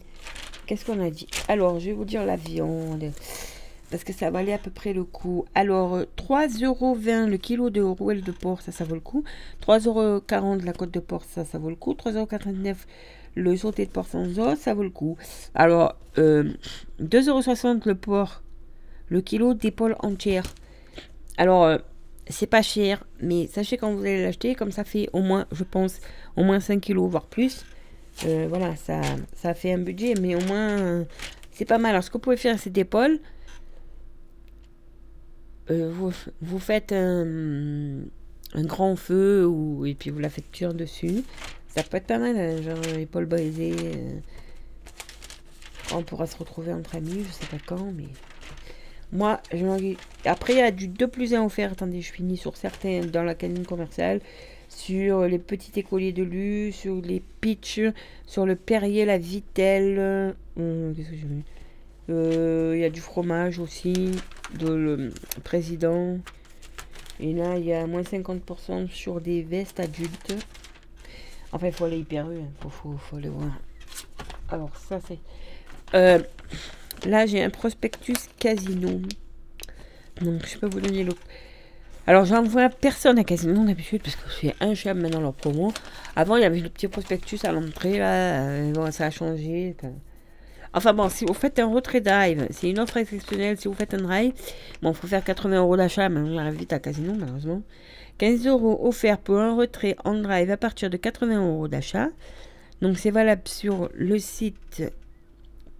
[0.66, 1.28] qu'est-ce qu'on a dit?
[1.46, 3.12] Alors, je vais vous dire la viande.
[3.92, 5.44] Parce que ça valait à peu près le coup.
[5.55, 9.22] Alors, 3,20€ le kilo de rouelle de porc, ça, ça vaut le coup.
[9.64, 11.92] 3,40€ la côte de porc, ça, ça vaut le coup.
[11.92, 12.74] 3,89€
[13.35, 14.07] le sauté de porc
[14.57, 15.16] ça vaut le coup.
[15.55, 16.53] Alors, euh,
[17.01, 18.43] 2,60€ le porc
[19.09, 20.45] le kilo d'épaule entière.
[21.37, 21.78] Alors, euh,
[22.28, 25.64] c'est pas cher, mais sachez quand vous allez l'acheter, comme ça fait au moins, je
[25.64, 26.01] pense,
[26.37, 27.64] au moins 5 kilos, voire plus.
[28.24, 29.01] Euh, voilà, ça,
[29.35, 31.05] ça fait un budget, mais au moins,
[31.51, 31.91] c'est pas mal.
[31.91, 33.18] Alors, ce que vous pouvez faire, c'est d'épaule.
[35.70, 38.01] Euh, vous, vous, faites un,
[38.55, 41.22] un, grand feu ou, et puis vous la faites cuire dessus.
[41.71, 43.75] Ça peut être pas mal, hein, genre épaule brisée.
[45.93, 48.09] on pourra se retrouver entre amis, je sais pas quand, mais
[49.12, 49.95] moi, je
[50.25, 51.73] Après, il y a du 2 plus 1 offert.
[51.73, 54.21] Attendez, je finis sur certains dans la canine commerciale.
[54.68, 57.81] Sur les petits écoliers de lu, sur les pitchs,
[58.27, 60.37] sur le Perrier, la Vitelle.
[60.57, 61.43] Hum, qu'est-ce que j'ai mis
[62.09, 64.12] euh, Il y a du fromage aussi,
[64.61, 65.12] de le
[65.43, 66.18] président.
[67.18, 70.37] Et là, il y a moins 50% sur des vestes adultes.
[71.53, 72.48] Enfin, il faut aller hyper il hein.
[72.61, 73.51] faut, faut, aller voir.
[74.51, 75.18] Alors, ça, c'est.
[75.94, 76.20] Euh,
[77.07, 79.01] Là, j'ai un prospectus Casino.
[80.20, 81.12] Donc, je peux vous donner le.
[82.07, 85.72] Alors, j'en vois personne à Casino d'habitude parce que c'est un chat maintenant leur promo.
[86.14, 88.42] Avant, il y avait le petit prospectus à l'entrée là.
[88.42, 89.76] Euh, bon, ça a changé.
[90.73, 93.59] Enfin bon, si vous faites un retrait drive, c'est une offre exceptionnelle.
[93.59, 94.33] Si vous faites un drive,
[94.83, 97.62] bon, il faut faire 80 euros d'achat, mais on arrive vite à Casino, malheureusement.
[98.18, 102.09] 15 euros offerts pour un retrait en drive à partir de 80 euros d'achat.
[102.83, 104.85] Donc c'est valable sur le site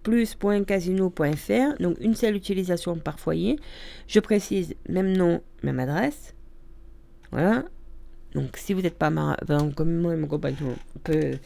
[0.03, 3.57] plus.casino.fr, donc une seule utilisation par foyer.
[4.07, 6.33] Je précise même nom, même adresse.
[7.31, 7.63] Voilà.
[8.33, 9.11] Donc si vous n'êtes pas
[9.75, 11.37] comme moi et mon compagnon, peut...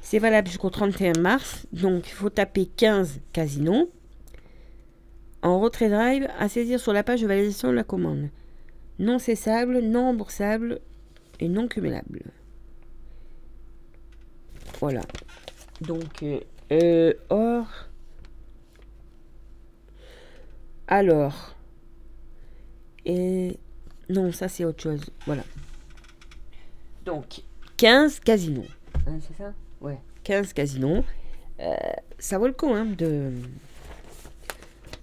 [0.00, 1.66] c'est valable jusqu'au 31 mars.
[1.72, 3.90] Donc il faut taper 15 casino
[5.42, 8.28] en retrait drive à saisir sur la page de validation de la commande.
[8.98, 10.80] Non cessable, non remboursable
[11.38, 12.22] et non cumulable.
[14.80, 15.02] Voilà.
[15.80, 16.40] Donc euh,
[16.72, 17.66] euh, or.
[20.86, 21.54] Alors.
[23.04, 23.58] Et.
[24.08, 25.04] Non, ça c'est autre chose.
[25.24, 25.42] Voilà.
[27.04, 27.42] Donc,
[27.76, 28.66] 15 casinos.
[29.06, 29.52] Hein, c'est ça?
[30.24, 31.04] 15 casinos.
[31.60, 31.74] Euh,
[32.18, 33.32] ça vaut le coup hein, de.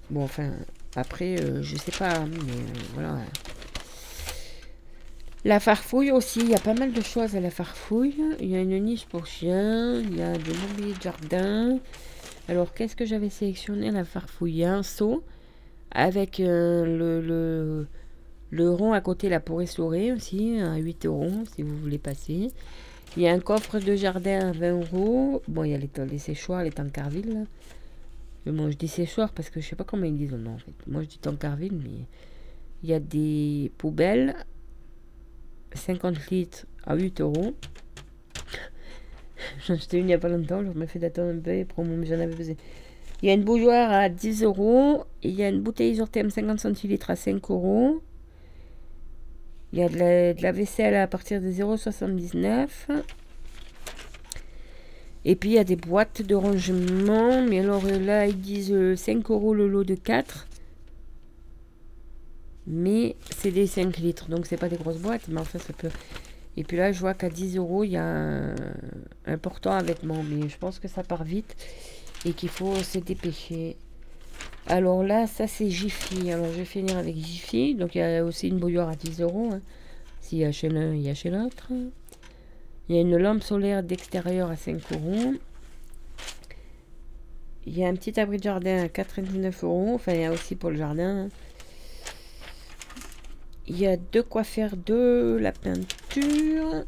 [0.10, 0.52] Bon, enfin,
[0.96, 3.18] après, euh, je sais pas, mais euh, voilà.
[5.46, 8.22] La farfouille aussi, il y a pas mal de choses à la farfouille.
[8.40, 11.80] Il y a une niche pour chiens, il y a des mobiliers de jardin.
[12.50, 14.54] Alors, qu'est-ce que j'avais sélectionné la farfouille?
[14.54, 15.24] Il y a un seau
[15.92, 17.88] avec le,
[18.50, 22.52] le, rond à côté, la pour essorer aussi, à 8 euros si vous voulez passer.
[23.16, 25.42] Il y a un coffre de jardin à 20 euros.
[25.48, 27.46] Bon, il y a les, séchoirs, les tancarvilles.
[28.46, 30.74] Moi, je dis séchoirs parce que je sais pas comment ils disent non, en fait.
[30.86, 32.06] Moi, je dis tancarville, mais
[32.84, 34.36] il y a des poubelles
[35.74, 37.54] 50 litres à 8 euros.
[39.66, 41.52] J'en ai acheté une il n'y a pas longtemps, je me fait d'attendre un peu
[41.52, 42.56] et mon j'en avais besoin.
[43.22, 45.06] Il y a une bougeoire à 10 euros.
[45.24, 48.02] Il y a une bouteille isotherme 50 centilitres à 5 euros.
[49.74, 52.68] Il y a de la, vaisselle à partir de 0,79.
[55.26, 57.42] Et puis il y a des boîtes de rangement.
[57.44, 60.48] Mais alors là, ils disent 5 euh, euros le lot de 4.
[62.68, 64.30] Mais c'est des 5 litres.
[64.30, 65.28] Donc c'est pas des grosses boîtes.
[65.28, 65.90] Mais enfin, ça peut.
[66.56, 68.56] Et puis là, je vois qu'à 10 euros, il y a un,
[69.26, 70.24] un portant à vêtements.
[70.24, 71.58] Mais je pense que ça part vite.
[72.26, 73.76] Et qu'il faut se dépêcher.
[74.70, 76.32] Alors là, ça c'est Jiffy.
[76.32, 77.74] Alors je vais finir avec Jiffy.
[77.74, 79.50] Donc il y a aussi une bouilloire à 10 euros.
[79.54, 79.62] Hein.
[80.22, 81.68] S'il y a chez l'un, il y a chez l'autre.
[82.90, 85.34] Il y a une lampe solaire d'extérieur à 5 euros.
[87.66, 89.92] Il y a un petit abri de jardin à 99 euros.
[89.96, 91.30] Enfin, il y a aussi pour le jardin.
[93.68, 96.86] Il y a de quoi faire de la peinture.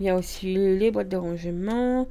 [0.00, 2.06] Il y a aussi les boîtes de rangement.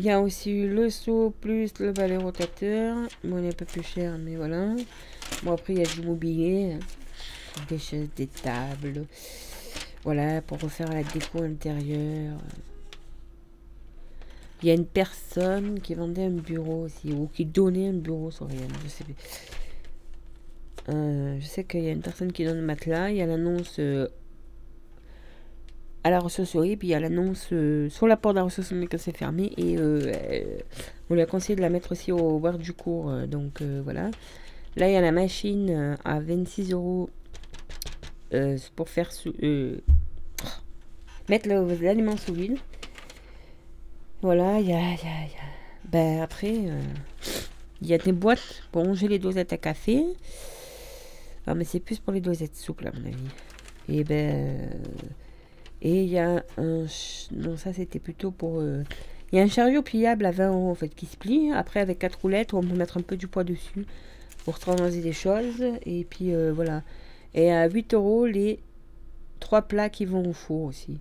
[0.00, 2.96] Il y a aussi le seau plus le balai rotateur.
[3.22, 4.74] Bon, il est un peu plus cher, mais voilà.
[5.42, 6.78] Bon, après, il y a du mobilier.
[7.68, 9.04] Des chaises, des tables.
[10.02, 12.38] Voilà, pour refaire la déco intérieure.
[14.62, 18.30] Il y a une personne qui vendait un bureau aussi, ou qui donnait un bureau
[18.30, 19.04] sur rien, je sais.
[20.88, 23.10] Euh, sais qu'il y a une personne qui donne le matelas.
[23.10, 24.08] Il y a l'annonce euh,
[26.04, 28.88] à la ressourcerie, puis il y a l'annonce euh, sur la porte de la ressourcerie
[28.88, 30.12] que c'est fermé, et euh,
[31.10, 34.10] on lui a conseillé de la mettre aussi au bord du cours, euh, donc voilà.
[34.76, 37.10] Là, il y a la machine à 26 euros
[38.76, 39.34] pour faire sous,
[41.28, 42.56] mettre l'aliments sous vide.
[44.22, 46.54] Voilà, il y a, y, y a, Ben après,
[47.82, 50.04] il y a des boîtes pour ranger les dosettes à café.
[51.48, 53.16] Ah, mais c'est plus pour les dosettes souples, à mon avis.
[53.88, 54.70] Et ben
[55.82, 56.86] et il y a un.
[57.32, 58.60] Non, ça c'était plutôt pour.
[58.60, 58.82] Euh,
[59.32, 61.52] il y a un chariot pliable à 20 euros en fait qui se plie.
[61.52, 63.86] Après, avec quatre roulettes, on peut mettre un peu du poids dessus
[64.44, 65.62] pour transvaser des choses.
[65.86, 66.82] Et puis euh, voilà.
[67.34, 68.60] Et à 8 euros, les
[69.38, 70.98] trois plats qui vont au four aussi.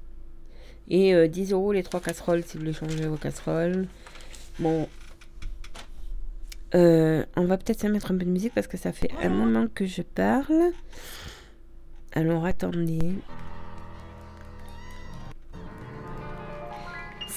[0.90, 3.88] Et 10 euh, euros les trois casseroles si vous voulez changer vos casseroles.
[4.60, 4.88] Bon.
[6.74, 9.86] on va peut-être mettre un peu de musique parce que ça fait un moment que
[9.86, 10.72] je parle.
[12.14, 13.16] Alors attendez.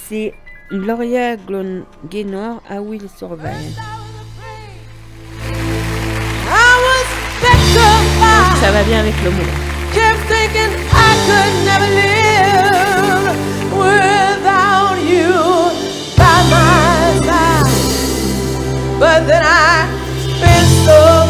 [0.09, 0.35] C'est
[0.71, 1.37] Gloria
[2.09, 3.77] Gaynor, I Will Survive.
[8.61, 9.43] Ça va bien avec le mot.
[19.03, 19.89] But then I
[20.39, 21.22] spent so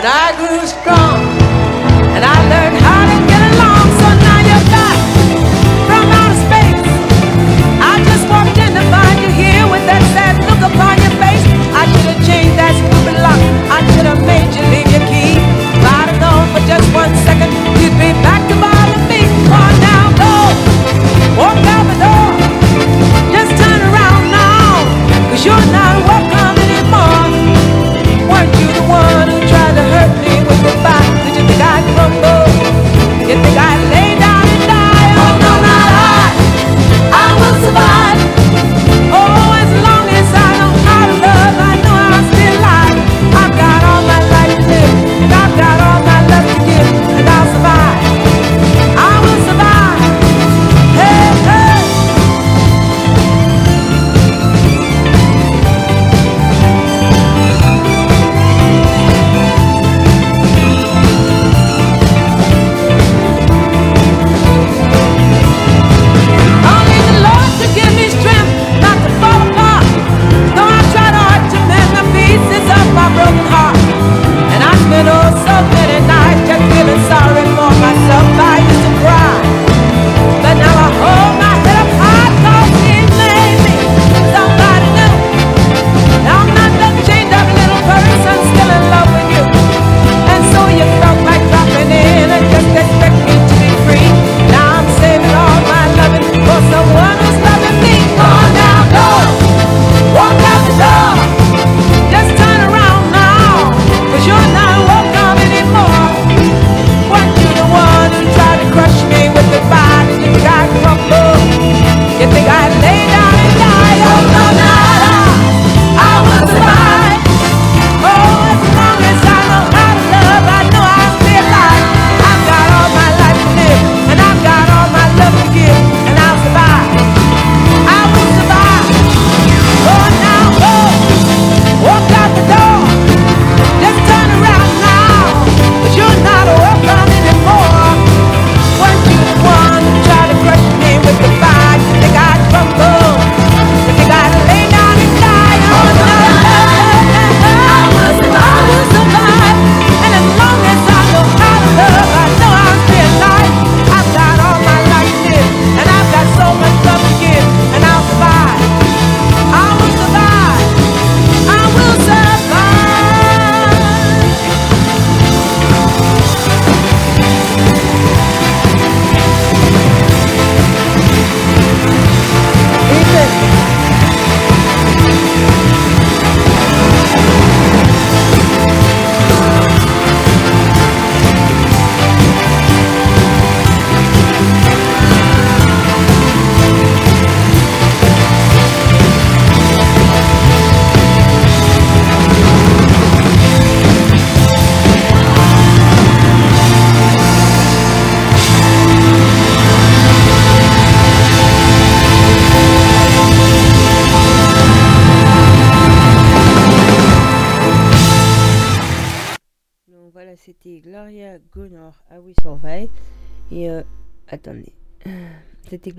[0.00, 1.29] But I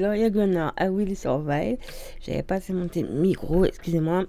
[0.01, 1.77] Gloria Gunnar à Will Survive.
[2.21, 4.25] J'avais pas monté le micro, excusez-moi.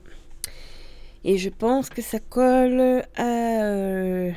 [1.25, 4.31] Et je pense que ça colle à euh,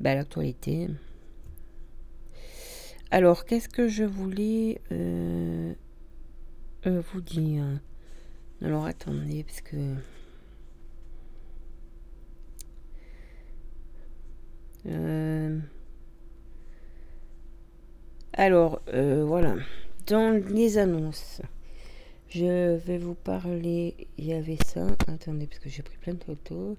[0.00, 0.88] bah, l'actualité.
[3.12, 5.72] Alors, qu'est-ce que je voulais euh,
[6.88, 7.64] euh, vous dire?
[8.60, 9.94] Alors, attendez, parce que...
[18.38, 19.54] alors, voilà.
[20.06, 21.42] Dans les annonces,
[22.30, 24.08] je vais vous parler.
[24.16, 24.86] Il y avait ça.
[25.06, 26.76] Attendez, parce que j'ai pris plein de photos.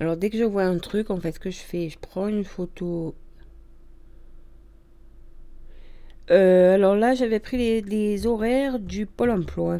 [0.00, 2.28] Alors, dès que je vois un truc, en fait, ce que je fais, je prends
[2.28, 3.14] une photo
[6.30, 9.78] euh, alors là, j'avais pris les, horaires du Pôle emploi.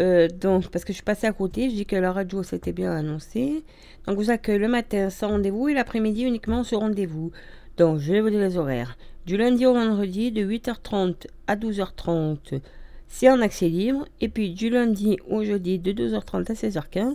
[0.00, 2.72] Euh, donc, parce que je suis passée à côté, je dis que la radio c'était
[2.72, 3.64] bien annoncé.
[4.06, 7.32] Donc, vous accueille le matin sans rendez-vous et l'après-midi uniquement sur rendez-vous.
[7.76, 8.96] Donc, je vais vous dire les horaires.
[9.26, 12.60] Du lundi au vendredi, de 8h30 à 12h30,
[13.08, 14.06] c'est en accès libre.
[14.20, 17.14] Et puis, du lundi au jeudi, de 12h30 à 16h15,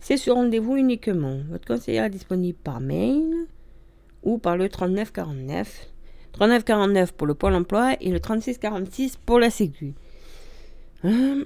[0.00, 1.38] c'est sur rendez-vous uniquement.
[1.50, 3.46] Votre conseiller est disponible par mail
[4.22, 5.88] ou par le 3949.
[6.38, 9.92] 39,49 pour le Pôle emploi et le 36,46 pour la Sécu.
[11.04, 11.42] Hein?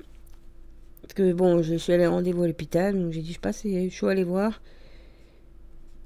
[1.03, 3.91] Parce que bon, je suis allé rendez-vous à l'hôpital, donc j'ai dit je passe et
[3.91, 4.61] je suis allé voir.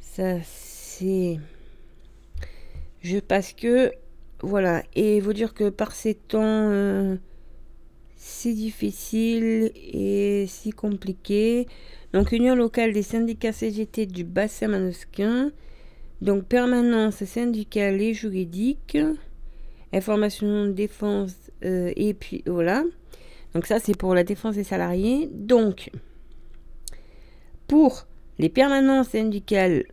[0.00, 1.38] Ça c'est.
[3.02, 3.92] Je parce que
[4.42, 7.16] voilà et vous dire que par ces temps euh,
[8.16, 11.66] si difficile et si compliqué.
[12.12, 15.52] Donc Union locale des syndicats CGT du bassin manosquin
[16.20, 18.98] donc, permanence syndicale et juridique,
[19.92, 21.34] information défense,
[21.64, 22.84] euh, et puis voilà.
[23.54, 25.30] Donc, ça, c'est pour la défense des salariés.
[25.32, 25.90] Donc,
[27.66, 28.06] pour
[28.38, 29.84] les permanences syndicales,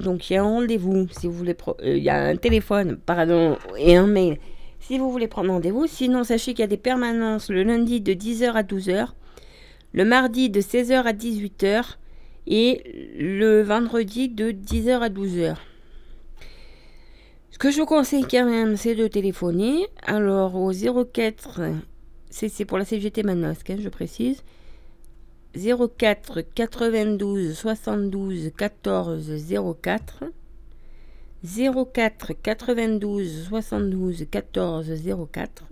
[0.00, 2.98] donc il y a un rendez-vous, si vous voulez, euh, il y a un téléphone,
[3.78, 4.38] et un mail,
[4.80, 5.86] si vous voulez prendre rendez-vous.
[5.86, 9.08] Sinon, sachez qu'il y a des permanences le lundi de 10h à 12h,
[9.92, 11.96] le mardi de 16h à 18h,
[12.46, 12.82] et
[13.18, 15.56] le vendredi de 10h à 12h.
[17.50, 19.86] Ce que je vous conseille quand même, c'est de téléphoner.
[20.02, 21.60] Alors au 04,
[22.30, 24.42] c'est pour la CGT Manosque, hein, je précise.
[25.56, 29.32] 04 92 72 14
[29.82, 30.24] 04
[31.42, 34.92] 04 92 72 14
[35.32, 35.64] 04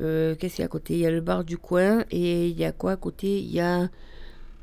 [0.00, 0.94] Euh, qu'est-ce qu'il y a à côté?
[0.94, 3.38] Il y a le bar du coin et il y a quoi à côté?
[3.38, 3.88] Il y a.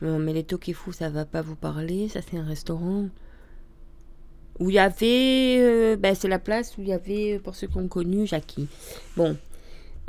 [0.01, 2.07] Non, mais les Tokefu, ça va pas vous parler.
[2.09, 3.07] Ça, c'est un restaurant.
[4.59, 5.95] Où il y avait.
[5.97, 8.67] ben, c'est la place où il y avait, pour ceux qui ont connu, Jackie.
[9.15, 9.37] Bon,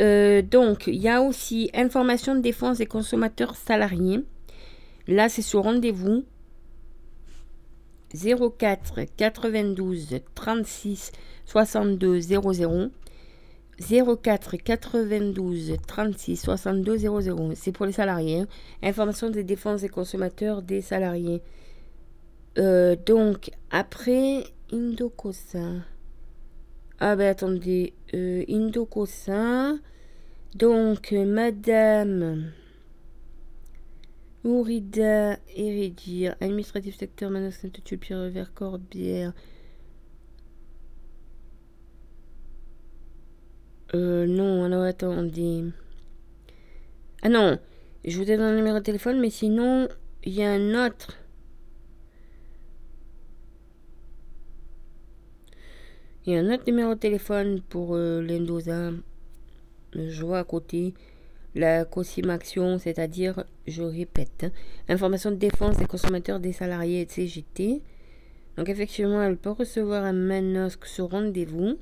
[0.00, 4.20] euh, donc, il y a aussi information de défense des consommateurs salariés.
[5.06, 6.24] Là, c'est sur rendez-vous.
[8.14, 11.12] 04 92 36
[11.46, 12.90] 62 00.
[13.80, 17.52] 04 92 36 62 00.
[17.54, 18.40] C'est pour les salariés.
[18.40, 18.46] Hein.
[18.82, 21.42] Information des défenses des consommateurs des salariés.
[22.58, 25.84] Euh, donc, après Indocosa.
[27.00, 29.74] Ah ben attendez, euh, Indocosa.
[30.56, 32.50] Donc, euh, Madame
[34.48, 39.34] Ourida Hérédir, administratif secteur Manos Sainte-Pierre vers Corbière.
[43.94, 45.64] Euh, non, alors attendez.
[47.20, 47.58] Ah non,
[48.06, 49.86] je vous ai donné un numéro de téléphone, mais sinon,
[50.24, 51.18] il y a un autre.
[56.24, 58.92] Il y a un autre numéro de téléphone pour euh, l'Endosa.
[59.92, 60.94] Je vois à côté
[61.58, 64.50] la COSIMAction, c'est-à-dire, je répète, hein,
[64.88, 67.82] information de défense des consommateurs, des salariés et CGT.
[68.56, 71.76] Donc effectivement, elle peut recevoir un manosque sur rendez-vous.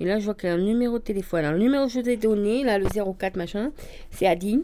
[0.00, 1.44] Et là, je vois qu'il y a un numéro de téléphone.
[1.44, 3.72] Alors, le numéro que je vous ai donné, là, le 04 machin,
[4.10, 4.62] c'est Adi.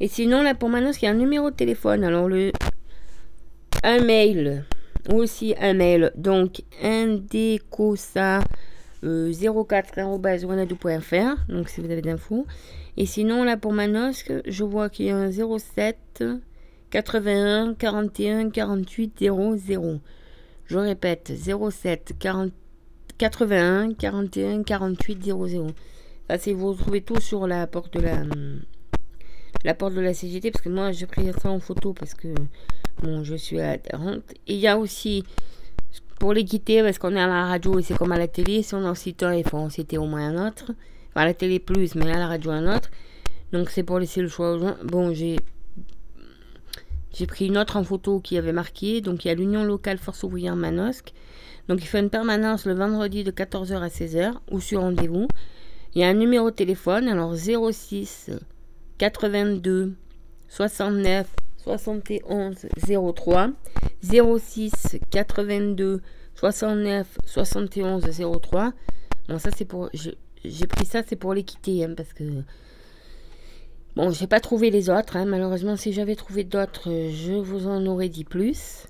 [0.00, 2.02] Et sinon, là, pour Manosque, il y a un numéro de téléphone.
[2.02, 2.50] Alors, le...
[3.82, 4.64] Un mail
[5.12, 6.12] aussi un mail.
[6.16, 8.40] Donc, indecosa
[9.06, 11.14] 04.wanadou.fr.
[11.14, 12.46] Euh, Donc, si vous avez d'infos.
[12.96, 16.24] Et sinon, là, pour Manosque, je vois qu'il y a un 07
[16.90, 20.00] 81 41 48 00.
[20.66, 22.52] Je répète, 07 40,
[23.18, 25.66] 81 41 48 00.
[26.28, 28.22] Ça, c'est vous retrouvez tout sur la porte de la
[29.64, 32.28] la porte de la CGT, parce que moi, j'ai pris ça en photo parce que
[33.02, 34.22] bon, je suis adhérente.
[34.46, 35.24] Et il y a aussi,
[36.18, 38.62] pour les quitter, parce qu'on est à la radio et c'est comme à la télé,
[38.62, 40.72] si on en cite un, il faut en citer au moins un autre.
[41.10, 42.90] Enfin, à la télé plus, mais à la radio un autre.
[43.52, 44.76] Donc c'est pour laisser le choix aux gens.
[44.84, 45.36] Bon, j'ai
[47.12, 49.00] j'ai pris une autre en photo qui avait marqué.
[49.00, 51.12] Donc il y a l'Union locale Force ouvrière Manosque.
[51.68, 55.26] Donc il fait une permanence le vendredi de 14h à 16h ou sur rendez-vous.
[55.94, 58.30] Il y a un numéro de téléphone, alors 06
[58.98, 59.94] 82
[60.48, 61.26] 69
[61.66, 62.66] 71
[63.14, 63.50] 03
[64.02, 66.00] 06 82
[66.34, 68.72] 69 71 03
[69.28, 72.22] bon ça c'est pour j'ai pris ça c'est pour les quitter hein, parce que
[73.96, 75.24] bon j'ai pas trouvé les autres hein.
[75.24, 78.86] malheureusement si j'avais trouvé d'autres je vous en aurais dit plus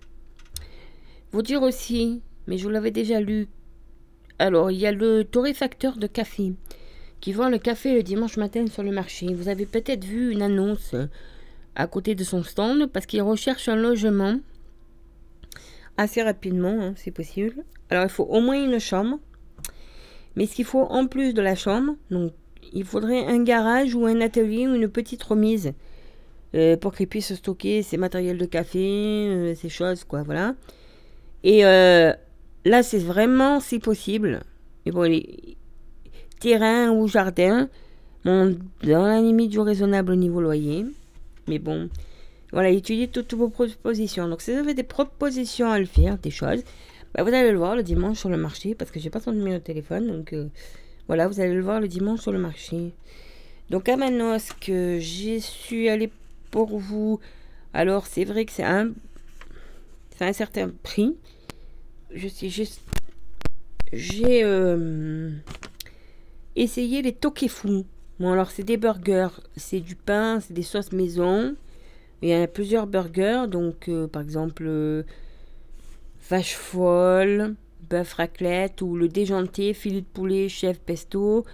[1.32, 3.48] vous dire aussi mais je vous l'avais déjà lu
[4.38, 6.52] alors il y a le torréfacteur de café
[7.20, 9.32] qui vend le café le dimanche matin sur le marché.
[9.32, 10.94] Vous avez peut-être vu une annonce
[11.76, 14.38] à côté de son stand parce qu'il recherche un logement
[15.96, 17.64] assez rapidement, hein, c'est possible.
[17.90, 19.18] Alors il faut au moins une chambre.
[20.34, 22.32] Mais ce qu'il faut en plus de la chambre, donc
[22.72, 25.72] il faudrait un garage ou un atelier ou une petite remise
[26.54, 28.78] euh, pour qu'il puisse stocker ses matériels de café,
[29.28, 30.54] euh, ces choses, quoi, voilà.
[31.44, 34.40] Et là, c'est vraiment, si possible.
[34.84, 35.08] Mais bon,
[36.40, 37.68] terrain ou jardin,
[38.24, 40.84] dans la limite du raisonnable au niveau loyer.
[41.48, 41.88] Mais bon,
[42.52, 44.28] voilà, étudiez toutes, vos propositions.
[44.28, 46.62] Donc, si vous avez des propositions à le faire, des choses,
[47.14, 49.32] bah, vous allez le voir le dimanche sur le marché, parce que j'ai pas son
[49.32, 50.06] numéro de téléphone.
[50.06, 50.48] Donc, euh,
[51.08, 52.92] voilà, vous allez le voir le dimanche sur le marché.
[53.70, 56.10] Donc, à Manosque, j'y suis allé
[56.50, 57.20] pour vous?
[57.72, 58.92] Alors, c'est vrai que c'est un,
[60.32, 61.16] certain prix.
[62.14, 62.80] Je suis juste.
[63.92, 64.42] J'ai.
[64.44, 65.30] Euh,
[66.54, 67.84] essayez les tokefu.
[68.18, 71.54] Bon, alors c'est des burgers, c'est du pain, c'est des sauces maison.
[72.22, 75.02] Il y a plusieurs burgers, donc euh, par exemple euh,
[76.30, 77.56] vache folle,
[77.90, 81.44] bœuf raclette ou le déjanté, filet de poulet, chef pesto,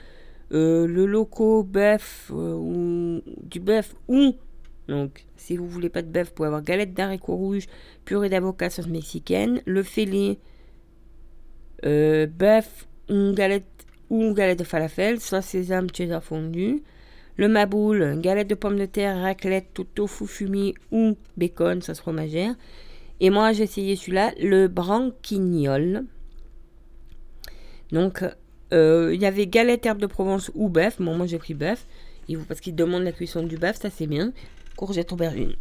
[0.52, 4.36] euh, le loco bœuf ou du bœuf ou
[4.86, 7.66] donc si vous voulez pas de bœuf, vous pouvez avoir galette d'haricots rouges,
[8.04, 10.38] purée d'avocat sauce mexicaine, le filet
[11.82, 13.66] bœuf ou galette
[14.12, 16.82] ou galette de falafel, soit sésame, cheddar fondu.
[17.38, 22.54] Le maboule, galette de pommes de terre, raclette, tout tofu fumé ou bacon, sauce fromagère.
[23.20, 26.04] Et moi, j'ai essayé celui-là, le branquignol.
[27.90, 28.22] Donc,
[28.74, 31.00] euh, il y avait galette herbe de Provence ou bœuf.
[31.00, 31.86] Bon, moi, j'ai pris bœuf.
[32.48, 34.34] Parce qu'il demande la cuisson du bœuf, ça c'est bien.
[34.76, 35.54] Courgette aubergine.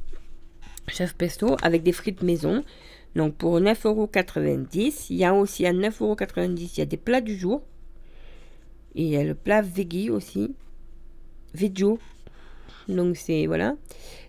[0.89, 2.65] Chef pesto avec des frites maison.
[3.15, 5.05] Donc, pour 9,90€.
[5.09, 7.61] Il y a aussi à 9,90€, il y a des plats du jour.
[8.95, 10.53] Et il y a le plat veggie aussi.
[11.53, 11.99] Veggio.
[12.87, 13.75] Donc c'est voilà.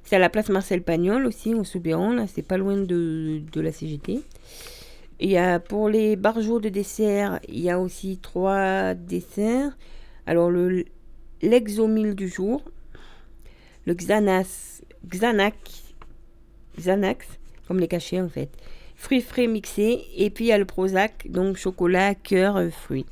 [0.04, 2.12] C'est à la place Marcel Pagnol aussi, au Soubéran.
[2.12, 4.20] Là, c'est pas loin de, la CGT.
[5.20, 9.76] Il y a pour les barjots de dessert, il y a aussi trois desserts.
[10.26, 10.84] Alors le
[11.42, 12.62] l'exomil du jour,
[13.86, 15.94] le Xanas, Xanax,
[16.78, 17.26] Xanax,
[17.66, 18.50] comme les cachets en fait.
[18.96, 20.04] Fruits frais mixés.
[20.16, 23.06] Et puis il y a le Prozac, donc chocolat, cœur, fruits.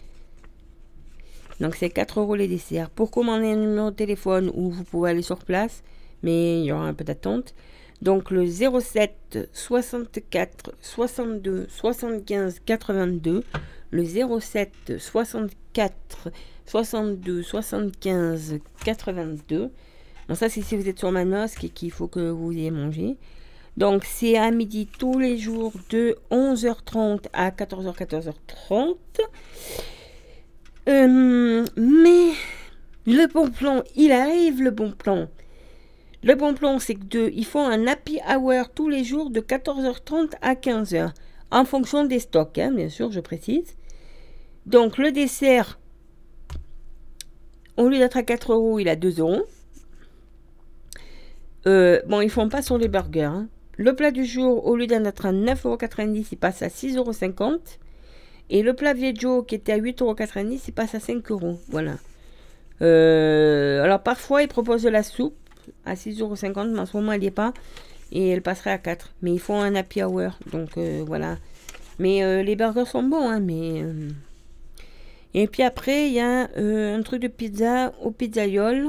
[1.61, 2.91] Donc c'est 4 euros les desserts.
[2.91, 5.83] Pour commander un numéro de téléphone où vous pouvez aller sur place,
[6.23, 7.55] mais il y aura un peu d'attente.
[8.03, 13.45] Donc le 07 64 62 75 82.
[13.91, 16.29] Le 07 64
[16.65, 19.71] 62 75 82.
[20.29, 23.17] Donc ça c'est si vous êtes sur Manosque et qu'il faut que vous ayez mangé.
[23.77, 28.97] Donc c'est à midi tous les jours de 11h30 à 14h 14h30.
[30.91, 32.33] Euh, mais
[33.07, 35.29] le bon plan, il arrive le bon plan.
[36.25, 40.33] Le bon plan, c'est que ils font un happy hour tous les jours de 14h30
[40.43, 41.13] à 15h,
[41.53, 43.77] en fonction des stocks, hein, bien sûr, je précise.
[44.67, 45.79] Donc le dessert,
[47.77, 49.45] au lieu d'être à 4 euros, il a 2 euros.
[51.67, 53.23] Euh, bon, ils font pas sur les burgers.
[53.23, 53.49] Hein.
[53.77, 57.13] Le plat du jour, au lieu d'être à 9,90 euros, il passe à 6,50 euros.
[58.51, 61.59] Et le plat Viejo qui était à 8,90€, il passe à 5 euros.
[61.69, 61.95] Voilà.
[62.83, 65.37] Euh, alors parfois, ils proposent de la soupe
[65.87, 67.55] à 6,50€, mais en ce moment, elle n'y est pas.
[68.11, 69.15] Et elle passerait à 4.
[69.23, 70.37] Mais ils font un happy hour.
[70.51, 71.39] Donc euh, voilà.
[72.01, 73.85] Mais euh, les burgers sont bons, hein, mais.
[75.33, 78.89] Et puis après, il y a un truc de pizza au pizzaiole.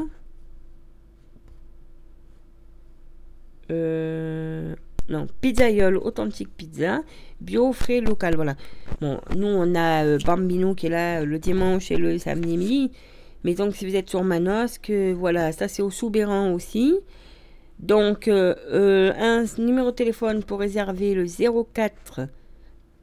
[3.69, 4.75] Euh
[5.11, 7.01] non, Pizzaiole Authentique Pizza,
[7.41, 8.55] bio, frais, local, voilà.
[9.01, 12.57] Bon, nous, on a euh, Bambino qui est là euh, le dimanche et le samedi
[12.57, 12.91] midi,
[13.43, 16.95] Mais donc, si vous êtes sur Manosque, voilà, ça c'est au Soubéran aussi.
[17.79, 22.27] Donc, euh, euh, un numéro de téléphone pour réserver le 04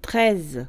[0.00, 0.66] 13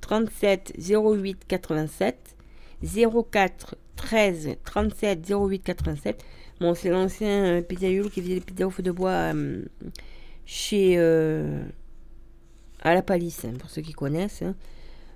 [0.00, 2.36] 37 08 87.
[2.80, 6.24] 04 13 37 08 87.
[6.60, 9.32] Bon, c'est l'ancien pizzaïolo qui faisait les pizzas au feu de bois
[10.44, 10.98] chez.
[12.80, 14.42] à la palisse, hein, pour ceux qui connaissent.
[14.42, 14.54] Hein.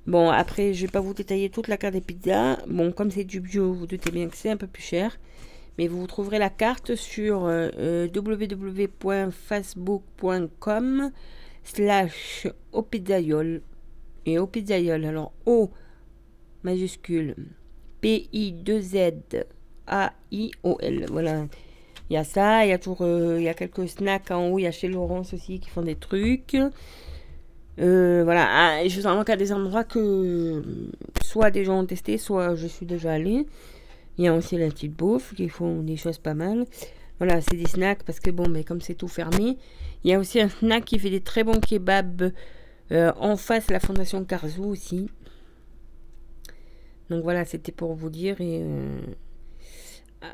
[0.06, 2.58] Bon, après, je vais pas vous détailler toute la carte des pizzas.
[2.66, 5.16] Bon, comme c'est du bio, vous doutez bien que c'est un peu plus cher.
[5.78, 11.12] Mais vous trouverez la carte sur euh, euh, www.facebook.com
[11.62, 13.62] slash opizzaiol.
[14.26, 15.70] Et opizzaiol, alors O
[16.64, 17.36] majuscule
[19.86, 21.06] P-I-2-Z-A-I-O-L.
[21.10, 21.46] Voilà.
[22.10, 24.48] Il y a ça, il y a, toujours, euh, il y a quelques snacks en
[24.48, 24.58] haut.
[24.58, 26.56] Il y a chez Laurence aussi qui font des trucs.
[27.78, 30.62] Euh, voilà, ah, je vous en manque à des endroits que
[31.22, 33.46] soit des gens ont testé, soit je suis déjà allé.
[34.18, 36.66] Il y a aussi la petite bouffe qui font des choses pas mal.
[37.18, 39.56] Voilà, c'est des snacks parce que bon, mais comme c'est tout fermé,
[40.04, 42.32] il y a aussi un snack qui fait des très bons kebabs
[42.90, 45.08] euh, en face la fondation Carzou aussi.
[47.08, 48.40] Donc voilà, c'était pour vous dire.
[48.40, 49.00] Et euh,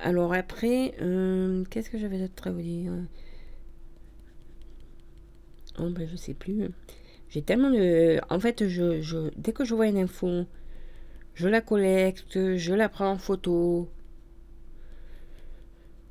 [0.02, 0.94] alors après,
[1.70, 2.93] qu'est-ce que j'avais d'autre à vous dire?
[5.78, 6.70] Oh ben je sais plus.
[7.31, 8.20] J'ai tellement de.
[8.31, 10.44] En fait, dès que je vois une info,
[11.35, 13.89] je la collecte, je la prends en photo.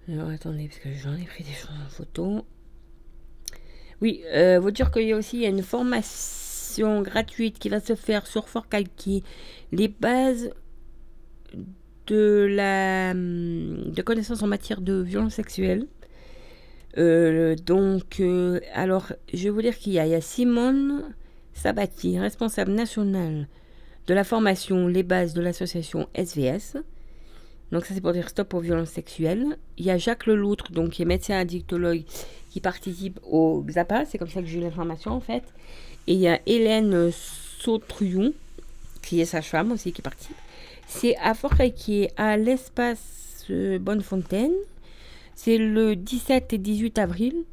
[0.07, 2.45] Alors attendez, parce que j'en ai pris des choses en photo.
[4.01, 8.25] Oui, euh, vous dire qu'il y a aussi une formation gratuite qui va se faire
[8.27, 8.67] sur Fort.
[9.71, 10.51] Les bases
[12.07, 15.87] de la de connaissances en matière de violence sexuelle.
[16.97, 21.13] Euh, donc, euh, alors, je vais vous dire qu'il y a, Simone
[21.53, 23.47] Sabati, responsable nationale
[24.07, 26.77] de la formation Les bases de l'association SVS.
[27.71, 29.57] Donc, ça, c'est pour dire stop aux violences sexuelles.
[29.77, 32.03] Il y a Jacques Leloutre, donc, qui est médecin addictologue,
[32.49, 34.05] qui participe au XAPA.
[34.05, 35.43] C'est comme ça que j'ai eu l'information, en fait.
[36.07, 38.33] Et il y a Hélène Sautrouillon,
[39.03, 40.37] qui est sage-femme aussi, qui participe.
[40.87, 44.53] C'est à fort qui est à l'espace euh, Bonnefontaine.
[45.35, 47.43] C'est le 17 et 18 avril.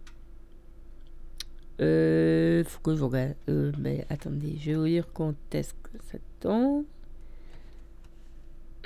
[1.81, 3.35] Euh, faut que je regarde.
[3.49, 6.85] Euh, mais attendez, je vais vous dire quand est-ce que ça tombe.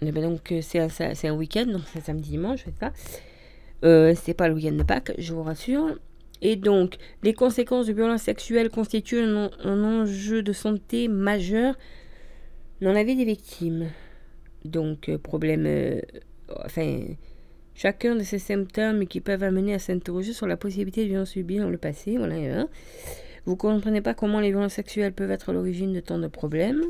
[0.00, 2.92] Eh ben donc euh, c'est un, week-end, donc c'est samedi dimanche, fais ça.
[4.14, 5.98] C'est pas le week-end de Pâques, je vous rassure.
[6.40, 11.76] Et donc, les conséquences de violences sexuelles constituent un, un enjeu de santé majeur
[12.80, 13.88] dans la vie des victimes.
[14.64, 16.00] Donc, euh, problème, euh,
[16.64, 17.00] enfin,
[17.78, 21.58] Chacun de ces symptômes qui peuvent amener à s'interroger sur la possibilité de violences subies
[21.58, 22.16] dans le passé.
[22.18, 22.66] Voilà,
[23.46, 26.82] Vous ne comprenez pas comment les violences sexuelles peuvent être l'origine de tant de problèmes.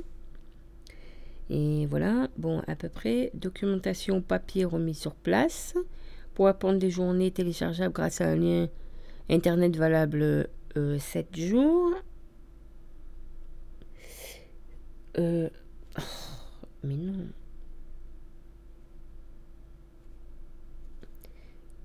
[1.51, 3.31] Et voilà, bon, à peu près.
[3.35, 5.74] Documentation papier remis sur place.
[6.32, 8.69] Pour apprendre des journées téléchargeables grâce à un lien
[9.28, 11.93] internet valable 7 euh, jours.
[15.19, 15.51] Euh,
[15.99, 16.03] oh,
[16.82, 17.12] mais non.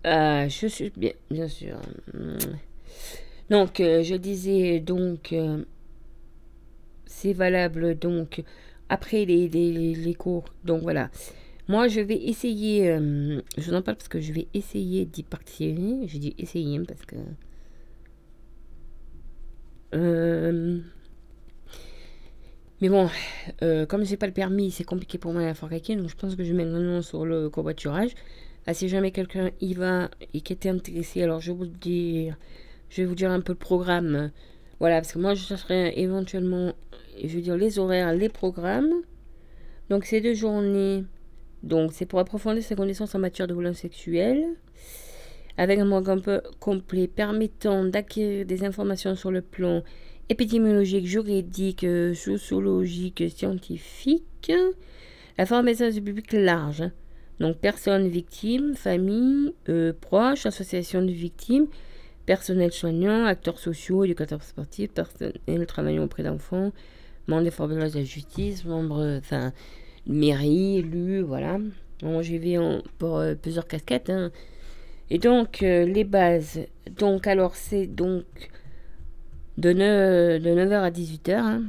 [0.05, 1.77] Euh, je suis bien, bien sûr.
[3.49, 5.63] Donc, euh, je disais donc, euh,
[7.05, 8.43] c'est valable donc
[8.89, 10.45] après les, les, cours.
[10.63, 11.09] Donc voilà.
[11.67, 12.88] Moi, je vais essayer.
[13.57, 16.07] je vous en parle parce que je vais essayer d'y participer.
[16.07, 17.15] Je dis essayer parce que.
[22.84, 23.10] Mais bon,
[23.88, 26.43] comme j'ai pas le permis, c'est compliqué pour moi à faire donc je pense que
[26.43, 28.11] je mettre nom sur le covoiturage.
[28.68, 32.35] Ah, si jamais quelqu'un y va et qui était intéressé, alors je vais vous dire,
[32.89, 34.31] je vais vous dire un peu le programme.
[34.81, 36.73] Voilà, parce que moi je chercherai éventuellement,
[37.23, 38.91] je veux dire les horaires, les programmes.
[39.89, 41.05] Donc c'est deux journées.
[41.61, 44.43] Donc c'est pour approfondir ses connaissances en matière de violence sexuelle.
[45.55, 46.22] Avec un programme
[46.60, 49.84] complet permettant d'acquérir des informations sur le plan
[50.29, 54.51] épidémiologique, juridique, sociologique, scientifique.
[55.37, 56.83] La formation du public large.
[57.39, 61.67] Donc personnes victimes, familles, euh, proches, associations de victimes,
[62.25, 66.71] personnel soignant, acteurs sociaux, éducateurs sportifs, personnel travaillant auprès d'enfants,
[67.27, 69.51] membres des forces de la justice, membres, enfin,
[70.05, 71.57] mairie, élus, voilà.
[72.01, 72.57] Bon, j'y vais
[72.99, 74.09] pour euh, plusieurs casquettes.
[74.09, 74.31] Hein.
[75.09, 76.59] Et donc, euh, les bases.
[76.97, 78.25] Donc, alors, c'est donc
[79.57, 81.61] de, 9, de 9h à 18h.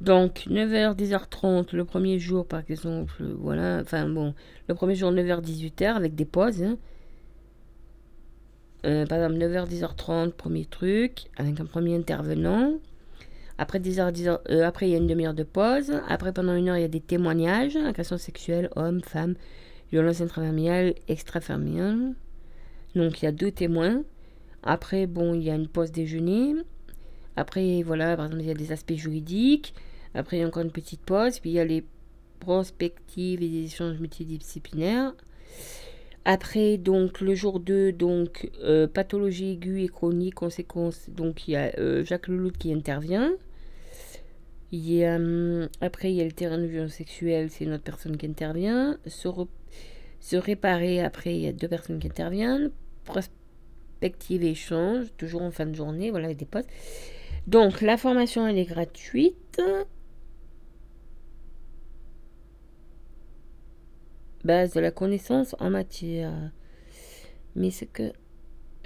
[0.00, 4.34] Donc 9h, 10h30 le premier jour par exemple, voilà, enfin bon,
[4.68, 6.62] le premier jour 9h, 18h avec des pauses.
[6.62, 6.76] Hein.
[8.84, 12.74] Euh, par exemple 9h, 10h30, premier truc, avec un premier intervenant.
[13.58, 15.92] Après 10 heures, 10 heures euh, après il y a une demi-heure de pause.
[16.08, 19.34] Après pendant une heure il y a des témoignages, agressions sexuelles, hommes, femmes,
[19.90, 22.12] violence intrafamiliale, extrafamiliale.
[22.94, 24.02] Donc il y a deux témoins.
[24.66, 26.54] Après bon il y a une pause déjeuner.
[27.36, 29.74] Après voilà par exemple il y a des aspects juridiques.
[30.14, 31.38] Après il y a encore une petite pause.
[31.38, 31.84] Puis il y a les
[32.40, 35.14] prospectives et des échanges multidisciplinaires.
[36.28, 41.56] Après, donc, le jour 2, donc, euh, pathologie aiguë et chronique, conséquence, donc, il y
[41.56, 43.32] a euh, Jacques Leloup qui intervient.
[44.72, 47.74] Il y a, hum, après, il y a le terrain de violence sexuelle, c'est une
[47.74, 48.98] autre personne qui intervient.
[49.06, 49.28] Se,
[50.18, 52.72] se réparer, après, il y a deux personnes qui interviennent.
[54.02, 56.68] Et échange, toujours en fin de journée, voilà, avec des postes.
[57.46, 59.60] Donc, la formation, elle est gratuite.
[64.46, 66.32] base de la connaissance en matière.
[67.54, 68.12] Mais ce que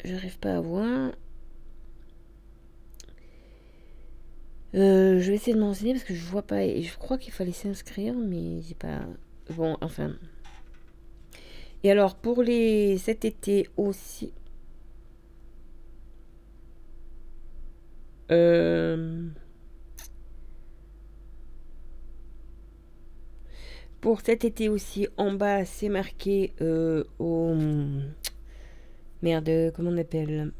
[0.05, 1.12] j'arrive pas à voir.
[4.74, 6.65] Euh, je vais essayer de m'enseigner parce que je vois pas.
[6.65, 9.01] Et je crois qu'il fallait s'inscrire, mais j'ai pas.
[9.51, 10.16] Bon, enfin.
[11.82, 14.32] Et alors pour les cet été aussi.
[18.31, 19.31] Euh,
[24.01, 27.55] Pour cet été aussi, en bas, c'est marqué euh, au.
[29.20, 30.52] Merde, comment on appelle?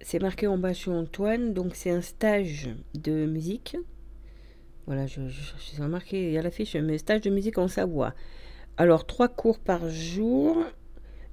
[0.00, 3.76] C'est marqué en bas chez Antoine, donc c'est un stage de musique.
[4.86, 5.42] Voilà, je, je,
[5.76, 8.14] je il y a l'affiche, mais stage de musique en Savoie.
[8.78, 10.64] Alors, trois cours par jour,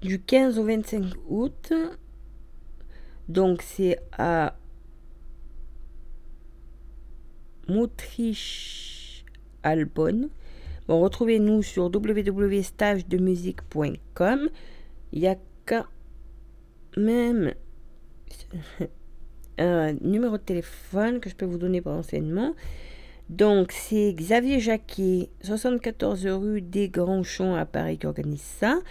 [0.02, 1.74] du 15 au 25 août.
[3.32, 4.58] Donc, c'est à
[7.70, 9.24] Moutriche
[9.64, 10.28] Albonne.
[10.90, 14.50] Bon, retrouvez-nous sur www.stagedemusique.com.
[15.14, 15.86] Il y a quand
[16.98, 17.54] même
[19.58, 22.54] un numéro de téléphone que je peux vous donner pour enseignement.
[23.30, 28.82] Donc, c'est Xavier Jacquet, 74 rue des Grands Champs à Paris, qui organise ça.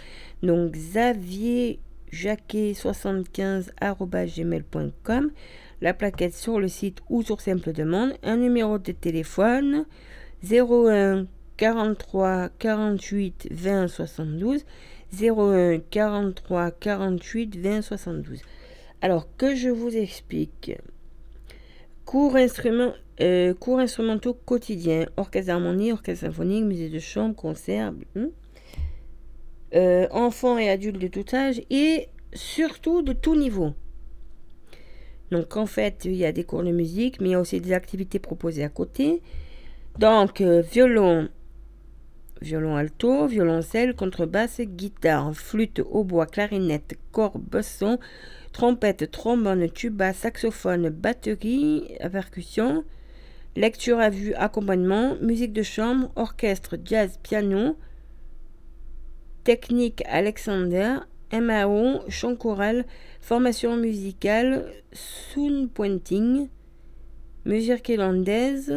[0.41, 1.79] Donc, Xavier
[2.11, 5.31] Jacquet 75 gmail.com
[5.81, 9.85] la plaquette sur le site ou sur simple demande, un numéro de téléphone
[10.49, 11.25] 01
[11.57, 14.65] 43 48 20 72
[15.19, 18.41] 01 43 48 20 72.
[19.01, 20.71] Alors que je vous explique?
[22.05, 28.27] Cours, instrument, euh, instrumentaux quotidiens, orchestre d'harmonie, orchestre symphonique, musée de chambre, concert, hmm?
[29.73, 33.73] Euh, enfants et adultes de tout âge et surtout de tout niveau.
[35.31, 37.61] Donc en fait, il y a des cours de musique, mais il y a aussi
[37.61, 39.21] des activités proposées à côté.
[39.97, 41.29] Donc euh, violon,
[42.41, 47.97] violon alto, violoncelle, contrebasse, guitare, flûte, hautbois, clarinette, corps, basson,
[48.51, 52.83] trompette, trombone, tuba, saxophone, batterie, percussion,
[53.55, 57.77] lecture à vue, accompagnement, musique de chambre, orchestre, jazz, piano,
[59.43, 60.97] technique Alexander,
[61.31, 62.85] MAO, chant choral,
[63.21, 66.49] formation musicale, sound pointing,
[67.45, 68.73] musique irlandaise,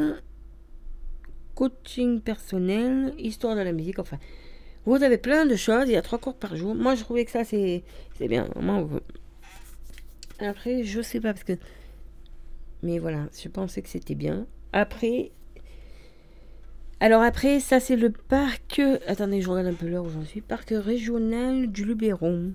[1.55, 4.19] coaching personnel, histoire de la musique, enfin.
[4.87, 6.75] Vous avez plein de choses, il y a trois cours par jour.
[6.75, 7.83] Moi, je trouvais que ça, c'est
[8.21, 8.47] bien.
[10.39, 11.55] Après, je sais pas, parce que...
[12.83, 14.47] Mais voilà, je pensais que c'était bien.
[14.75, 15.33] Après...
[17.01, 18.81] Alors après, ça, c'est le parc...
[19.07, 20.41] Attendez, je regarde un peu l'heure où j'en suis.
[20.41, 22.53] Parc régional du Luberon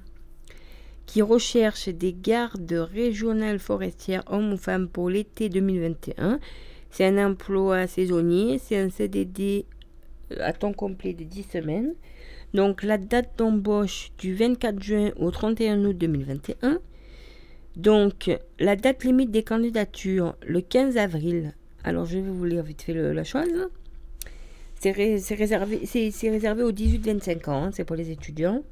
[1.09, 6.39] qui recherche des gardes régionales forestières hommes ou femmes pour l'été 2021.
[6.91, 9.65] C'est un emploi saisonnier, c'est un CDD
[10.31, 11.95] euh, à temps complet de 10 semaines.
[12.53, 16.77] Donc la date d'embauche du 24 juin au 31 août 2021.
[17.75, 18.29] Donc
[18.59, 21.55] la date limite des candidatures le 15 avril.
[21.83, 23.69] Alors je vais vous lire vite fait la chose.
[24.79, 25.81] C'est réservé,
[26.23, 28.63] réservé aux 18-25 ans, hein, c'est pour les étudiants.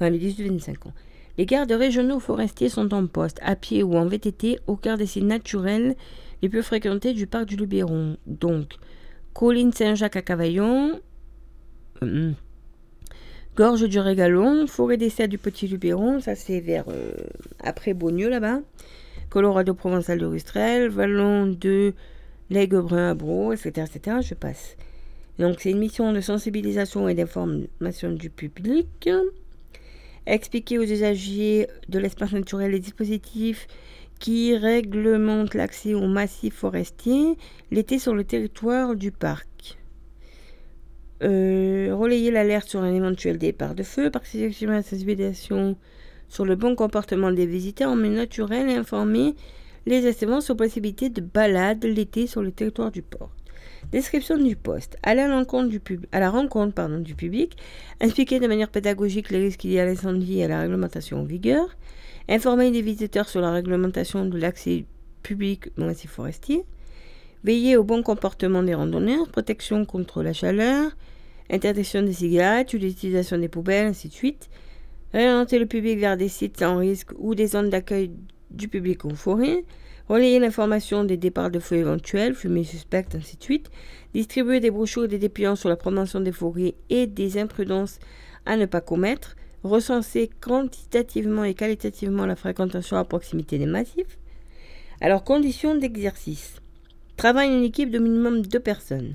[0.00, 0.92] Les 18-25 ans.
[1.36, 5.06] Les gardes régionaux forestiers sont en poste, à pied ou en VTT, au cœur des
[5.06, 5.94] sites naturels
[6.42, 8.16] les plus fréquentés du parc du Luberon.
[8.26, 8.74] Donc,
[9.34, 11.00] Colline Saint-Jacques à Cavaillon,
[12.02, 12.32] euh,
[13.56, 17.12] Gorge du Régalon, Forêt des Serres du Petit Luberon, ça c'est vers euh,
[17.62, 18.60] après Beaunieu là-bas,
[19.28, 21.92] Colorado Provençal de Rustrel, Vallon de
[22.48, 24.16] l'Aiguebrun à Bro, etc., etc.
[24.22, 24.76] Je passe.
[25.40, 29.08] Donc, c'est une mission de sensibilisation et d'information du public
[30.26, 33.66] expliquer aux usagers de l'espace naturel les dispositifs
[34.18, 37.36] qui réglementent l'accès aux massifs forestiers
[37.70, 39.78] l'été sur le territoire du parc.
[41.22, 45.76] Euh, relayer l'alerte sur un éventuel départ de feu, à la sensibilisation
[46.28, 49.34] sur le bon comportement des visiteurs en milieu naturel et informer
[49.86, 53.30] les estimances aux possibilités de balade l'été sur le territoire du port.
[53.92, 54.96] Description du poste.
[55.02, 57.56] Aller à, la rencontre du public,
[58.00, 61.76] expliquer de manière pédagogique les risques liés à l'incendie et à la réglementation en vigueur,
[62.28, 64.84] informer les visiteurs sur la réglementation de l'accès
[65.22, 66.64] public au massif forestier,
[67.42, 70.92] veiller au bon comportement des randonneurs, protection contre la chaleur,
[71.50, 74.50] interdiction des cigarettes ou l'utilisation des poubelles, ainsi de suite,
[75.12, 78.12] réorienter le public vers des sites sans risque ou des zones d'accueil
[78.50, 79.64] du public en forêt,
[80.10, 83.70] relayer l'information des départs de feu éventuels, fumée suspecte, ainsi de suite,
[84.12, 88.00] distribuer des brochures et des dépliants sur la prévention des forêts et des imprudences
[88.44, 94.18] à ne pas commettre, recenser quantitativement et qualitativement la fréquentation à proximité des massifs.
[95.00, 96.56] Alors, conditions d'exercice.
[97.16, 99.14] Travail en équipe de minimum deux personnes.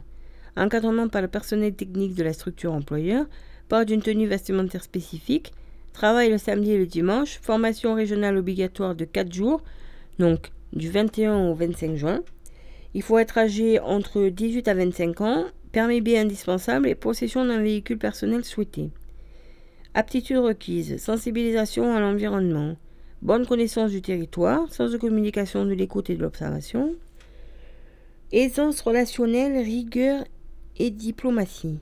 [0.56, 3.26] Encadrement par le personnel technique de la structure employeur,
[3.68, 5.52] port d'une tenue vestimentaire spécifique,
[5.92, 9.62] travail le samedi et le dimanche, formation régionale obligatoire de 4 jours,
[10.20, 12.22] donc du 21 au 25 juin.
[12.94, 17.62] Il faut être âgé entre 18 à 25 ans, permis B indispensable et possession d'un
[17.62, 18.92] véhicule personnel souhaité.
[19.94, 22.76] Aptitude requise, sensibilisation à l'environnement,
[23.22, 26.96] bonne connaissance du territoire, sens de communication de l'écoute et de l'observation,
[28.32, 30.24] aisance relationnelle, rigueur
[30.78, 31.80] et diplomatie,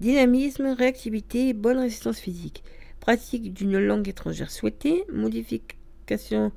[0.00, 2.64] dynamisme, réactivité, bonne résistance physique,
[3.00, 6.52] pratique d'une langue étrangère souhaitée, modification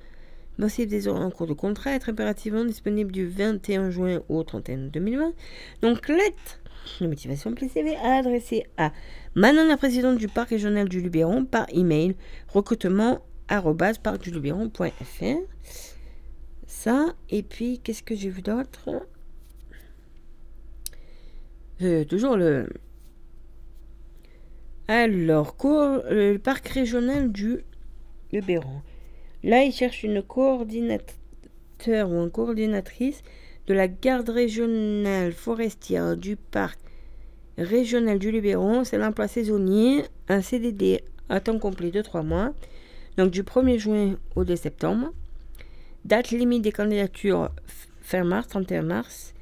[0.62, 4.78] possible des horaires en cours de contrat, être impérativement disponible du 21 juin au 31
[4.88, 5.34] 2020.
[5.82, 6.62] Donc, lettre
[7.02, 8.92] de motivation PCV à adresser à
[9.36, 12.16] Manon, la présidente du parc régional du Luberon, par email
[12.48, 13.22] recrutement
[14.04, 15.24] parcduluberon.fr.
[16.68, 18.90] Ça, et puis, qu'est-ce que j'ai vu d'autre?
[21.82, 22.70] Euh, Toujours le.
[24.88, 27.64] Alors, le parc régional du
[28.32, 28.82] Luberon.
[29.44, 33.24] Là, il cherche une coordinateur ou une coordinatrice
[33.68, 36.80] de la garde régionale forestière du parc
[37.58, 38.84] régional du Luberon.
[38.84, 42.54] C'est l'emploi saisonnier, un CDD à temps complet de 3 mois,
[43.18, 45.14] donc du 1er juin au 2 septembre.
[46.06, 47.50] Date limite des candidatures
[48.02, 49.34] fin mars, 31 mars.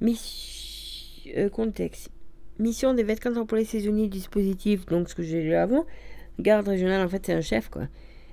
[0.00, 2.10] Miss- euh, contexte.
[2.58, 5.84] Mission des 24 employés saisonniers dispositif, donc ce que j'ai lu avant.
[6.40, 7.82] Garde régionale, en fait, c'est un chef, quoi.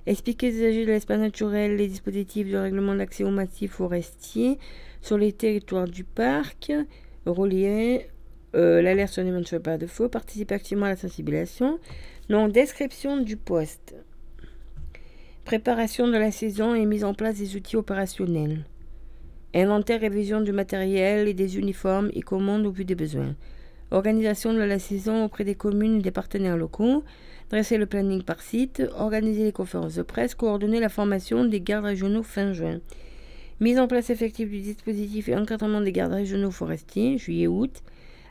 [0.07, 4.60] Expliquer les usagers de l'espace naturel, les dispositifs de règlement d'accès aux massifs forestiers
[5.02, 6.72] sur les territoires du parc,
[7.26, 8.07] relier
[8.56, 11.80] euh, l'alerte sur les éventuels pas de feu, participer activement à la sensibilisation.
[12.30, 13.95] Donc, description du poste.
[15.44, 18.65] Préparation de la saison et mise en place des outils opérationnels.
[19.53, 23.36] Inventaire et révision du matériel et des uniformes et commande au vu des besoins.
[23.91, 27.03] Organisation de la saison auprès des communes et des partenaires locaux.
[27.49, 28.82] Dresser le planning par site.
[28.98, 30.34] Organiser les conférences de presse.
[30.34, 32.80] Coordonner la formation des gardes régionaux fin juin.
[33.60, 37.84] Mise en place effective du dispositif et encadrement des gardes régionaux forestiers, juillet-août.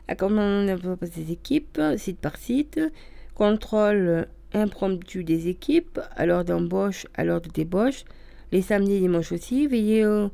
[0.07, 2.79] Accompagnement des équipes, site par site.
[3.33, 8.03] Contrôle impromptu des équipes, à l'heure d'embauche, à l'heure de débauche.
[8.51, 9.67] Les samedis et dimanches aussi.
[9.67, 10.29] Veiller au,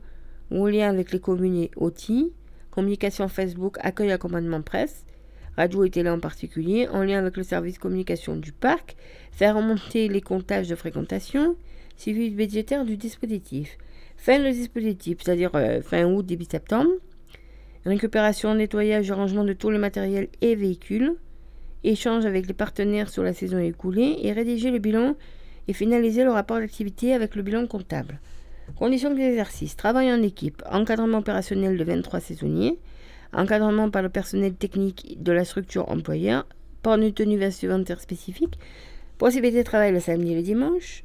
[0.50, 2.34] au lien avec les communes et outils.
[2.72, 5.06] Communication Facebook, accueil accompagnement presse.
[5.62, 8.96] Radio et télé en particulier, en lien avec le service communication du parc.
[9.32, 11.56] Faire remonter les comptages de fréquentation.
[11.98, 13.78] Suivi budgétaire du dispositif.
[14.18, 16.90] Fin du dispositif, c'est-à-dire euh, fin août, début septembre.
[17.86, 21.14] Récupération, nettoyage et rangement de tout le matériel et véhicules.
[21.84, 25.16] Échange avec les partenaires sur la saison écoulée et rédiger le bilan
[25.68, 28.20] et finaliser le rapport d'activité avec le bilan comptable.
[28.80, 29.76] Conditions d'exercice.
[29.76, 30.64] Travail en équipe.
[30.72, 32.80] Encadrement opérationnel de 23 saisonniers.
[33.34, 36.46] Encadrement par le personnel technique de la structure employeur.
[36.82, 38.60] Port de tenue vestimentaire spécifique.
[39.18, 41.04] Possibilité de travail le samedi et le dimanche.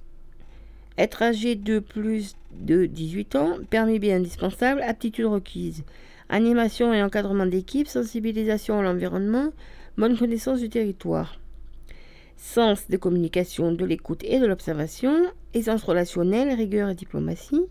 [0.98, 3.58] Être âgé de plus de 18 ans.
[3.70, 4.82] Permis bien indispensable.
[4.82, 5.84] Aptitude requise.
[6.28, 7.86] Animation et encadrement d'équipe.
[7.86, 9.52] Sensibilisation à l'environnement.
[9.96, 11.38] Bonne connaissance du territoire.
[12.36, 15.14] Sens de communication, de l'écoute et de l'observation.
[15.54, 17.62] Essence relationnelle, rigueur et diplomatie.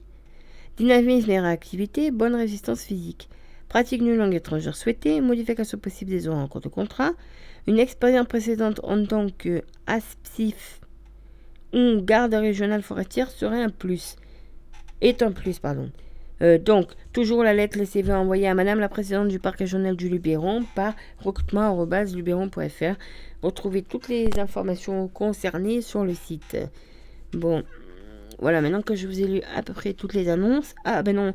[0.78, 2.12] Dynamisme et réactivité.
[2.12, 3.30] Bonne résistance physique.
[3.76, 5.20] Pratique d'une langue étrangère souhaitée.
[5.20, 7.12] Modification possible des horaires en cours de contrat.
[7.68, 10.80] Une expérience précédente en tant que ASPSIF
[11.74, 14.16] ou garde régionale forestière serait un plus.
[15.02, 15.92] Est un plus, pardon.
[16.42, 19.98] Euh, donc, toujours la lettre, le CV envoyé à Madame la Présidente du Parc régional
[19.98, 22.96] du Luberon par recrutement.luberon.fr.
[23.44, 26.56] Retrouvez toutes les informations concernées sur le site.
[27.34, 27.62] Bon,
[28.40, 30.76] voilà, maintenant que je vous ai lu à peu près toutes les annonces.
[30.86, 31.34] Ah ben non.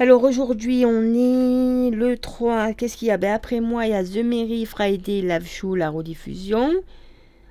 [0.00, 2.72] Alors aujourd'hui, on est le 3.
[2.72, 3.18] Qu'est-ce qu'il y a?
[3.18, 6.72] Ben après moi, il y a The Mary Friday Live Show, la rediffusion.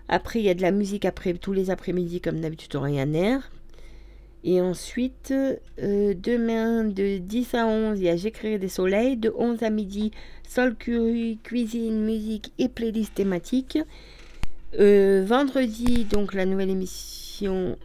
[0.08, 3.52] Après, il y a de la musique après tous les après-midi, comme d'habitude, au Ryanair.
[4.44, 9.16] Et ensuite, euh, demain de 10 à 11, il y a J'écrirai des soleils.
[9.16, 10.10] De 11 à midi,
[10.48, 13.78] sol curry, cuisine, musique et playlist thématique.
[14.80, 17.78] Euh, vendredi, donc la nouvelle émission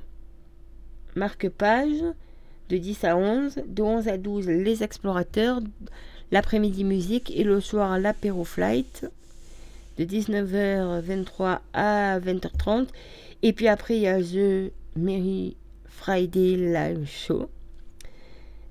[1.17, 2.15] Marque-Page
[2.75, 3.63] de 10 à 11.
[3.69, 5.61] De 11 à 12, Les Explorateurs.
[6.33, 7.31] L'après-midi, musique.
[7.37, 9.07] Et le soir, l'apéro flight.
[9.97, 12.89] De 19h23 à 20h30.
[13.43, 15.57] Et puis après, il y a The Mary
[15.87, 17.49] Friday Live Show.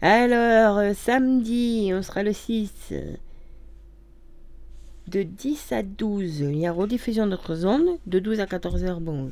[0.01, 2.93] Alors, samedi, on sera le 6.
[5.07, 7.97] De 10 à 12, il y a rediffusion d'autres zones.
[8.05, 9.29] De 12 à 14h, bon,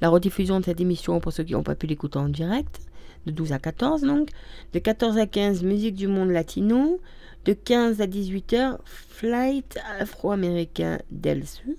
[0.00, 2.80] la rediffusion de cette émission pour ceux qui n'ont pas pu l'écouter en direct.
[3.26, 4.30] De 12 à 14, donc.
[4.72, 7.00] De 14 à 15, musique du monde latino.
[7.44, 11.74] De 15 à 18h, flight afro-américain d'El Sur.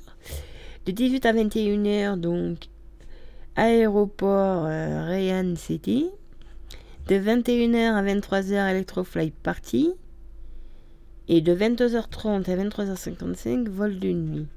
[0.85, 2.67] De 18 à 21h, donc,
[3.55, 6.09] aéroport euh, Rayan City.
[7.07, 9.93] De 21h à 23h, Electroflight Party.
[11.27, 14.47] Et de 22h30 à 23h55, vol de nuit.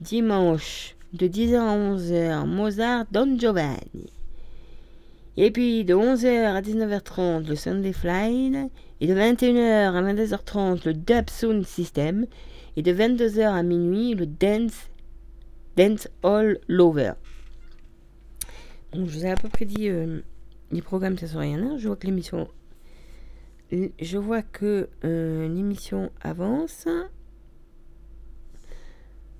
[0.00, 4.12] Dimanche, de 10h à 11h, Mozart Don Giovanni.
[5.42, 8.70] Et puis de 11h à 19h30, le Sunday Flight.
[9.00, 12.26] Et de 21h à 22h30, le Dub Sound System.
[12.76, 14.90] Et de 22h à minuit, le Dance,
[15.78, 17.14] Dance All Lover.
[18.92, 20.20] je vous ai à peu près dit euh,
[20.72, 21.78] les programmes, ça sera rien.
[21.78, 22.46] Je vois que l'émission.
[23.72, 26.86] Je vois que euh, l'émission avance.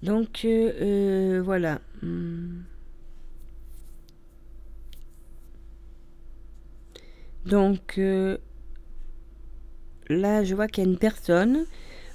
[0.03, 1.83] Donc euh, voilà.
[2.01, 2.63] Hmm.
[7.47, 7.99] Donc
[10.09, 11.65] là, je vois qu'il y a une personne.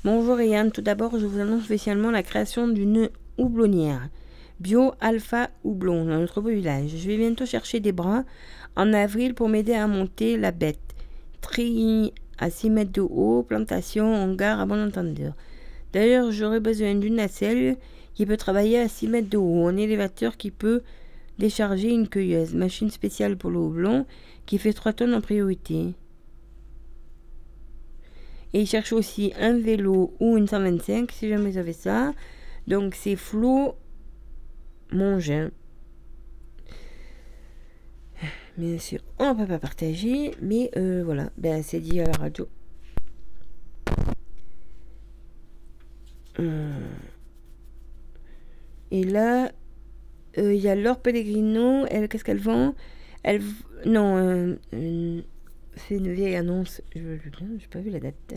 [0.04, 4.10] Bonjour Yann, tout d'abord, je vous annonce spécialement la création d'une houblonnière.
[4.60, 6.92] Bio Alpha Houblon dans notre beau village.
[6.96, 8.24] Je vais bientôt chercher des bras
[8.76, 10.80] en avril pour m'aider à monter la bête.
[11.42, 15.34] Tri à 6 mètres de haut, plantation, hangar à bon entendeur.
[15.92, 17.78] D'ailleurs, j'aurais besoin d'une nacelle
[18.14, 20.84] qui peut travailler à 6 mètres de haut, un élévateur qui peut
[21.38, 24.06] décharger une cueilleuse, machine spéciale pour le houblon
[24.46, 25.94] qui fait 3 tonnes en priorité.
[28.54, 32.14] Et il cherche aussi un vélo ou une 125 si jamais vous avez ça.
[32.68, 33.76] Donc c'est Flo
[34.92, 35.52] Mongin.
[38.58, 42.18] Bien sûr, on ne peut pas partager, mais euh, voilà, ben, c'est dit à la
[42.18, 42.48] radio.
[46.40, 46.72] Hum.
[48.92, 49.52] Et là,
[50.38, 51.86] euh, il y a Laure Pellegrino.
[51.90, 52.76] Elle, qu'est-ce qu'elle vend?
[53.28, 53.42] Elle,
[53.88, 54.56] non, euh,
[55.76, 56.84] c'est une vieille annonce.
[56.96, 58.36] Je n'ai pas vu la date.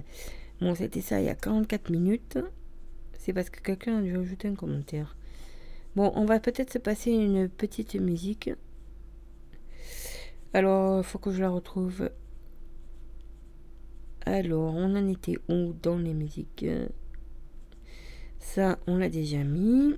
[0.63, 2.39] Bon, c'était ça il y a 44 minutes.
[3.19, 5.15] C'est parce que quelqu'un a dû ajouter un commentaire.
[5.95, 8.49] Bon, on va peut-être se passer une petite musique.
[10.55, 12.09] Alors, il faut que je la retrouve.
[14.25, 16.65] Alors, on en était où dans les musiques?
[18.39, 19.97] Ça, on l'a déjà mis.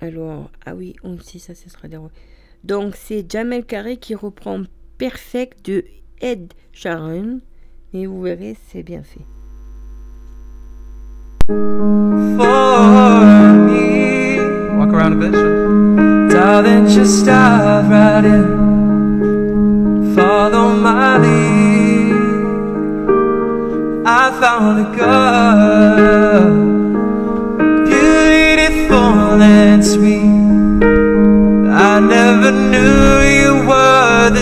[0.00, 1.98] Alors, ah oui, on sait ça, ce sera des...
[2.64, 4.62] Donc, c'est Jamel Carré qui reprend
[4.98, 5.84] Perfect de
[6.20, 7.40] Ed Sharon.
[7.94, 9.24] Et vous verrez, c'est bien fait.
[14.76, 15.32] Walk around a bit.
[16.30, 18.66] Darling, just dive right in.
[20.14, 22.14] Follow my lead.
[24.04, 26.65] I found a girl,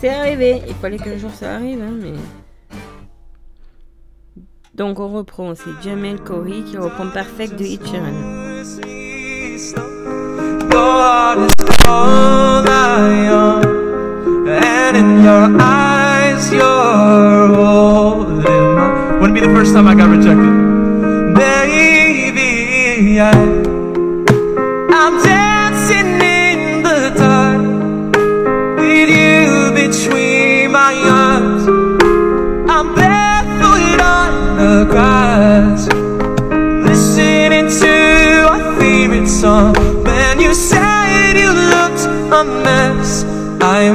[0.00, 0.62] c'est arrivé.
[0.66, 2.12] Il fallait qu'un jour ça arrive, hein, mais...
[4.74, 7.80] Donc on reprend, c'est Jamel Corey qui reprend Perfect de Ed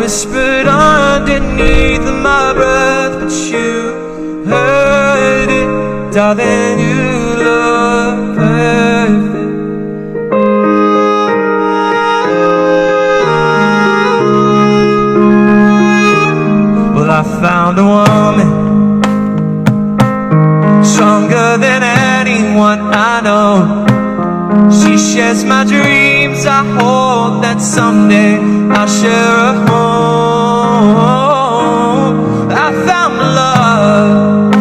[0.06, 6.78] whispered underneath my breath, but you heard it, darling.
[6.78, 7.06] You
[7.42, 9.26] look perfect.
[16.96, 18.50] Well, I found a woman
[20.84, 23.56] stronger than anyone I know.
[24.70, 26.15] She shares my dreams.
[26.44, 28.38] I hope that someday
[28.70, 30.96] I'll share a home.
[32.52, 34.52] I found love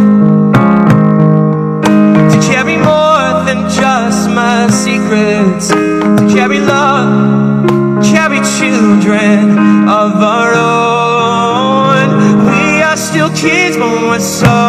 [2.32, 7.66] to carry more than just my secrets, to carry love,
[8.04, 12.08] carry children of our own.
[12.46, 14.63] We are still kids, but we're so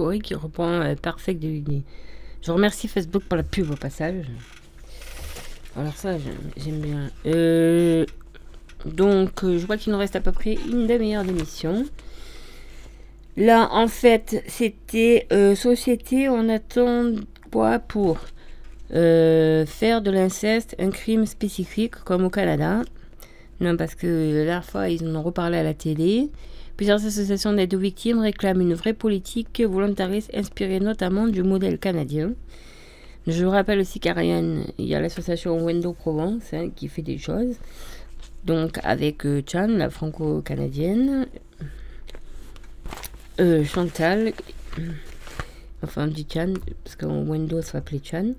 [0.00, 1.84] euh, qui reprend euh, Perfect de Uni.
[2.42, 4.26] Je remercie Facebook pour la pub au passage.
[5.76, 6.16] Alors ça,
[6.56, 7.10] j'aime bien.
[7.26, 8.04] Euh,
[8.84, 11.84] donc, euh, je vois qu'il nous reste à peu près une demi-heure d'émission.
[13.36, 16.28] Là, en fait, c'était euh, société.
[16.28, 17.12] On attend
[17.50, 18.18] quoi pour
[18.92, 22.82] euh, faire de l'inceste un crime spécifique comme au Canada
[23.60, 26.30] Non, parce que la fois, ils en ont reparlé à la télé.
[26.82, 32.32] Plusieurs associations d'aide aux victimes réclament une vraie politique volontariste inspirée notamment du modèle canadien.
[33.28, 37.54] Je rappelle aussi qu'Ariane, il y a l'association Wendo Provence hein, qui fait des choses.
[38.44, 41.28] Donc avec euh, Chan, la franco-canadienne,
[43.38, 44.32] euh, Chantal,
[45.84, 48.32] enfin on dit Chan, parce qu'en Wendo ça s'appelait Chan.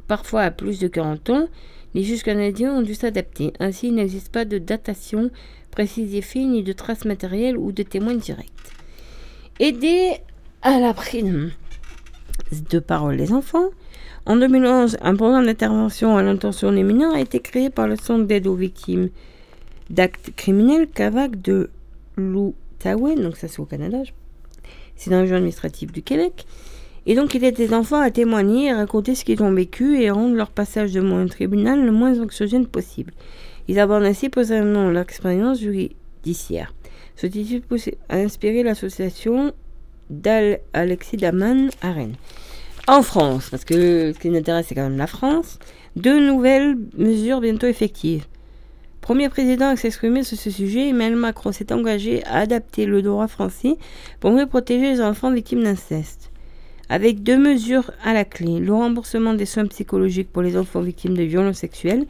[0.08, 1.48] parfois à plus de 40 ans,
[1.94, 3.52] les juges canadiens ont dû s'adapter.
[3.60, 5.30] Ainsi, il n'existe pas de datation
[5.70, 8.50] précise des faits, ni de traces matérielles ou de témoins directs.
[9.58, 10.12] Aider
[10.62, 11.52] à la prise
[12.70, 13.68] de parole des enfants.
[14.26, 18.24] En 2011, un programme d'intervention à l'intention des mineurs a été créé par le Centre
[18.24, 19.10] d'aide aux victimes
[19.90, 21.70] d'actes criminels CAVAC de
[22.16, 23.98] l'Outaouais, donc ça c'est au Canada,
[24.96, 26.46] c'est dans le région administrative du Québec.
[27.06, 30.10] Et donc il aide des enfants à témoigner, à raconter ce qu'ils ont vécu et
[30.10, 33.12] rendre leur passage devant un tribunal le moins anxiogène possible.
[33.68, 36.74] Ils abordent ainsi posément leur expérience judiciaire.
[37.16, 37.66] Ce titre
[38.08, 39.52] a inspiré l'association
[40.10, 42.16] d'Alexis Daman à Rennes.
[42.86, 45.58] En France, parce que ce qui nous intéresse c'est quand même la France,
[45.96, 48.24] deux nouvelles mesures bientôt effectives.
[49.04, 53.28] Premier président à s'exprimer sur ce sujet, Emmanuel Macron s'est engagé à adapter le droit
[53.28, 53.76] français
[54.18, 56.30] pour mieux protéger les enfants victimes d'inceste.
[56.88, 61.18] Avec deux mesures à la clé, le remboursement des soins psychologiques pour les enfants victimes
[61.18, 62.06] de violences sexuelles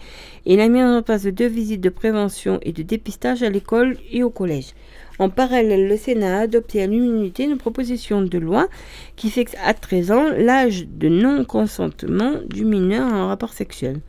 [0.46, 3.96] et la mise en place de deux visites de prévention et de dépistage à l'école
[4.12, 4.74] et au collège.
[5.18, 8.68] En parallèle, le Sénat a adopté à l'unanimité une proposition de loi
[9.16, 14.00] qui fixe à 13 ans l'âge de non-consentement du mineur en rapport sexuel.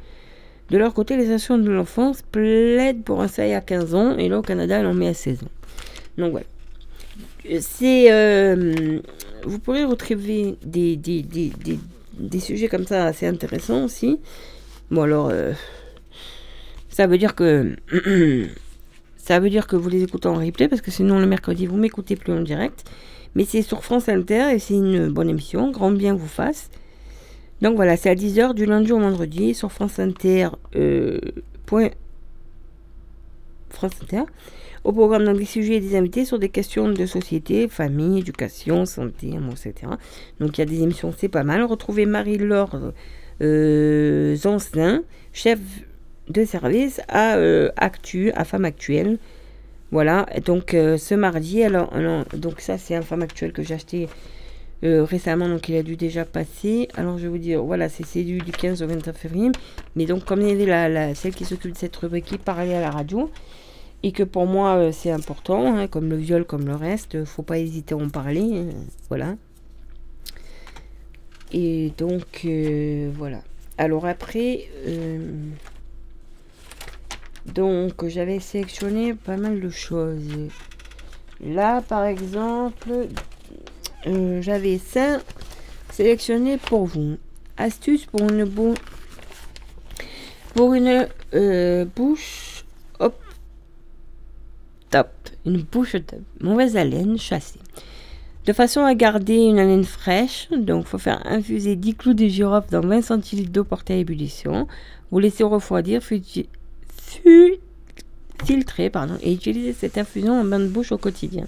[0.70, 4.30] De leur côté, les associations de l'enfance plaident pour un seuil à 15 ans et
[4.30, 5.52] là au Canada, elle en met à 16 ans.
[6.18, 6.46] Donc voilà.
[7.60, 9.00] C'est, euh,
[9.44, 11.52] vous pourrez retrouver des, des, des,
[12.18, 14.20] des, sujets comme ça assez intéressants aussi.
[14.90, 15.54] Bon alors, euh,
[16.90, 17.76] ça veut dire que
[19.18, 21.78] ça veut dire que vous les écoutez en replay parce que sinon le mercredi vous
[21.78, 22.84] m'écoutez plus en direct.
[23.36, 25.70] Mais c'est sur France Inter et c'est une bonne émission.
[25.70, 26.72] Grand bien vous fasse.
[27.62, 30.50] Donc voilà, c'est à 10h du lundi au vendredi sur France Inter.
[30.76, 31.20] Euh,
[33.70, 34.24] France Inter.
[34.84, 39.30] Au programme, des sujets et des invités sur des questions de société, famille, éducation, santé,
[39.30, 39.94] etc.
[40.40, 41.64] Donc il y a des émissions, c'est pas mal.
[41.64, 42.94] Retrouvez Marie-Laure
[43.42, 44.38] euh,
[45.34, 45.60] chef
[46.30, 49.18] de service à euh, Actu, à Femme Actuelle.
[49.92, 53.76] Voilà, donc euh, ce mardi, alors, alors donc ça c'est un Femme Actuelle que j'ai
[53.76, 54.08] acheté
[54.84, 56.90] euh, récemment, donc il a dû déjà passer.
[56.96, 59.52] Alors je vais vous dire, voilà, c'est du, du 15 au 29 février.
[59.96, 62.38] Mais donc comme il y avait la, la celle qui s'occupe de cette rubrique qui
[62.38, 63.32] parlait à la radio,
[64.04, 67.44] et que pour moi euh, c'est important, hein, comme le viol, comme le reste, faut
[67.44, 68.60] pas hésiter à en parler.
[68.60, 68.76] Hein,
[69.10, 69.36] voilà.
[71.54, 73.42] Et donc euh, voilà.
[73.78, 74.70] Alors après,
[77.46, 80.50] donc j'avais sélectionné pas mal de choses.
[81.42, 83.08] Là par exemple,
[84.08, 85.20] euh, j'avais ça
[85.92, 87.18] sélectionné pour vous.
[87.58, 88.46] Astuce pour une,
[90.54, 92.66] pour une euh, bouche
[93.00, 93.16] hop
[94.90, 95.10] top.
[95.46, 96.20] Une bouche top.
[96.42, 97.60] Mauvaise haleine chassée.
[98.46, 102.70] De façon à garder une haleine fraîche, donc faut faire infuser 10 clous de girofle
[102.70, 104.68] dans 20 centilitres d'eau portée à ébullition.
[105.10, 106.04] Vous laissez refroidir,
[108.44, 111.46] filtrer pardon, et utiliser cette infusion en bain de bouche au quotidien.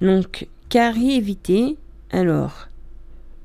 [0.00, 1.76] Donc Carie évité.
[2.10, 2.68] Alors,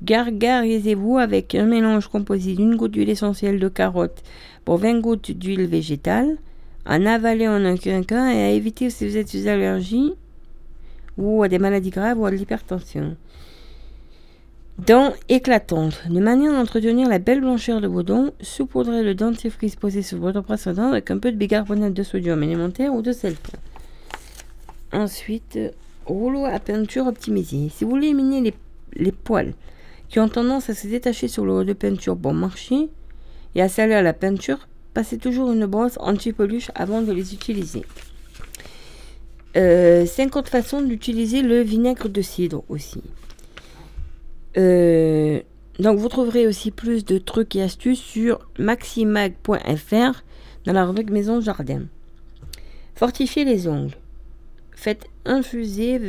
[0.02, 4.22] gargarisez-vous avec un mélange composé d'une goutte d'huile essentielle de carotte
[4.64, 6.38] pour 20 gouttes d'huile végétale.
[6.86, 10.14] En avaler en un quinquin et à éviter si vous êtes aux allergies
[11.18, 13.16] ou à des maladies graves ou à l'hypertension.
[14.86, 16.02] Dents éclatantes.
[16.08, 20.18] De manière à entretenir la belle blancheur de vos dents, saupoudrez le dentifrice posé sur
[20.18, 23.36] votre brosse à dents avec un peu de bicarbonate de sodium élémentaire ou de sel.
[24.92, 25.58] Ensuite,
[26.12, 27.70] rouleau à peinture optimisé.
[27.74, 28.54] Si vous voulez éliminer
[28.94, 29.54] les, poils
[30.08, 32.88] qui ont tendance à se détacher sur le rouleau de peinture bon marché
[33.54, 37.84] et à salir la peinture, passez toujours une brosse anti-peluche avant de les utiliser.
[39.54, 40.06] 50 euh,
[40.48, 43.02] façons d'utiliser le vinaigre de cidre aussi.
[44.56, 45.40] Euh,
[45.78, 50.22] donc vous trouverez aussi plus de trucs et astuces sur maximag.fr
[50.66, 51.82] dans la rubrique Maison Jardin.
[52.94, 53.96] Fortifier les ongles.
[54.80, 56.00] Faites infuser,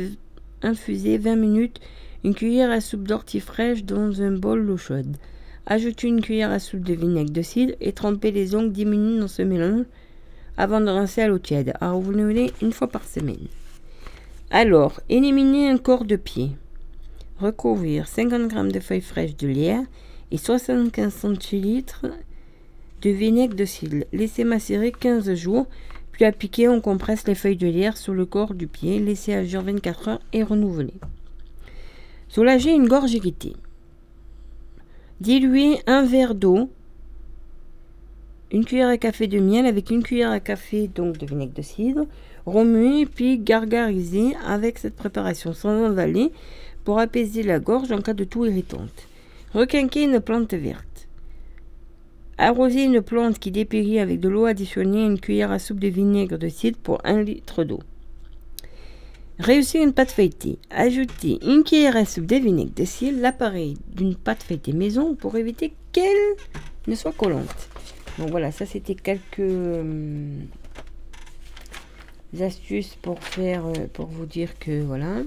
[0.62, 1.78] infuser 20 minutes
[2.24, 5.18] une cuillère à soupe d'ortie fraîche dans un bol d'eau chaude.
[5.66, 9.20] Ajoutez une cuillère à soupe de vinaigre de cidre et trempez les ongles 10 minutes
[9.20, 9.84] dans ce mélange
[10.56, 11.74] avant de rincer à l'eau tiède.
[11.82, 13.46] Alors vous renouvelez une fois par semaine.
[14.50, 16.52] Alors, éliminez un corps de pied.
[17.40, 19.84] Recouvrir 50 g de feuilles fraîches de lierre
[20.30, 22.06] et 75 centilitres
[23.02, 24.06] de vinaigre de cidre.
[24.14, 25.66] Laissez macérer 15 jours
[26.30, 30.08] puis on compresse les feuilles de lierre sur le corps du pied, laisser agir 24
[30.08, 30.94] heures et renouveler.
[32.28, 33.56] Soulager une gorge irritée.
[35.20, 36.70] Diluer un verre d'eau,
[38.52, 41.62] une cuillère à café de miel avec une cuillère à café donc de vinaigre de
[41.62, 42.06] cidre,
[42.46, 46.32] Remuez puis gargarisez avec cette préparation sans avaler
[46.84, 49.08] pour apaiser la gorge en cas de toux irritante.
[49.54, 50.91] Requinquez une plante verte.
[52.38, 55.88] Arrosez une plante qui dépérit avec de l'eau additionnée à une cuillère à soupe de
[55.88, 57.80] vinaigre de cidre pour un litre d'eau.
[59.38, 60.58] Réussir une pâte feuilletée.
[60.70, 65.36] Ajoutez une cuillère à soupe de vinaigre de cidre, l'appareil d'une pâte feuilletée maison pour
[65.36, 66.36] éviter qu'elle
[66.86, 67.68] ne soit collante.
[68.18, 70.38] Donc voilà, ça c'était quelques euh,
[72.40, 75.22] astuces pour faire, euh, pour vous dire que voilà.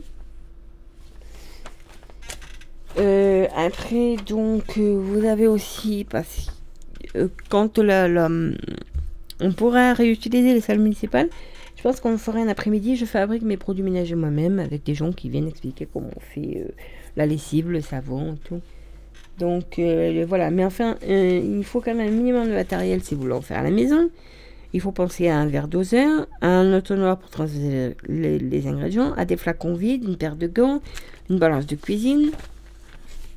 [2.98, 6.48] Euh, après, donc, vous avez aussi, parce,
[7.50, 8.30] quand la,
[9.42, 11.30] on pourra réutiliser les salles municipales,
[11.76, 15.12] je pense qu'on ferait un après-midi, je fabrique mes produits ménagers moi-même avec des gens
[15.12, 16.66] qui viennent expliquer comment on fait
[17.16, 18.62] la lessive, le savon, tout.
[19.38, 19.80] Donc
[20.28, 23.42] voilà, mais enfin, il faut quand même un minimum de matériel si vous voulez en
[23.42, 24.10] faire à la maison.
[24.76, 29.24] Il faut penser à un verre doseur, à un entonnoir pour transférer les, ingrédients, à
[29.24, 30.82] des flacons vides, une paire de gants,
[31.30, 32.32] une balance de cuisine,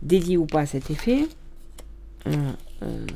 [0.02, 1.28] dédiée ou pas à cet effet.
[2.26, 2.32] Euh,
[2.82, 3.06] euh,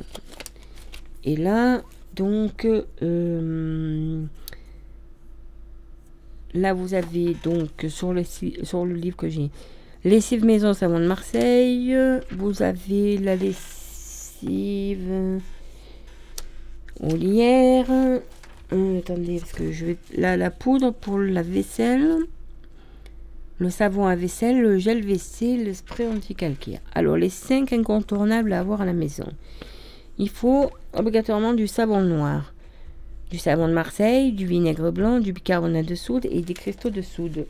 [1.24, 1.82] et là,
[2.14, 2.66] donc,
[3.02, 4.24] euh,
[6.54, 9.50] là vous avez donc sur le, sur le livre que j'ai,
[10.04, 11.96] lessive maison savon de Marseille,
[12.30, 13.82] vous avez la lessive
[17.02, 17.86] Olière.
[18.72, 19.96] Euh, attendez, parce que je vais.
[20.16, 22.16] La, poudre pour la vaisselle.
[23.58, 26.80] Le savon à vaisselle, le gel WC, le spray anti-calcaire.
[26.94, 29.26] Alors, les 5 incontournables à avoir à la maison.
[30.18, 32.52] Il faut obligatoirement du savon noir,
[33.30, 37.02] du savon de Marseille, du vinaigre blanc, du bicarbonate de soude et des cristaux de
[37.02, 37.47] soude.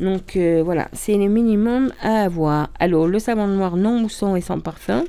[0.00, 2.70] Donc euh, voilà, c'est le minimum à avoir.
[2.78, 5.04] Alors, le savon noir non moussant et sans parfum.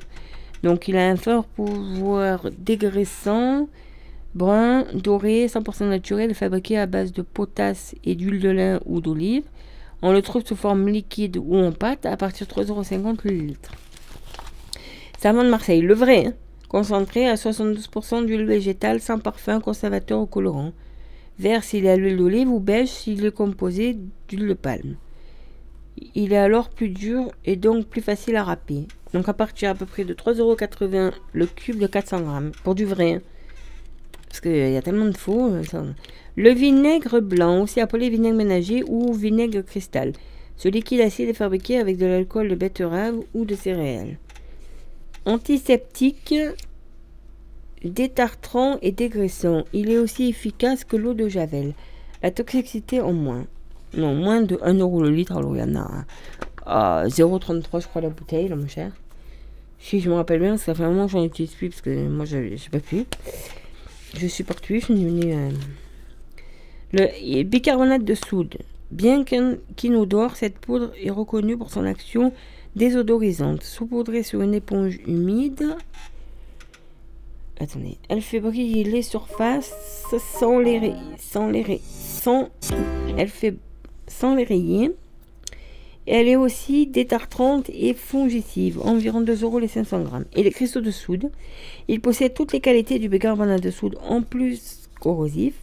[0.63, 3.67] Donc il a un fort pouvoir dégraissant,
[4.35, 9.43] brun, doré, 100% naturel, fabriqué à base de potasse et d'huile de lin ou d'olive.
[10.01, 13.71] On le trouve sous forme liquide ou en pâte à partir de 3,50€ le litre.
[15.21, 16.33] Savon de Marseille, le vrai, hein.
[16.69, 20.71] concentré à 72% d'huile végétale sans parfum, conservateur ou colorant.
[21.39, 23.97] Vert s'il est à l'huile d'olive ou beige s'il est composé
[24.29, 24.95] d'huile de palme.
[26.15, 28.87] Il est alors plus dur et donc plus facile à râper.
[29.13, 32.51] Donc à partir à peu près de 3,80€ le cube de 400 grammes.
[32.63, 33.15] Pour du vrai.
[33.15, 33.21] Hein.
[34.29, 35.51] Parce qu'il y a tellement de faux.
[35.51, 35.91] Euh,
[36.37, 40.13] le vinaigre blanc, aussi appelé vinaigre ménager ou vinaigre cristal.
[40.55, 44.17] Ce liquide acide est fabriqué avec de l'alcool de betterave ou de céréales.
[45.25, 46.35] Antiseptique,
[47.83, 49.63] détartrant et dégraissant.
[49.73, 51.73] Il est aussi efficace que l'eau de Javel.
[52.21, 53.45] La toxicité en moins.
[53.95, 55.37] Non, moins de 1 euro le litre.
[55.37, 56.05] Alors il y en a
[56.65, 58.91] à 0,33 je crois la bouteille, là mon cher.
[59.79, 62.07] Si je me rappelle bien, ça fait un moment que j'en utilise plus parce que
[62.07, 63.05] moi je sais pas plus.
[64.15, 65.33] Je supporte plus, je suis devenue...
[65.33, 65.51] Euh,
[66.91, 68.57] le bicarbonate de soude.
[68.91, 72.33] Bien qu'inodore, cette poudre est reconnue pour son action
[72.79, 73.61] désodorisante.
[73.61, 75.75] Saupoudrée sur une éponge humide.
[77.59, 79.73] Attendez, elle fait briller les surfaces
[80.39, 81.81] sans les sans les
[82.17, 82.49] sans
[83.17, 83.29] elle
[84.37, 84.91] les rayer.
[86.07, 90.25] Elle est aussi détartrante et fongicive, environ 2 euros les 500 grammes.
[90.33, 91.29] Et les cristaux de soude,
[91.87, 95.53] ils possèdent toutes les qualités du bicarbonate de soude en plus corrosif.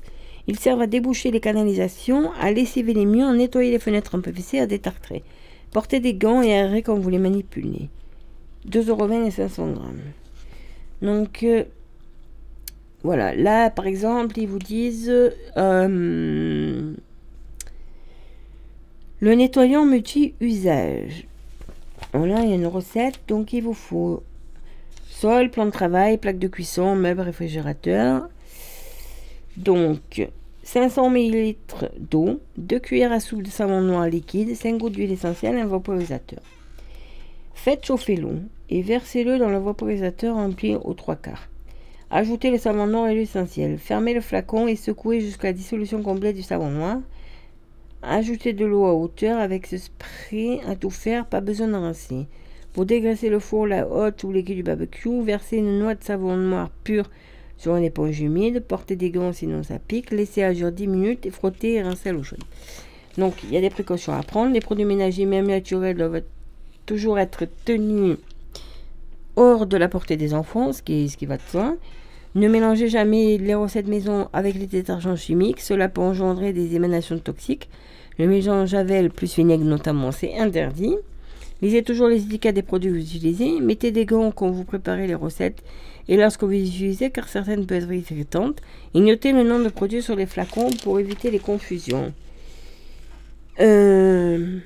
[0.46, 4.20] Ils servent à déboucher les canalisations, à lessiver les murs, à nettoyer les fenêtres en
[4.20, 5.24] PVC, à détartrer.
[5.76, 7.90] Portez des gants et aérer quand vous les manipulez.
[8.66, 10.00] 2,20 euros les 500 grammes.
[11.02, 11.64] Donc, euh,
[13.02, 13.34] voilà.
[13.34, 15.12] Là, par exemple, ils vous disent...
[15.58, 16.94] Euh,
[19.20, 21.26] le nettoyant multi-usage.
[22.14, 23.20] Là, il y a une recette.
[23.28, 24.22] Donc, il vous faut
[25.10, 28.30] sol, plan de travail, plaque de cuisson, meuble, réfrigérateur.
[29.58, 30.26] Donc,
[30.66, 31.54] 500 ml
[31.96, 36.40] d'eau, 2 cuillères à soupe de savon noir liquide, 5 gouttes d'huile essentielle, un vaporisateur.
[37.54, 41.48] Faites chauffer l'eau et versez-le dans le vaporisateur rempli aux trois quarts.
[42.10, 43.78] Ajoutez le savon noir et l'huile essentielle.
[43.78, 46.98] Fermez le flacon et secouez jusqu'à la dissolution complète du savon noir.
[48.02, 52.26] Ajoutez de l'eau à hauteur avec ce spray à tout faire, pas besoin de rincer.
[52.72, 56.36] Pour dégraisser le four, la hotte ou l'équipe du barbecue, versez une noix de savon
[56.36, 57.08] noir pur
[57.58, 61.30] sur une éponge humide, portez des gants sinon ça pique, laissez agir 10 minutes et
[61.30, 62.44] frottez et rincez à l'eau chaude.
[63.18, 64.52] Donc il y a des précautions à prendre.
[64.52, 66.22] Les produits ménagers, même naturels, doivent
[66.84, 68.18] toujours être tenus
[69.36, 71.76] hors de la portée des enfants, ce qui, ce qui va de soi.
[72.34, 77.18] Ne mélangez jamais les recettes maison avec les détergents chimiques, cela peut engendrer des émanations
[77.18, 77.70] toxiques.
[78.18, 80.96] Le mélange Javel plus vinaigre notamment, c'est interdit.
[81.62, 83.60] Lisez toujours les étiquettes des produits que vous utilisez.
[83.60, 85.62] Mettez des gants quand vous préparez les recettes
[86.08, 88.60] et lorsque vous les utilisez, car certaines peuvent être irritantes.
[88.94, 92.12] Et notez le nom de produit sur les flacons pour éviter les confusions.
[93.60, 94.58] Euh,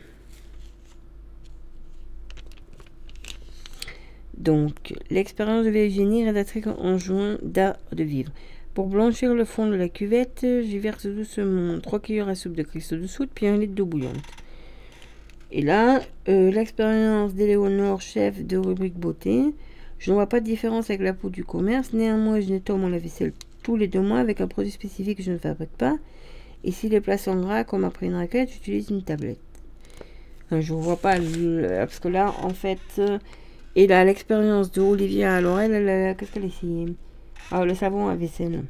[4.40, 8.32] Donc, l'expérience de génie rédactrice en juin d'art de vivre.
[8.72, 12.62] Pour blanchir le fond de la cuvette, j'y verse doucement 3 cuillères à soupe de
[12.62, 14.16] cristaux de soude, puis un litre d'eau bouillante.
[15.52, 19.42] Et là, euh, l'expérience d'Éléonore, chef de rubrique beauté.
[19.98, 21.92] Je ne vois pas de différence avec la peau du commerce.
[21.92, 23.32] Néanmoins, je nettoie mon lave-vaisselle
[23.62, 25.98] tous les deux mois avec un produit spécifique que je ne fabrique pas.
[26.62, 29.38] Et si les plats sont gras, comme après une raquette, j'utilise une tablette.
[30.50, 33.18] je ne vois pas, parce que là, en fait, euh,
[33.76, 36.86] et là, l'expérience de Olivia, alors elle, qu'est-ce qu'elle essayé?
[37.50, 38.64] Ah, le savon à vaisselle.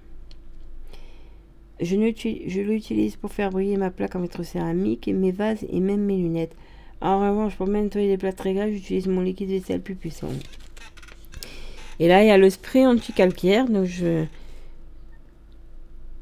[1.80, 6.04] Je, je l'utilise pour faire briller ma plaque en vitre céramique, mes vases et même
[6.04, 6.54] mes lunettes.
[7.00, 10.28] En revanche, pour nettoyer des plats très gras, j'utilise mon liquide vaisselle plus puissant.
[11.98, 13.68] Et là, il y a le spray anti-calcaire.
[13.68, 14.24] Donc, je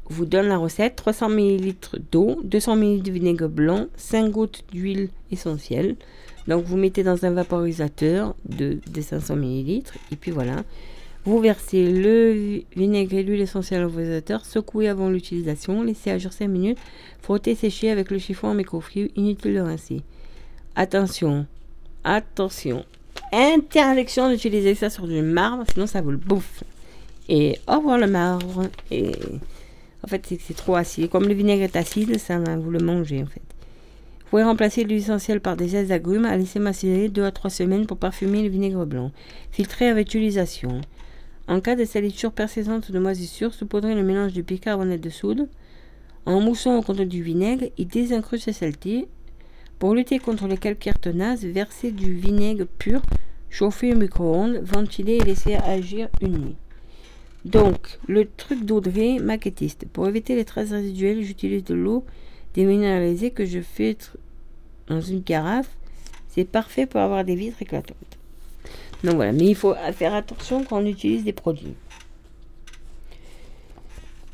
[0.09, 1.73] vous donne la recette 300 ml
[2.11, 5.95] d'eau, 200 ml de vinaigre blanc, 5 gouttes d'huile essentielle.
[6.47, 10.63] Donc vous mettez dans un vaporisateur de, 500 ml et puis voilà.
[11.25, 16.47] Vous versez le vinaigre et l'huile essentielle au vaporisateur, secouez avant l'utilisation, laissez agir 5
[16.47, 16.79] minutes,
[17.21, 20.01] frottez, sécher avec le chiffon en microfibre, inutile de rincer.
[20.75, 21.45] Attention,
[22.03, 22.85] attention,
[23.33, 26.63] interdiction d'utiliser ça sur du marbre, sinon ça vous le bouffe.
[27.27, 28.67] Et au revoir le marbre.
[28.91, 29.11] Et
[30.03, 31.09] en fait, c'est trop acide.
[31.09, 33.41] Comme le vinaigre est acide, ça va vous le manger en fait.
[34.21, 37.49] Vous pouvez remplacer l'huile essentielle par des ailes d'agrumes à laisser macérer 2 à 3
[37.49, 39.11] semaines pour parfumer le vinaigre blanc.
[39.51, 40.81] Filtrer avec utilisation.
[41.47, 45.49] En cas de salissure persistante de moisissure, saupoudrez le mélange du bicarbonate de soude
[46.27, 49.07] en moussant au contre du vinaigre et désincrustez celle-ci.
[49.79, 53.01] Pour lutter contre les calcaires tenaces, versez du vinaigre pur,
[53.49, 56.55] chauffez au micro-ondes, ventilez et laissez agir une nuit.
[57.45, 59.85] Donc, le truc d'Audrey, maquettiste.
[59.93, 62.03] Pour éviter les traces résiduelles, j'utilise de l'eau
[62.53, 64.17] déminéralisée que je filtre
[64.87, 65.69] dans une carafe.
[66.27, 67.95] C'est parfait pour avoir des vitres éclatantes.
[69.05, 71.75] Donc voilà, mais il faut faire attention quand on utilise des produits.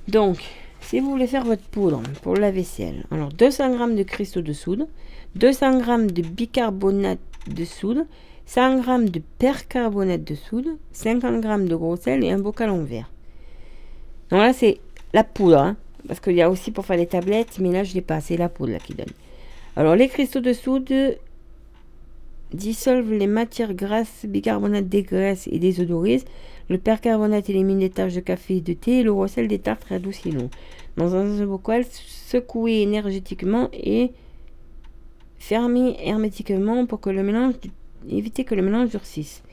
[0.08, 0.40] Donc,
[0.86, 4.54] si vous voulez faire votre poudre pour la vaisselle, alors 200 g de cristaux de
[4.54, 4.88] soude,
[5.36, 8.06] 200 g de bicarbonate de soude,
[8.46, 12.84] 100 g de percarbonate de soude, 50 g de gros sel et un bocal en
[12.84, 13.10] verre.
[14.30, 14.80] Donc là, c'est
[15.14, 15.58] la poudre.
[15.58, 15.76] Hein.
[16.08, 18.38] Parce qu'il y a aussi pour faire les tablettes, mais là je l'ai pas, c'est
[18.38, 19.12] la poudre qui donne.
[19.76, 20.94] Alors les cristaux de soude
[22.54, 26.26] dissolvent les matières grasses, bicarbonate dégraisse et désodorise.
[26.68, 29.84] Le percarbonate élimine les taches de café et de thé et le recel des tartes
[29.86, 30.50] radoucit l'eau.
[30.98, 34.12] Dans un bocal, secouez énergétiquement et
[35.38, 37.54] fermez hermétiquement pour que le mélange
[38.10, 39.44] éviter que le mélange durcisse.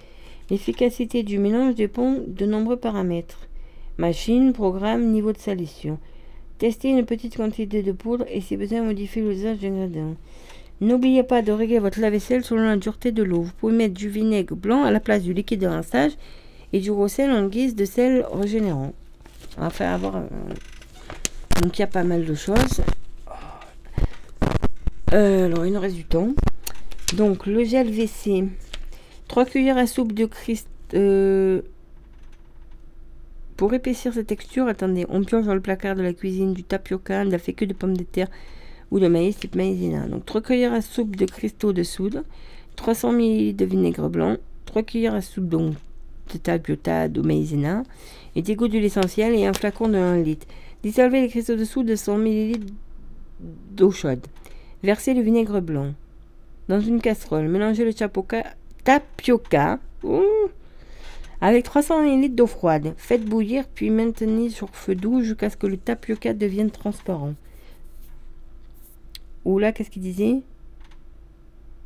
[0.51, 3.47] L'efficacité du mélange dépend de nombreux paramètres.
[3.99, 5.99] Machine, programme, niveau de salissure.
[6.59, 10.17] Testez une petite quantité de poudre et si besoin modifiez l'usage d'ingrédients.
[10.81, 13.43] N'oubliez pas de régler votre lave-vaisselle selon la dureté de l'eau.
[13.43, 16.13] Vous pouvez mettre du vinaigre blanc à la place du liquide de rinçage
[16.73, 18.93] et du gros sel en guise de sel régénérant.
[19.59, 20.17] On va faire avoir.
[20.17, 20.27] Euh,
[21.63, 22.83] donc il y a pas mal de choses.
[25.13, 26.31] Euh, alors il nous reste du temps.
[27.15, 28.45] Donc le gel WC.
[29.29, 30.69] 3 cuillères à soupe de Christ.
[30.95, 31.63] Euh,
[33.57, 37.25] pour épaissir cette texture, attendez, on pioche dans le placard de la cuisine du tapioca,
[37.25, 38.29] de la fécule de pommes de terre
[38.91, 40.07] ou de maïs type maïzena.
[40.07, 42.25] Donc 3 cuillères à soupe de cristaux de soude,
[42.77, 44.37] 300 ml de vinaigre blanc,
[44.67, 45.57] 3 cuillères à soupe de
[46.43, 47.83] tapioca ou maïzena,
[48.35, 50.47] et des gouttes d'huile et un flacon de 1 litre.
[50.83, 52.61] Dissolvez les cristaux de soude de 100 ml
[53.73, 54.27] d'eau chaude.
[54.83, 55.95] Versez le vinaigre blanc
[56.69, 57.49] dans une casserole.
[57.49, 58.45] Mélangez le tapioca,
[58.85, 59.79] tapioca
[61.41, 65.67] avec 300 ml d'eau froide, faites bouillir puis maintenez sur feu doux jusqu'à ce que
[65.67, 67.35] le tapioca devienne transparent.
[69.45, 70.43] Ou là, qu'est-ce qu'il disait?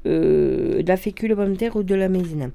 [0.05, 2.51] Euh, De la fécule de terre ou de la maïzena.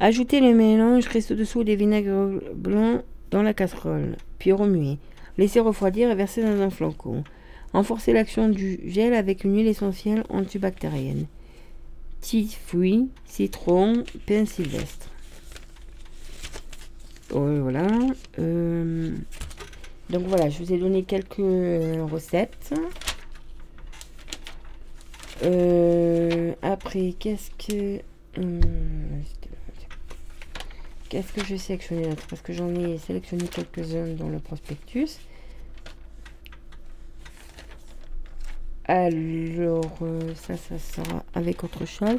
[0.00, 4.98] Ajoutez le mélange reste dessous des vinaigres blancs dans la casserole, puis remuez.
[5.38, 7.24] Laissez refroidir et verser dans un flacon.
[7.72, 11.26] Renforcez l'action du gel avec une huile essentielle antibactérienne.
[12.20, 15.08] Petit fruits, citron, pain sylvestre
[17.30, 17.86] voilà.
[18.38, 19.14] Euh,
[20.10, 22.74] donc voilà, je vous ai donné quelques euh, recettes.
[25.44, 28.00] Euh, après, qu'est-ce que...
[31.08, 35.18] qu'est-ce que j'ai sélectionné Parce que j'en ai sélectionné quelques-uns dans le prospectus.
[38.84, 39.98] Alors,
[40.34, 42.18] ça, ça sera avec autre chose.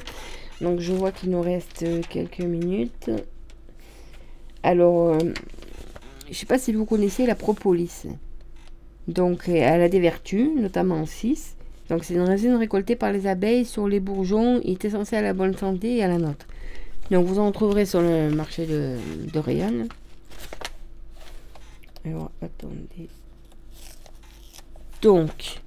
[0.61, 3.09] Donc je vois qu'il nous reste euh, quelques minutes.
[4.61, 5.19] Alors, euh,
[6.25, 8.03] je ne sais pas si vous connaissez la propolis.
[9.07, 11.55] Donc euh, elle a des vertus, notamment 6.
[11.89, 14.59] Donc c'est une résine récoltée par les abeilles sur les bourgeons.
[14.65, 16.45] Il est essentiel à la bonne santé et à la nôtre.
[17.11, 18.97] Donc vous en trouverez sur le marché de,
[19.33, 19.87] de.
[22.05, 23.09] Alors attendez.
[25.01, 25.61] Donc,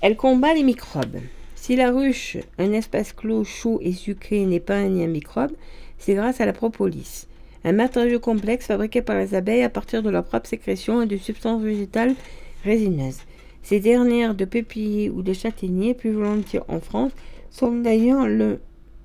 [0.00, 1.20] elle combat les microbes.
[1.54, 5.50] Si la ruche, un espace clos, chaud et sucré, n'est pas un microbe,
[5.98, 7.26] c'est grâce à la propolis.
[7.64, 11.16] Un matériau complexe fabriqué par les abeilles à partir de leur propre sécrétion et de
[11.16, 12.14] substances végétales
[12.62, 13.18] résineuses.
[13.64, 17.10] Ces dernières de pépinier ou de châtaignier, plus volontiers en France,
[17.50, 18.60] sont d'ailleurs le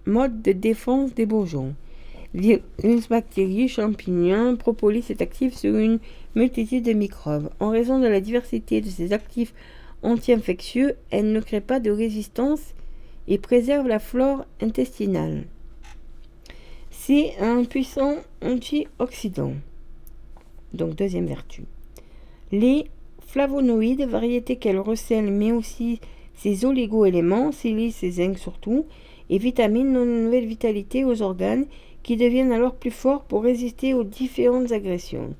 [0.05, 1.75] mode de défense des bourgeons.
[2.33, 5.99] Virus, bactéries, champignons, propolis est actif sur une
[6.35, 7.49] multitude de microbes.
[7.59, 9.53] En raison de la diversité de ces actifs
[10.01, 12.73] anti-infectieux, elle ne crée pas de résistance
[13.27, 15.45] et préserve la flore intestinale.
[16.89, 19.53] C'est un puissant antioxydant.
[20.73, 21.63] Donc deuxième vertu.
[22.51, 22.85] Les
[23.19, 25.99] flavonoïdes, variétés qu'elle recèle, mais aussi
[26.35, 28.85] ses oligo-éléments, silice et zinc surtout,
[29.31, 31.65] et vitamines donnent une nouvelle vitalité aux organes
[32.03, 35.33] qui deviennent alors plus forts pour résister aux différentes agressions.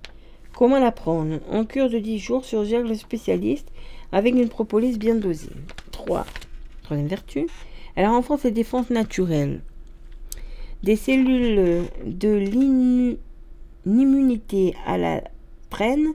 [0.56, 3.68] Comment la prendre En cure de 10 jours, surgère le spécialiste
[4.12, 5.50] avec une propolis bien dosée.
[5.92, 6.26] 3.
[6.84, 7.48] Troisième vertu.
[7.96, 9.62] Elle renforce les défenses naturelles.
[10.84, 12.38] Des cellules de
[13.86, 15.22] l'immunité à la
[15.70, 16.14] prenne,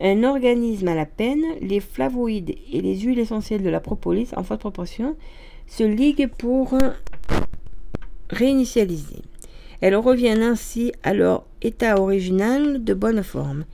[0.00, 4.44] un organisme à la peine, les flavoïdes et les huiles essentielles de la propolis en
[4.44, 5.16] forte proportion
[5.68, 6.76] se liguent pour
[8.30, 9.22] réinitialiser.
[9.80, 13.64] Elles reviennent ainsi à leur état original de bonne forme,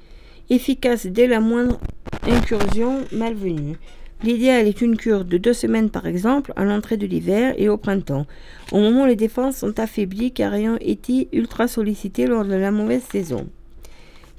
[0.51, 1.81] efficace dès la moindre
[2.27, 3.79] incursion malvenue.
[4.23, 7.77] L'idéal est une cure de deux semaines par exemple à l'entrée de l'hiver et au
[7.77, 8.27] printemps,
[8.73, 12.71] au moment où les défenses sont affaiblies car ayant été ultra sollicitées lors de la
[12.71, 13.47] mauvaise saison.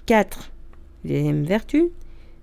[0.06, 0.52] 4.
[1.04, 1.90] Deuxième vertu,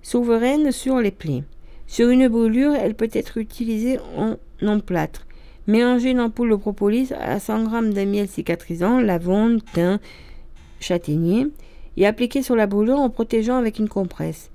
[0.03, 1.45] souveraine sur les plaies.
[1.87, 4.37] Sur une brûlure, elle peut être utilisée en
[4.69, 5.27] emplâtre.
[5.67, 9.99] Mélangez une ampoule de propolis à 100 g de miel cicatrisant, lavande, thym,
[10.81, 11.49] châtaignier
[11.97, 14.51] et appliquez sur la brûlure en protégeant avec une compresse.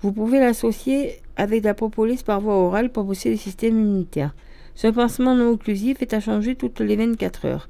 [0.00, 4.34] Vous pouvez l'associer avec de la propolis par voie orale pour booster le système immunitaire.
[4.74, 7.68] Ce pansement non occlusif est à changer toutes les 24 heures.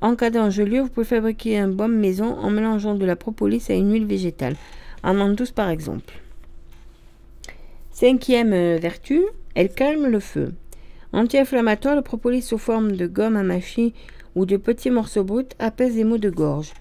[0.00, 3.74] En cas d'engelure, vous pouvez fabriquer un baume maison en mélangeant de la propolis à
[3.74, 4.56] une huile végétale,
[5.02, 6.14] en douce par exemple.
[7.90, 9.22] Cinquième euh, vertu,
[9.54, 10.52] elle calme le feu.
[11.12, 13.94] Anti-inflammatoire, le propolis sous forme de gomme à mâcher
[14.34, 16.72] ou de petits morceaux bruts apaise les maux de gorge,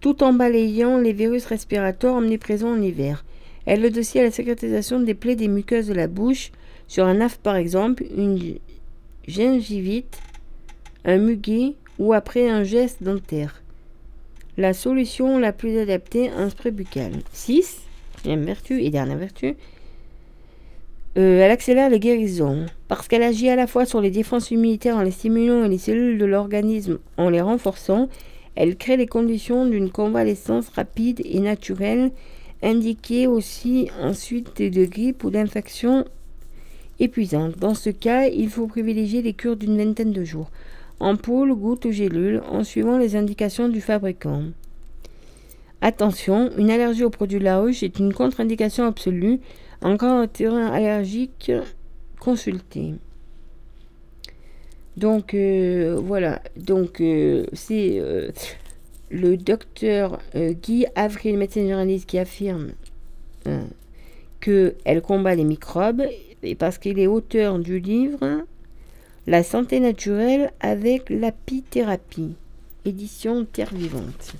[0.00, 3.24] tout en balayant les virus respiratoires omniprésents en hiver.
[3.64, 6.52] Elle aide aussi à la sécrétisation des plaies des muqueuses de la bouche,
[6.88, 8.58] sur un afte par exemple, une
[9.26, 10.20] gingivite,
[11.04, 13.62] un muguet ou après un geste dentaire.
[14.56, 17.12] La solution la plus adaptée, un spray buccal.
[17.32, 17.82] 6.
[18.24, 19.54] vertu et dernière vertu,
[21.16, 24.96] euh, elle accélère les guérisons parce qu'elle agit à la fois sur les défenses immunitaires
[24.96, 28.08] en les stimulant et les cellules de l'organisme en les renforçant.
[28.54, 32.10] Elle crée les conditions d'une convalescence rapide et naturelle,
[32.62, 36.04] indiquée aussi ensuite de grippe ou d'infection
[37.00, 37.58] épuisante.
[37.58, 40.50] Dans ce cas, il faut privilégier les cures d'une vingtaine de jours,
[41.00, 44.42] ampoules, gouttes ou gélules, en suivant les indications du fabricant.
[45.82, 49.40] Attention, une allergie aux produits de la ruche est une contre-indication absolue
[49.82, 51.52] encore un terrain allergique,
[52.20, 52.94] consulté.
[54.96, 58.30] Donc euh, voilà, donc euh, c'est euh,
[59.10, 62.72] le docteur Guy Avril, médecin généraliste, qui affirme
[64.40, 66.02] qu'elle combat les microbes
[66.42, 68.42] et parce qu'il est auteur du livre
[69.26, 72.34] La santé naturelle avec l'apithérapie,
[72.84, 74.34] édition Terre Vivante.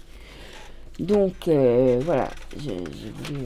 [0.98, 3.44] Donc voilà, j'ai voulu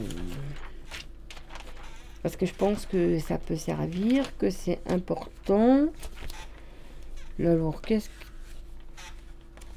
[2.23, 5.87] parce que je pense que ça peut servir, que c'est important.
[7.39, 8.09] Alors, qu'est-ce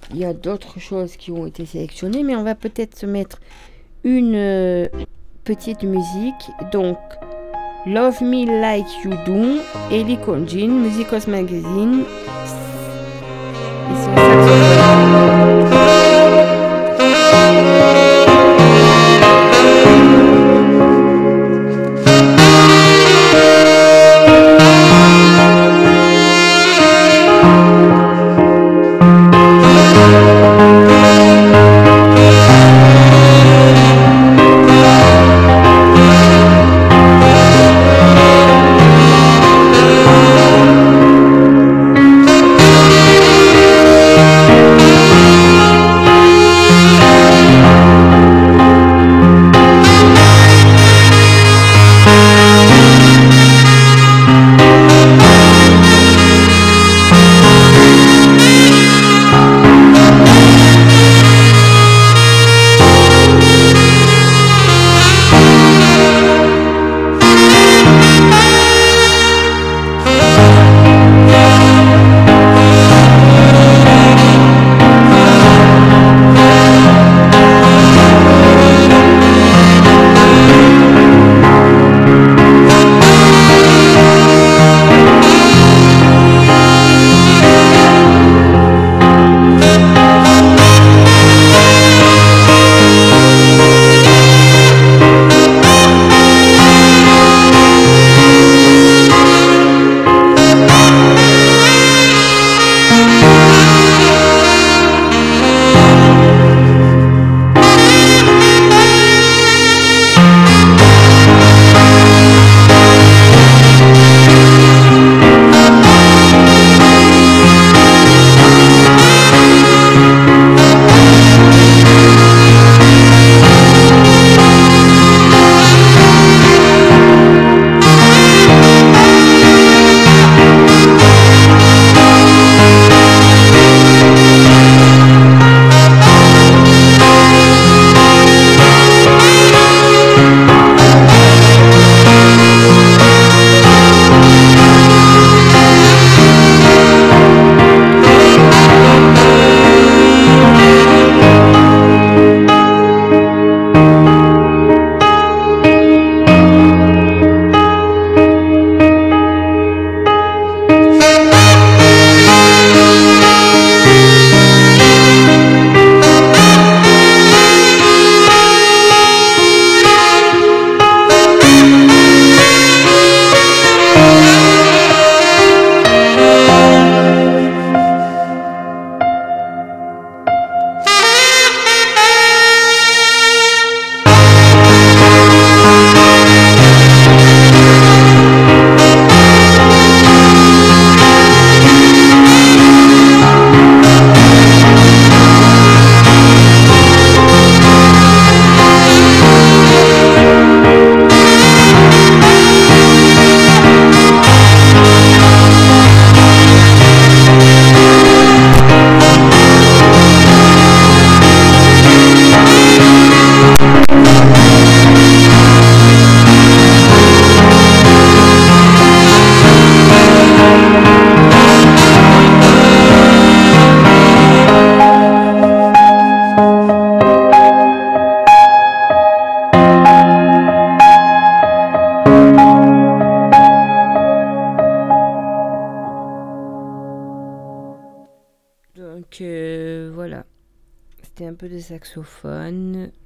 [0.09, 3.41] qu'il y a d'autres choses qui ont été sélectionnées, mais on va peut-être se mettre
[4.05, 4.87] une euh,
[5.45, 6.51] petite musique.
[6.73, 6.99] Donc,
[7.87, 9.61] Love Me Like You Do,
[9.91, 12.05] Ellie Conjin, Musicos Magazine.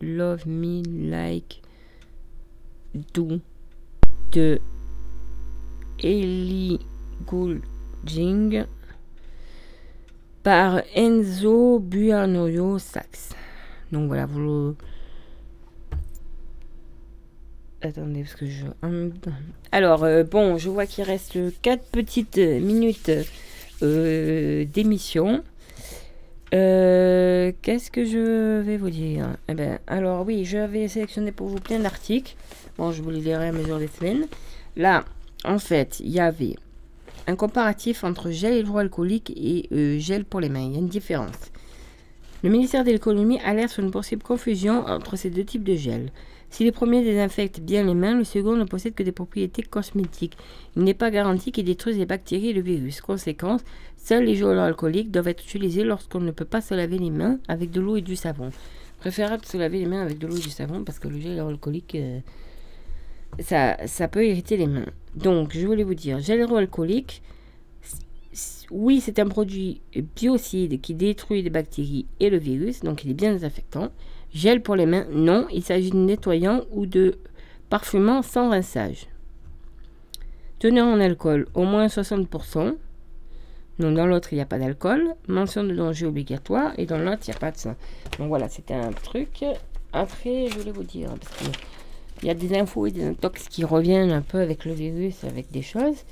[0.01, 1.63] Love Me Like
[3.15, 3.41] Do
[4.33, 4.61] de
[6.03, 6.81] Ellie
[7.27, 8.65] Goulding
[10.43, 13.31] par Enzo Buanoyo sax.
[13.93, 14.75] Donc voilà, vous
[17.81, 18.67] Attendez, parce que je...
[19.71, 23.11] Alors, euh, bon, je vois qu'il reste 4 petites minutes
[23.83, 25.45] euh, d'émission.
[26.55, 29.37] Euh, qu'est-ce que je vais vous dire?
[29.49, 32.37] Eh ben, Alors oui, j'avais sélectionné pour vous plein d'articles.
[32.79, 34.27] Bon, je vous les lirai à mesure des semaines.
[34.77, 35.05] Là,
[35.45, 36.57] en fait, il y avait
[37.27, 40.65] un comparatif entre gel hydroalcoolique et gel pour les mains.
[40.65, 41.53] Il y a une différence.
[42.43, 46.13] Le ministère de l'économie alerte sur une possible confusion entre ces deux types de gel.
[46.51, 50.37] Si le premier désinfecte bien les mains, le second ne possède que des propriétés cosmétiques.
[50.77, 53.01] Il n'est pas garanti qu'il détruise les bactéries et le virus.
[53.01, 53.61] Conséquence,
[53.97, 57.39] seuls les gels alcooliques doivent être utilisés lorsqu'on ne peut pas se laver les mains
[57.49, 58.51] avec de l'eau et du savon.
[58.99, 61.21] Préférable de se laver les mains avec de l'eau et du savon parce que le
[61.21, 62.21] gel alcoolique, euh,
[63.41, 64.87] ça, ça peut irriter les mains.
[65.15, 67.23] Donc, je voulais vous dire, gel alcoolique,
[68.71, 69.81] oui, c'est un produit
[70.17, 73.91] biocide qui détruit les bactéries et le virus, donc il est bien désinfectant.
[74.35, 77.19] Gel pour les mains, non, il s'agit de nettoyant ou de
[77.71, 79.09] parfumant sans rinçage.
[80.59, 82.75] Teneur en alcool, au moins 60%.
[83.79, 85.15] Non, dans l'autre, il n'y a pas d'alcool.
[85.29, 86.73] Mention de danger obligatoire.
[86.79, 87.77] Et dans l'autre, il n'y a pas de ça.
[88.19, 89.45] Donc voilà, c'était un truc.
[89.93, 93.65] Après, je voulais vous dire, parce qu'il y a des infos et des intox qui
[93.65, 96.05] reviennent un peu avec le virus, avec des choses.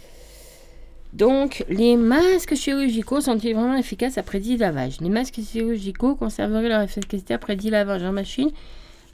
[1.17, 5.01] Donc, les masques chirurgicaux sont-ils vraiment efficaces après 10 lavages?
[5.01, 8.51] Les masques chirurgicaux conserveraient leur efficacité après 10 lavages en machine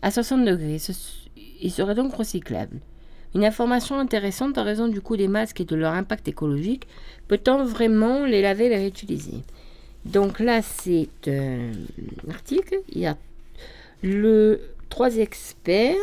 [0.03, 0.79] à 60 degrés.
[1.61, 2.81] Ils seraient donc recyclables.
[3.37, 6.89] Une information intéressante en raison du coût des masques et de leur impact écologique.
[7.29, 9.45] Peut-on vraiment les laver et les réutiliser?
[10.05, 11.71] Donc là, c'est un
[12.29, 12.81] article.
[12.89, 13.17] Il y a
[14.03, 14.61] le
[14.93, 15.97] trois experts,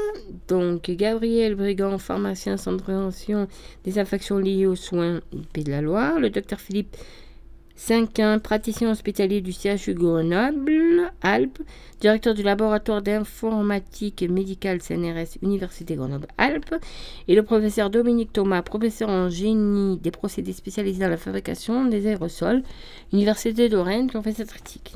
[0.47, 3.47] donc Gabriel Brigand, pharmacien centre prévention
[3.83, 6.97] des infections liées aux soins du Pays de la Loire, le docteur Philippe
[7.75, 11.61] Cinquin, praticien hospitalier du CHU Grenoble, Alpes,
[12.01, 16.73] directeur du laboratoire d'informatique médicale CNRS Université Grenoble-Alpes,
[17.27, 22.07] et le professeur Dominique Thomas, professeur en génie des procédés spécialisés dans la fabrication des
[22.07, 22.63] aérosols,
[23.13, 24.95] Université de Rennes, qui ont fait cette critique.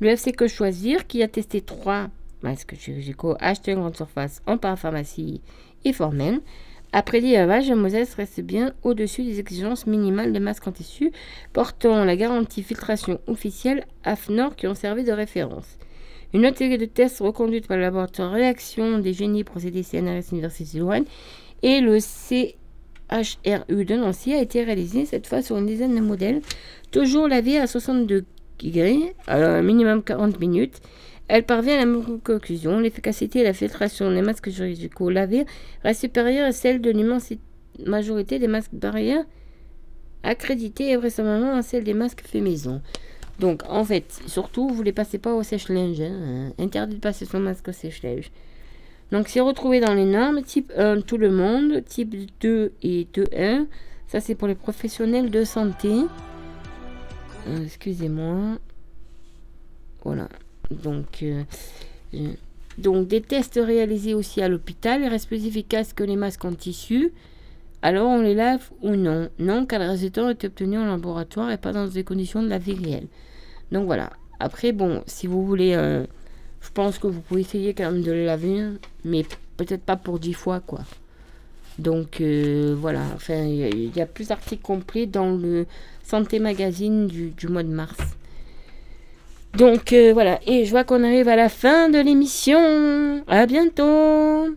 [0.00, 2.08] Le FC Que Choisir, qui a testé trois
[2.42, 5.40] masques chirurgicaux achetés en grande surface en parapharmacie
[5.84, 6.40] et formelle.
[6.92, 11.12] Après lavage, Moses reste bien au-dessus des exigences minimales des masques en tissu,
[11.52, 15.76] portant la garantie filtration officielle AFNOR qui ont servi de référence.
[16.32, 20.64] Une autre série de tests reconduite par le laboratoire Réaction des génies procédés CNRS Université
[20.74, 21.04] de Lorraine
[21.62, 26.42] et le CHRU de Nancy a été réalisée cette fois sur une dizaine de modèles,
[26.90, 28.24] toujours lavés à 62
[28.62, 30.80] degrés, un minimum 40 minutes,
[31.28, 32.80] elle parvient à la même conclusion.
[32.80, 35.44] L'efficacité et la filtration des masques chirurgicaux lavés
[35.84, 37.32] reste supérieure à celle de l'immense
[37.86, 39.24] majorité des masques barrières
[40.22, 42.82] accrédités et vraisemblablement à celle des masques faits maison.
[43.38, 46.00] Donc, en fait, surtout, vous ne les passez pas au sèche-linge.
[46.00, 46.52] Hein.
[46.58, 48.32] Interdit de passer son masque au sèche-linge.
[49.12, 53.66] Donc, c'est retrouvé dans les normes type 1, tout le monde, type 2 et 2.1.
[54.08, 55.88] Ça, c'est pour les professionnels de santé.
[57.46, 58.58] Euh, excusez-moi.
[60.02, 60.28] Voilà.
[60.70, 61.42] Donc, euh,
[62.14, 62.32] euh,
[62.76, 67.12] donc des tests réalisés aussi à l'hôpital restent plus efficaces que les masques en tissu.
[67.80, 69.28] Alors on les lave ou non?
[69.38, 72.58] Non, car le résultat est obtenu en laboratoire et pas dans des conditions de la
[72.58, 73.06] vie réelle.
[73.72, 74.10] Donc voilà.
[74.40, 76.04] Après, bon, si vous voulez, euh,
[76.60, 78.64] je pense que vous pouvez essayer quand même de les laver,
[79.04, 79.24] mais
[79.56, 80.80] peut-être pas pour 10 fois, quoi.
[81.78, 85.64] Donc voilà, enfin, il y, a plus d'articles complets dans le
[86.02, 88.17] Santé Magazine du mois de mars.
[89.56, 93.22] Donc euh, voilà, et je vois qu'on arrive à la fin de l'émission.
[93.26, 94.54] À bientôt